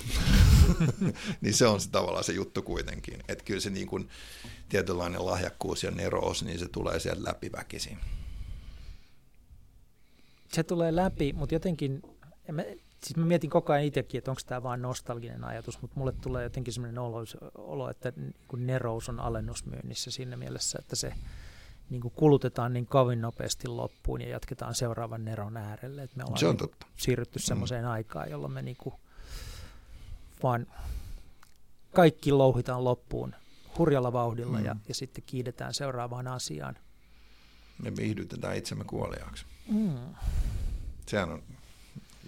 [1.42, 3.24] niin se on se tavallaan se juttu kuitenkin.
[3.28, 4.10] Että kyllä se niin kuin
[4.70, 7.98] tietynlainen lahjakkuus ja nerous, niin se tulee sieltä läpi väkisin
[10.54, 12.02] se tulee läpi, mutta jotenkin,
[12.52, 12.64] mä,
[13.04, 16.44] siis mä mietin koko ajan itsekin, että onko tämä vain nostalginen ajatus, mutta mulle tulee
[16.44, 17.24] jotenkin sellainen olo,
[17.56, 21.14] olo että niin nerous on alennusmyynnissä siinä mielessä, että se
[21.90, 26.04] niin kuin kulutetaan niin kovin nopeasti loppuun ja jatketaan seuraavan neron äärelle.
[26.04, 26.88] Että me ollaan se on niin totta.
[26.98, 27.92] siirrytty semmoiseen mm.
[27.92, 28.96] aikaan, jolloin me niin kuin
[30.44, 30.68] vaan
[31.94, 33.36] kaikki louhitaan loppuun
[33.78, 34.66] hurjalla vauhdilla mm.
[34.66, 36.78] ja, ja sitten kiidetään seuraavaan asiaan.
[37.84, 39.46] Me viihdytetään itsemme kuoliaaksi.
[39.72, 40.16] Mm.
[41.06, 41.44] Sehän on,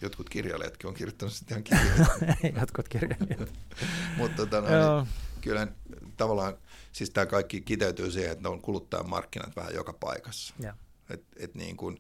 [0.02, 2.60] jotkut kirjailijatkin on kirjoittanut sitä ihan kirjoittanut.
[2.62, 3.54] jotkut kirjailijat.
[4.18, 4.68] Mutta tota, no,
[5.02, 5.68] niin, kyllä
[6.18, 6.54] tavallaan,
[6.92, 10.54] siis tämä kaikki kiteytyy siihen, että on kuluttajan markkinat vähän joka paikassa.
[10.64, 10.76] Yeah.
[11.10, 12.00] Et, et niin kuin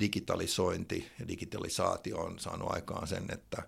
[0.00, 3.62] digitalisointi ja digitalisaatio on saanut aikaan sen, että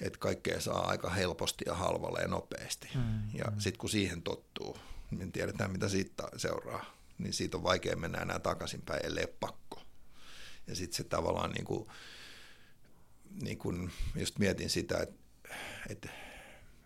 [0.00, 2.88] että kaikkea saa aika helposti ja halvalla ja nopeasti.
[2.94, 3.60] Mm, ja mm.
[3.60, 4.78] sitten kun siihen tottuu,
[5.10, 6.84] niin tiedetään mitä siitä seuraa,
[7.18, 9.82] niin siitä on vaikea mennä enää takaisinpäin, ellei pakko.
[10.66, 11.88] Ja sitten se tavallaan niin kuin,
[13.42, 15.16] niin kuin, just mietin sitä, että,
[15.88, 16.08] että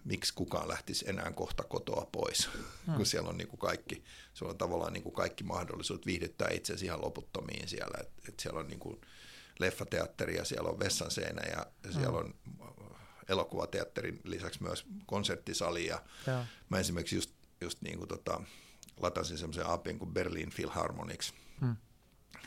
[0.05, 2.49] miksi kukaan lähtisi enää kohta kotoa pois,
[2.87, 2.95] hmm.
[2.95, 4.05] kun siellä on niin kuin kaikki,
[4.35, 8.61] se on tavallaan niin kuin kaikki mahdollisuudet viihdyttää itsesi ihan loputtomiin siellä, että että siellä
[8.61, 9.01] on niin kuin
[9.59, 12.35] leffateatteri ja siellä on vessan seinä ja, ja siellä on
[13.29, 16.47] elokuvateatterin lisäksi myös konserttisali ja, ja.
[16.69, 18.41] mä esimerkiksi just, just niin kuin tota,
[19.01, 21.77] latasin semmoisen appin kuin Berlin Philharmonics, hmm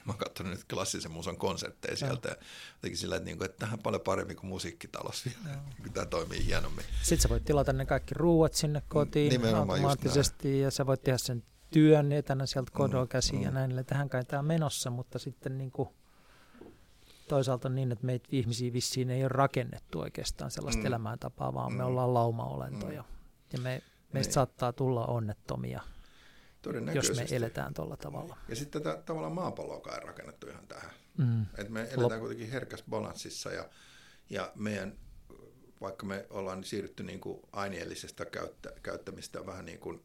[0.05, 2.35] mä oon katsonut nyt klassisen musan konsertteja sieltä ja
[2.73, 6.85] jotenkin sillä, että, niinku, että tähän paljon paremmin kuin musiikkitalossa vielä, kun tämä toimii hienommin.
[7.01, 11.17] Sitten sä voit tilata ne kaikki ruuat sinne kotiin Nimenomaan automaattisesti ja sä voit tehdä
[11.17, 13.85] sen työn etänä sieltä mm, kodoa käsiin mm, ja näin.
[13.85, 15.89] Tähän kai tämä on menossa, mutta sitten niin kuin
[17.27, 20.85] toisaalta niin, että meitä ihmisiä vissiin ei ole rakennettu oikeastaan sellaista mm.
[20.85, 21.77] elämäntapaa, vaan mm.
[21.77, 23.01] me ollaan laumaolentoja.
[23.01, 23.07] Mm.
[23.53, 23.81] Ja me,
[24.13, 24.33] meistä niin.
[24.33, 25.81] saattaa tulla onnettomia–
[26.93, 28.37] jos me eletään tuolla tavalla.
[28.49, 30.91] Ja sitten tätä tavallaan maapalloa on rakennettu ihan tähän.
[31.17, 31.45] Mm.
[31.57, 33.69] Et me eletään Lop- kuitenkin herkässä balanssissa ja,
[34.29, 34.97] ja meidän,
[35.81, 40.03] vaikka me ollaan siirrytty niin kuin aineellisesta käyttä, käyttämistä vähän niin kuin,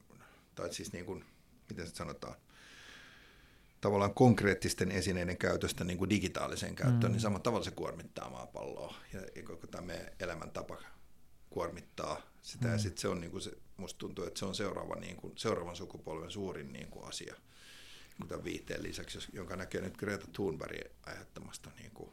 [0.54, 1.24] tai siis niin kuin,
[1.70, 2.34] miten se sanotaan,
[3.80, 7.12] tavallaan konkreettisten esineiden käytöstä niin kuin digitaaliseen käyttöön, mm.
[7.12, 8.94] niin samalla tavalla se kuormittaa maapalloa.
[9.12, 10.76] Ja, ja koko tämä meidän elämäntapa
[11.50, 12.66] kuormittaa sitä.
[12.66, 12.72] Mm.
[12.72, 15.32] Ja sitten se on niin kuin se, musta tuntuu, että se on seuraava, niin kuin,
[15.36, 17.34] seuraavan sukupolven suurin niin kuin asia
[18.28, 22.10] tämän viihteen lisäksi, jonka näkee nyt Greta Thunbergin ajattamasta niin kuin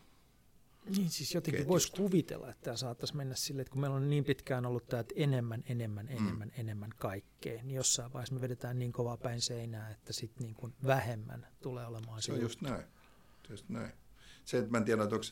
[0.97, 4.23] niin siis jotenkin voisi kuvitella, että tämä saattaisi mennä sille, että kun meillä on niin
[4.23, 6.11] pitkään ollut tämä, että enemmän, enemmän, mm.
[6.11, 6.61] enemmän, mm.
[6.61, 10.73] enemmän kaikkea, niin jossain vaiheessa me vedetään niin kovaa päin seinää, että sitten niin kuin
[10.85, 12.25] vähemmän tulee olemaan se.
[12.25, 12.83] Se on just näin.
[13.49, 13.91] just näin.
[14.45, 15.27] Se, että mä en tiedä, että onko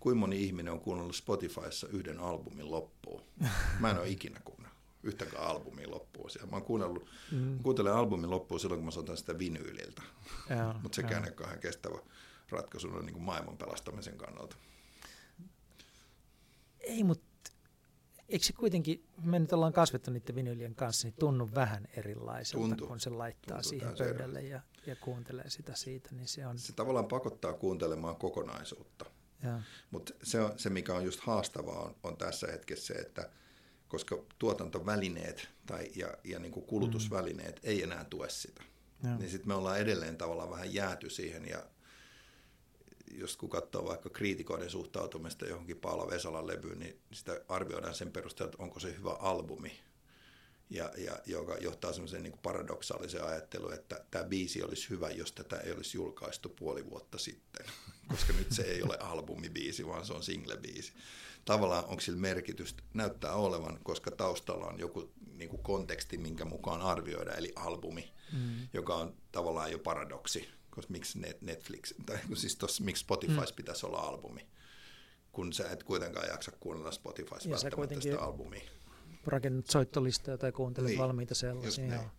[0.00, 3.22] kuinka moni ihminen on kuunnellut Spotifyssa yhden albumin loppuun.
[3.80, 6.30] Mä en ole ikinä kuunnellut yhtäkään albumia loppuun.
[6.30, 6.50] Siellä.
[6.50, 7.58] Mä oon kuunnellut, mm.
[7.62, 10.02] kuuntelen albumin loppuun silloin, kun mä soitan sitä vinyyliltä.
[10.82, 11.98] Mutta sekään ei ole kestävä
[12.50, 14.56] ratkaisu niin kuin maailman pelastamisen kannalta.
[16.80, 17.50] Ei, mutta
[18.28, 22.86] eikö se kuitenkin, me nyt ollaan kasvettu niiden vinyylien kanssa, niin tunnu vähän erilaiselta, Tuntu.
[22.86, 26.08] kun se laittaa Tuntu siihen pöydälle ja, ja kuuntelee sitä siitä.
[26.12, 26.58] Niin se, on...
[26.58, 29.04] se tavallaan pakottaa kuuntelemaan kokonaisuutta.
[29.90, 33.30] Mutta se, on, se, mikä on just haastavaa, on, on tässä hetkessä se, että
[33.88, 37.60] koska tuotantovälineet tai, ja, ja niin kuin kulutusvälineet mm.
[37.68, 38.62] ei enää tue sitä,
[39.04, 39.16] ja.
[39.16, 41.62] niin sitten me ollaan edelleen tavallaan vähän jääty siihen ja
[43.14, 48.50] jos kun katsoo vaikka kriitikoiden suhtautumista johonkin Paula Vesalan levyyn, niin sitä arvioidaan sen perusteella,
[48.52, 49.80] että onko se hyvä albumi.
[50.70, 55.56] Ja, ja joka johtaa semmoiseen niin paradoksaaliseen ajatteluun, että tämä biisi olisi hyvä, jos tätä
[55.56, 57.66] ei olisi julkaistu puoli vuotta sitten,
[58.10, 60.92] koska nyt se ei ole albumibiisi, vaan se on single-biisi.
[61.44, 62.82] Tavallaan onko sillä merkitystä?
[62.94, 68.68] Näyttää olevan, koska taustalla on joku niin kuin konteksti, minkä mukaan arvioida, eli albumi, mm.
[68.72, 73.56] joka on tavallaan jo paradoksi, koska miksi Netflix, tai siis tossa, miksi Spotify mm.
[73.56, 74.46] pitäisi olla albumi,
[75.32, 78.70] kun sä et kuitenkaan jaksa kuunnella Spotify välttämättä sitä albumia
[79.26, 81.84] rakennut soittolistoja tai kuuntelet niin, valmiita sellaisia.
[81.84, 82.10] Niin.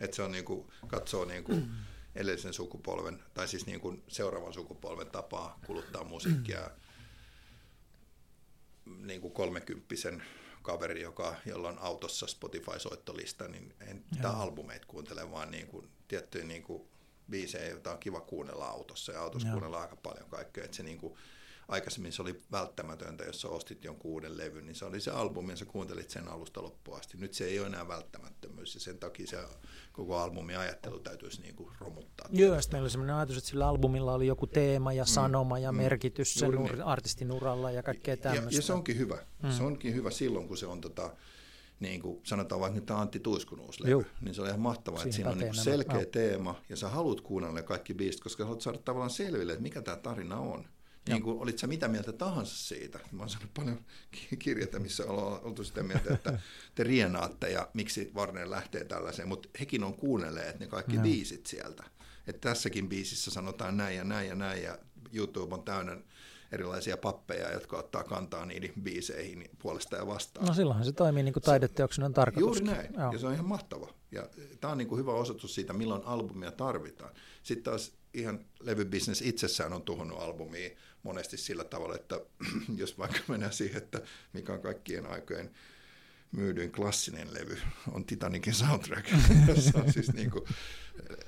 [0.00, 1.70] Että se on niin kuin, katsoo niin kuin
[2.14, 6.70] edellisen sukupolven, tai siis niin kuin seuraavan sukupolven tapaa kuluttaa musiikkia.
[9.06, 10.22] niin kuin kolmekymppisen
[10.62, 16.44] kaveri, joka, jolla on autossa Spotify-soittolista, niin en tämä albumeita kuuntele, vaan niin kuin, tiettyjä
[16.44, 16.88] niin kuin
[17.30, 19.12] biisejä, joita on kiva kuunnella autossa.
[19.12, 19.52] Ja autossa Joo.
[19.52, 20.64] kuunnellaan aika paljon kaikkea.
[20.64, 21.14] Että se niin kuin,
[21.68, 25.52] aikaisemmin se oli välttämätöntä, jos sä ostit jonkun uuden levyn, niin se oli se albumi
[25.52, 27.16] ja sä kuuntelit sen alusta loppuun asti.
[27.16, 29.38] Nyt se ei ole enää välttämättömyys ja sen takia se
[29.92, 32.28] koko albumin ajattelu täytyisi niin kuin romuttaa.
[32.32, 35.58] Joo, sitten meillä oli sellainen ajatus, että sillä albumilla oli joku teema ja mm, sanoma
[35.58, 36.82] ja mm, merkitys sen niin.
[36.82, 38.50] artistin uralla ja kaikkea tämmöistä.
[38.50, 39.18] Ja, ja se onkin hyvä.
[39.42, 39.50] Mm.
[39.50, 41.10] Se onkin hyvä silloin, kun se on tota,
[41.80, 45.02] niin kuin sanotaan vaikka nyt tämä Antti Tuiskun uusi levy, niin se on ihan mahtavaa,
[45.02, 46.06] että siinä on niin selkeä nämä.
[46.06, 49.82] teema ja sä haluat kuunnella ne kaikki biisit, koska haluat saada tavallaan selville, että mikä
[49.82, 50.64] tämä tarina on
[51.08, 53.00] niin kuin, olit sä mitä mieltä tahansa siitä.
[53.12, 53.84] Mä oon saanut paljon
[54.38, 56.38] kirjata, missä ollaan oltu sitä mieltä, että
[56.74, 61.02] te rienaatte ja miksi Warner lähtee tällaiseen, mutta hekin on kuunnelleet ne kaikki no.
[61.02, 61.84] biisit sieltä.
[62.26, 64.78] Että tässäkin biisissä sanotaan näin ja näin ja näin ja
[65.12, 65.96] YouTube on täynnä
[66.52, 70.46] erilaisia pappeja, jotka ottaa kantaa niihin biiseihin puolesta ja vastaan.
[70.46, 72.60] No silloinhan se toimii niin kuin taideteoksen on tarkoitus.
[72.60, 73.12] Juuri näin, Joo.
[73.12, 73.94] ja se on ihan mahtava.
[74.12, 74.28] Ja
[74.60, 77.14] tämä on niin kuin hyvä osoitus siitä, milloin albumia tarvitaan.
[77.42, 80.70] Sitten taas ihan levybisnes itsessään on tuhonnut albumia
[81.04, 82.20] monesti sillä tavalla, että
[82.76, 84.00] jos vaikka mennään siihen, että
[84.32, 85.50] mikä on kaikkien aikojen
[86.32, 87.58] myydyin klassinen levy,
[87.92, 89.08] on Titanicin soundtrack,
[89.48, 90.44] jossa on siis niin kuin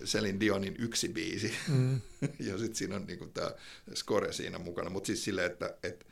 [0.05, 2.01] Selin Dionin yksi biisi, mm.
[2.49, 3.51] ja sitten siinä on niin kuin tämä
[3.95, 6.07] score siinä mukana, mutta siis silleen, että, että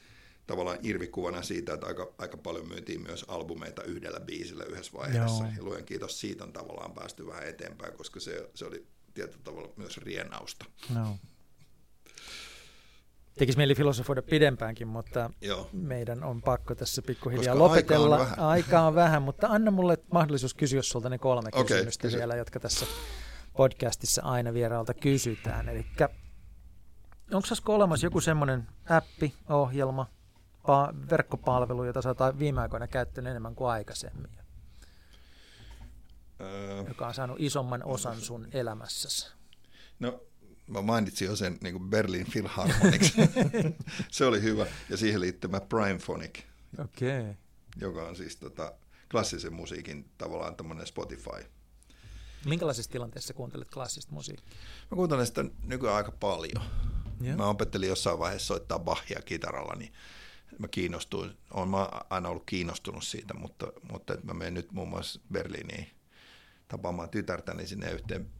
[0.47, 5.53] tavallaan irvikuvana siitä, että aika, aika paljon myytiin myös albumeita yhdellä biisillä yhdessä vaiheessa, Joo.
[5.57, 9.73] ja luen kiitos siitä on tavallaan päästy vähän eteenpäin, koska se, se oli tietyllä tavalla
[9.77, 10.65] myös rienausta.
[10.95, 11.19] No.
[13.39, 15.69] Tekisi mieli filosofoida pidempäänkin, mutta Joo.
[15.73, 18.17] meidän on pakko tässä pikkuhiljaa Koska lopetella.
[18.17, 18.49] Aika on, vähän.
[18.49, 22.19] aika on vähän, mutta anna mulle mahdollisuus kysyä sulta ne kolme okay, kysymystä kysy.
[22.19, 22.87] vielä, jotka tässä
[23.57, 25.69] podcastissa aina vieraalta kysytään.
[25.69, 25.87] Eli
[27.33, 30.07] onko Sasko olemassa joku semmoinen appi, ohjelma,
[30.63, 34.31] pa- verkkopalvelu, jota sä oot viime aikoina käyttänyt enemmän kuin aikaisemmin?
[36.41, 39.33] Öö, joka on saanut isomman osan sun elämässäsi?
[39.99, 40.21] No
[40.67, 43.15] mä mainitsin jo sen niin kuin Berlin Philharmonics.
[44.11, 44.67] se oli hyvä.
[44.91, 46.39] Ja siihen liittymä Primephonic,
[46.79, 47.35] okay.
[47.77, 48.73] joka on siis tota,
[49.11, 51.47] klassisen musiikin tavallaan tämmöinen Spotify.
[52.47, 54.59] Minkälaisessa tilanteessa kuuntelet klassista musiikkia?
[54.91, 56.65] Mä kuuntelen sitä nykyään aika paljon.
[57.25, 57.37] Yeah.
[57.37, 59.93] Mä opettelin jossain vaiheessa soittaa Bachia kitaralla, niin
[60.59, 64.89] mä kiinnostuin, olen mä aina ollut kiinnostunut siitä, mutta, mutta että mä menen nyt muun
[64.89, 65.91] muassa Berliiniin
[66.69, 68.31] tapaamaan tytärtäni sinne yhteen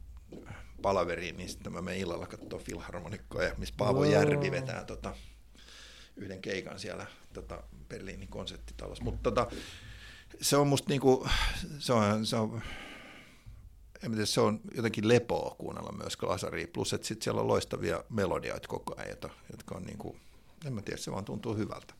[0.85, 4.11] palaveriin, niin sitten mä menen illalla katsoa filharmonikkoja, missä Paavo wow.
[4.11, 5.15] Järvi vetää tota,
[6.15, 9.03] yhden keikan siellä tota, Berliinin konserttitalossa.
[9.03, 9.47] Mutta tota,
[10.41, 11.27] se on musta niinku,
[11.79, 12.61] se on, se on
[14.03, 18.03] en tiedä, se on jotenkin lepoa kuunnella myös glasaria, plus että sitten siellä on loistavia
[18.09, 19.17] melodioita koko ajan,
[19.51, 20.17] jotka on niinku,
[20.65, 21.93] en mä tiedä, se vaan tuntuu hyvältä.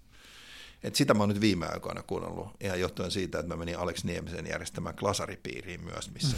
[0.85, 4.03] Et sitä mä oon nyt viime aikoina kuunnellut, ihan johtuen siitä, että mä menin Alex
[4.03, 6.37] Niemisen järjestämään klasaripiiriin myös, missä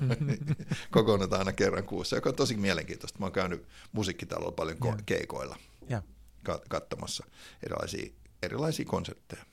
[0.00, 0.38] me
[0.90, 3.18] kokoonnutaan aina kerran kuussa, joka on tosi mielenkiintoista.
[3.18, 5.56] Mä oon käynyt musiikkitalolla paljon ko- keikoilla
[5.88, 6.02] ja.
[6.68, 7.24] katsomassa
[7.62, 9.44] erilaisia, erilaisia konsertteja.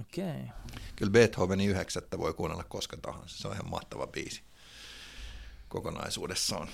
[0.00, 0.48] Okay.
[0.96, 4.42] Kyllä Beethovenin yhdeksättä voi kuunnella koska tahansa, se on ihan mahtava biisi
[5.68, 6.68] kokonaisuudessaan.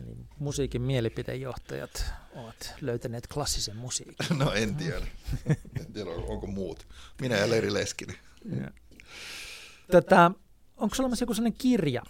[0.00, 2.04] Eli musiikin mielipidejohtajat
[2.34, 4.14] ovat löytäneet klassisen musiikin.
[4.38, 5.06] No en tiedä.
[5.80, 6.86] en tiedä, onko muut.
[7.20, 8.16] Minä ja Leiri Leskinen.
[9.90, 10.30] Tätä,
[10.76, 12.02] onko olemassa joku sellainen kirja,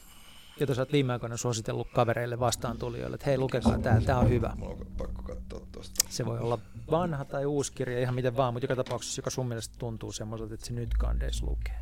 [0.61, 4.53] jota sä oot viime aikoina suositellut kavereille vastaantulijoille, että hei lukekaa tämä, tämä on hyvä.
[4.57, 6.07] Mulla on pakko katsoa tuosta.
[6.09, 6.59] Se voi olla
[6.91, 10.55] vanha tai uusi kirja, ihan miten vaan, mutta joka tapauksessa, joka sun mielestä tuntuu semmoiselta,
[10.55, 11.81] että se nyt kandeis lukee.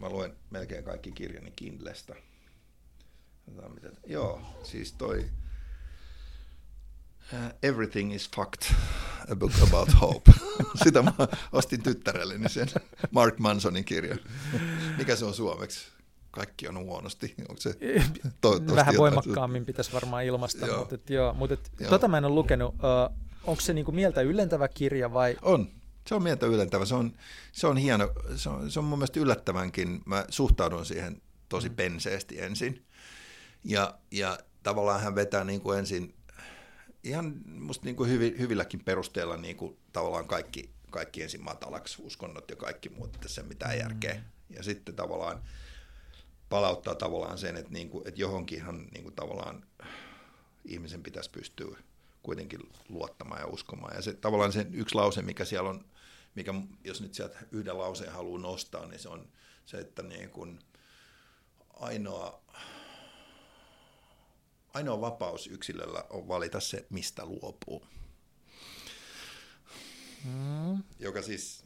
[0.00, 2.14] Mä luen melkein kaikki kirjani Kindlestä.
[3.74, 5.30] Mitä, joo, siis toi
[7.32, 8.74] uh, Everything is fucked,
[9.32, 10.32] a book about hope.
[10.84, 11.12] Sitä mä
[11.52, 12.68] ostin tyttärelleni sen
[13.10, 14.18] Mark Mansonin kirjan.
[14.98, 15.86] Mikä se on suomeksi?
[16.30, 17.34] Kaikki on huonosti.
[17.48, 17.74] Onko se
[18.74, 20.78] Vähän voimakkaammin pitäisi varmaan ilmaista, joo.
[20.78, 21.90] mutta, et, joo, mutta et, joo.
[21.90, 22.74] tota mä en ole lukenut.
[22.74, 25.36] Uh, onko se niinku mieltä yllentävä kirja vai?
[25.42, 25.68] On.
[26.06, 27.12] Se on mieltä ylentävä, se on,
[27.52, 31.74] se on hieno, se on, se on mun mielestä yllättävänkin, mä suhtaudun siihen tosi mm.
[31.74, 32.84] penseesti ensin.
[33.64, 36.14] Ja, ja tavallaan hän vetää niin kuin ensin
[37.04, 42.50] ihan musta niin kuin hyvi, hyvilläkin perusteella niin kuin tavallaan kaikki, kaikki ensin matalaksi, uskonnot
[42.50, 43.80] ja kaikki muut, että se mitään mm.
[43.80, 44.22] järkeä.
[44.50, 45.42] Ja sitten tavallaan
[46.48, 49.64] palauttaa tavallaan sen, että, niin kuin, että johonkinhan niin kuin tavallaan
[50.64, 51.78] ihmisen pitäisi pystyä
[52.22, 53.96] kuitenkin luottamaan ja uskomaan.
[53.96, 55.84] Ja se tavallaan se yksi lause, mikä siellä on,
[56.34, 56.54] mikä
[56.84, 59.28] jos nyt sieltä yhden lauseen haluaa nostaa, niin se on
[59.66, 60.58] se, että niin kuin
[61.74, 62.40] ainoa,
[64.74, 67.86] ainoa vapaus yksilöllä on valita se, mistä luopuu.
[70.24, 70.82] Mm.
[70.98, 71.64] Joka siis,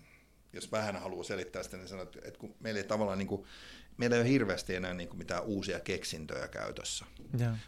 [0.53, 3.47] jos vähän haluaa selittää sitä, niin sanoo, että kun meillä ei tavallaan niin kuin,
[3.97, 7.05] meillä ei ole hirveästi enää niin kuin mitään uusia keksintöjä käytössä,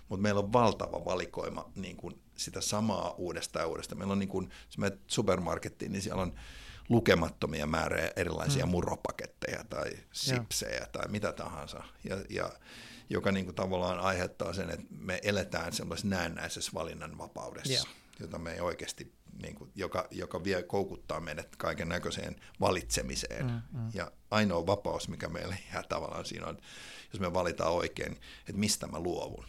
[0.09, 3.99] mutta meillä on valtava valikoima niin kuin sitä samaa uudestaan ja uudestaan.
[3.99, 6.35] Meillä on, niin kuin, jos menet supermarkettiin, niin siellä on
[6.89, 8.71] lukemattomia määriä erilaisia mm.
[8.71, 10.87] muropaketteja tai sipsejä ja.
[10.93, 12.51] tai mitä tahansa, ja, ja
[13.11, 17.87] joka niin kuin tavallaan aiheuttaa sen, että me eletään semmoisessa näennäisessä valinnanvapaudessa, yeah.
[18.21, 19.13] jota me ei oikeasti
[19.43, 23.47] niin kuin, joka, joka vie koukuttaa meidät kaiken näköiseen valitsemiseen.
[23.47, 23.89] Mm, mm.
[23.95, 26.59] Ja ainoa vapaus, mikä meillä jää tavallaan siinä on,
[27.13, 29.45] jos me valitaan oikein, että mistä mä luovun.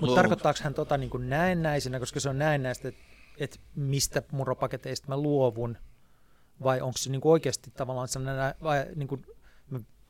[0.00, 3.00] Mutta tarkoittaako hän tota niin kuin näennäisenä, koska se on näennäistä, että,
[3.38, 5.78] että mistä muropaketeista mä luovun,
[6.62, 9.26] vai onko se niin kuin oikeasti tavallaan sellainen, vai niin kuin,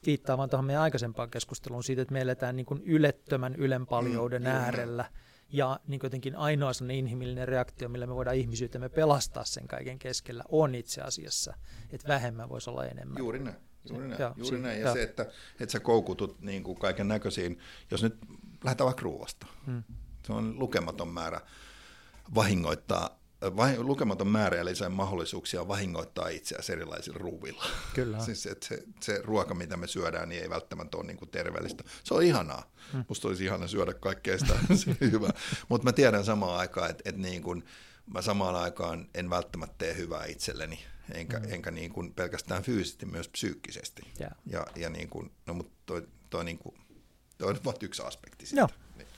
[0.01, 4.43] mä viittaan vaan tuohon meidän aikaisempaan keskusteluun siitä, että me eletään niin kuin ylettömän ylenpaljouden
[4.43, 5.05] mm, äärellä,
[5.53, 10.45] ja niin jotenkin ainoa sellainen inhimillinen reaktio, millä me voidaan ihmisyytemme pelastaa sen kaiken keskellä,
[10.49, 11.55] on itse asiassa,
[11.91, 13.19] että vähemmän voisi olla enemmän.
[13.19, 13.57] Juuri näin.
[13.91, 14.21] Juuri näin.
[14.21, 14.81] Joo, juuri näin.
[14.81, 14.95] Ja joo.
[14.95, 15.23] se, että,
[15.61, 17.59] että sä koukutut niin kuin kaiken näköisiin,
[17.91, 18.17] jos nyt
[18.65, 19.83] lähdetään vaikka ruuasta, hmm.
[20.27, 21.41] se on lukematon määrä
[22.35, 23.20] vahingoittaa
[23.79, 27.65] lukematon määrä eli sen mahdollisuuksia vahingoittaa itseäsi erilaisilla ruuvilla.
[27.95, 28.21] Kyllä.
[28.25, 31.85] siis että se, se ruoka, mitä me syödään, niin ei välttämättä ole niin kuin terveellistä.
[32.05, 32.71] Se on ihanaa.
[32.93, 33.05] Hmm.
[33.09, 35.29] Musta olisi ihana syödä kaikkea sitä, se hyvä.
[35.69, 37.65] Mutta mä tiedän samaan aikaan, että, että niin kuin,
[38.15, 40.85] mä samaan aikaan en välttämättä tee hyvää itselleni,
[41.15, 41.53] enkä, hmm.
[41.53, 44.03] enkä niin kuin pelkästään fyysisesti, myös psyykkisesti.
[44.21, 44.33] Yeah.
[44.47, 46.75] Ja, ja niin kuin, no, mutta toi, toi, niin kuin,
[47.39, 48.69] toi on yksi aspekti siitä.
[48.97, 49.09] Niin.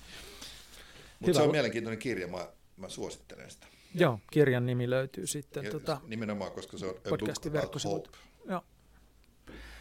[1.20, 3.66] Mutta se on mielenkiintoinen kirja, mä, mä suosittelen sitä.
[3.94, 5.64] Joo, kirjan nimi löytyy sitten.
[5.64, 8.16] Ja, tota, nimenomaan, koska se on podcastin verkkosivut.
[8.48, 8.64] Joo.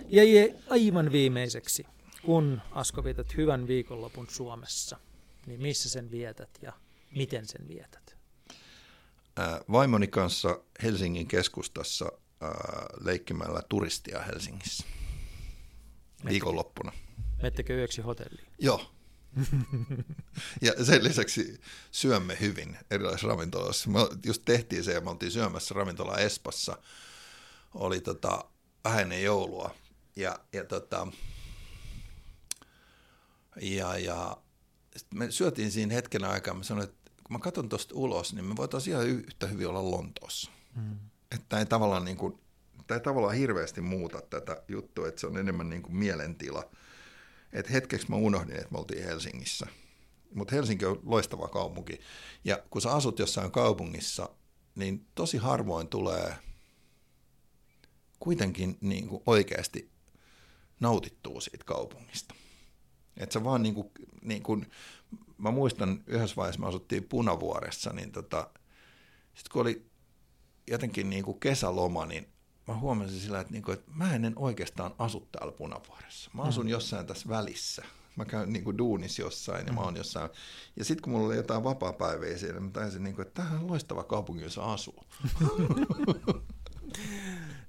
[0.07, 0.23] Ja,
[0.69, 1.85] aivan viimeiseksi,
[2.25, 4.97] kun Asko vietät hyvän viikonlopun Suomessa,
[5.45, 6.73] niin missä sen vietät ja
[7.15, 8.21] miten sen vietät?
[9.71, 12.11] vaimoni kanssa Helsingin keskustassa
[12.99, 14.85] leikkimällä turistia Helsingissä
[16.29, 16.91] viikonloppuna.
[17.41, 18.47] Mettekö yöksi hotelliin?
[18.59, 18.91] Joo,
[20.61, 23.89] ja sen lisäksi syömme hyvin erilaisissa ravintoloissa.
[23.89, 26.77] Me just tehtiin se ja me oltiin syömässä ravintola Espassa.
[27.73, 28.45] Oli tota,
[28.83, 29.75] vähän joulua.
[30.15, 31.07] Ja, ja, tota,
[33.61, 34.37] ja, ja
[35.13, 36.53] me syötiin siinä hetken aikaa.
[36.53, 39.91] Mä sanoin, että kun mä katson tuosta ulos, niin me voitaisiin ihan yhtä hyvin olla
[39.91, 40.51] Lontoossa.
[40.75, 40.97] Mm.
[41.31, 42.39] Että ei tavallaan, niin kuin,
[42.87, 46.63] tämä ei tavallaan hirveästi muuta tätä juttua, että se on enemmän niin kuin mielentila–
[47.53, 49.67] että hetkeksi mä unohdin, että me oltiin Helsingissä.
[50.35, 51.99] Mutta Helsinki on loistava kaupunki.
[52.43, 54.29] Ja kun sä asut jossain kaupungissa,
[54.75, 56.35] niin tosi harvoin tulee
[58.19, 59.91] kuitenkin niin kuin oikeasti
[60.79, 62.35] nautittua siitä kaupungista.
[63.17, 63.91] Että sä vaan niin kuin,
[64.21, 64.71] niin kuin,
[65.37, 68.49] mä muistan yhdessä vaiheessa me asuttiin Punavuoressa, niin tota,
[69.33, 69.85] sitten kun oli
[70.67, 72.27] jotenkin niin kuin kesäloma, niin
[72.71, 76.31] mä huomasin sillä, että, niinku, että mä en oikeastaan asu täällä Punavuoressa.
[76.33, 76.69] Mä asun mm.
[76.69, 77.83] jossain tässä välissä.
[78.15, 79.75] Mä käyn niin kuin duunissa jossain ja mm.
[79.75, 80.29] mä oon jossain.
[80.75, 83.67] Ja sitten kun mulla oli jotain vapaa-päiviä siellä, mä taisin, niin kuin, että tämähän on
[83.67, 85.03] loistava kaupunki, jossa asuu.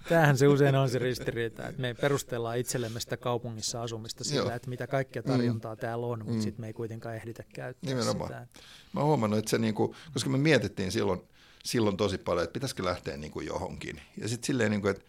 [0.09, 4.57] Tämähän se usein on se ristiriita, että me perustellaan itsellemme sitä kaupungissa asumista sillä, Joo.
[4.57, 5.79] että mitä kaikkea tarjontaa mm.
[5.79, 6.41] täällä on, mutta mm.
[6.41, 8.29] sitten me ei kuitenkaan ehditä käyttää Nimenomaan.
[8.29, 8.47] sitä.
[8.93, 11.21] Mä oon huomannut, että se, niin kuin, koska me mietittiin silloin,
[11.63, 14.03] silloin tosi paljon, että pitäisikö lähteä niin kuin johonkin.
[14.19, 15.05] Ja sitten silleen, niin kuin, että,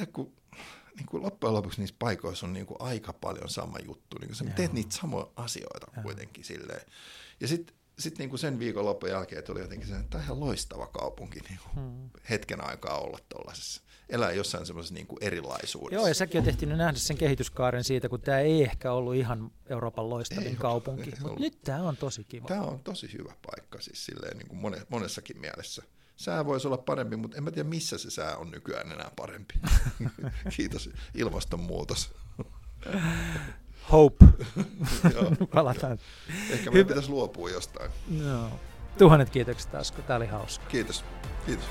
[0.00, 0.32] että kun,
[0.96, 4.18] niin kuin loppujen lopuksi niissä paikoissa on niin kuin aika paljon sama juttu.
[4.18, 6.02] Niin kuin sä teet niitä samoja asioita Joo.
[6.02, 6.86] kuitenkin silleen.
[7.40, 10.40] Ja sitten sit niin kuin sen loppujen jälkeen tuli jotenkin se, että tämä on ihan
[10.40, 12.10] loistava kaupunki niin kuin hmm.
[12.30, 16.00] hetken aikaa olla tuollaisessa elää jossain semmoisessa niin kuin erilaisuudessa.
[16.00, 19.50] Joo, ja säkin oot ehtinyt nähdä sen kehityskaaren siitä, kun tämä ei ehkä ollut ihan
[19.66, 22.48] Euroopan loistavin ei kaupunki, mutta nyt tämä on tosi kiva.
[22.48, 25.82] Tämä on tosi hyvä paikka siis silleen niin kuin monessakin mielessä.
[26.16, 29.54] Sää voisi olla parempi, mutta en mä tiedä missä se sää on nykyään enää parempi.
[30.56, 32.10] Kiitos ilmastonmuutos.
[33.92, 34.24] Hope.
[35.54, 35.98] Palataan.
[36.50, 37.90] Ehkä meidän pitäisi luopua jostain.
[38.08, 38.50] No.
[38.98, 40.64] Tuhannet kiitokset taas, kun tämä oli hauska.
[40.66, 41.04] Kiitos.
[41.46, 41.66] Kiitos.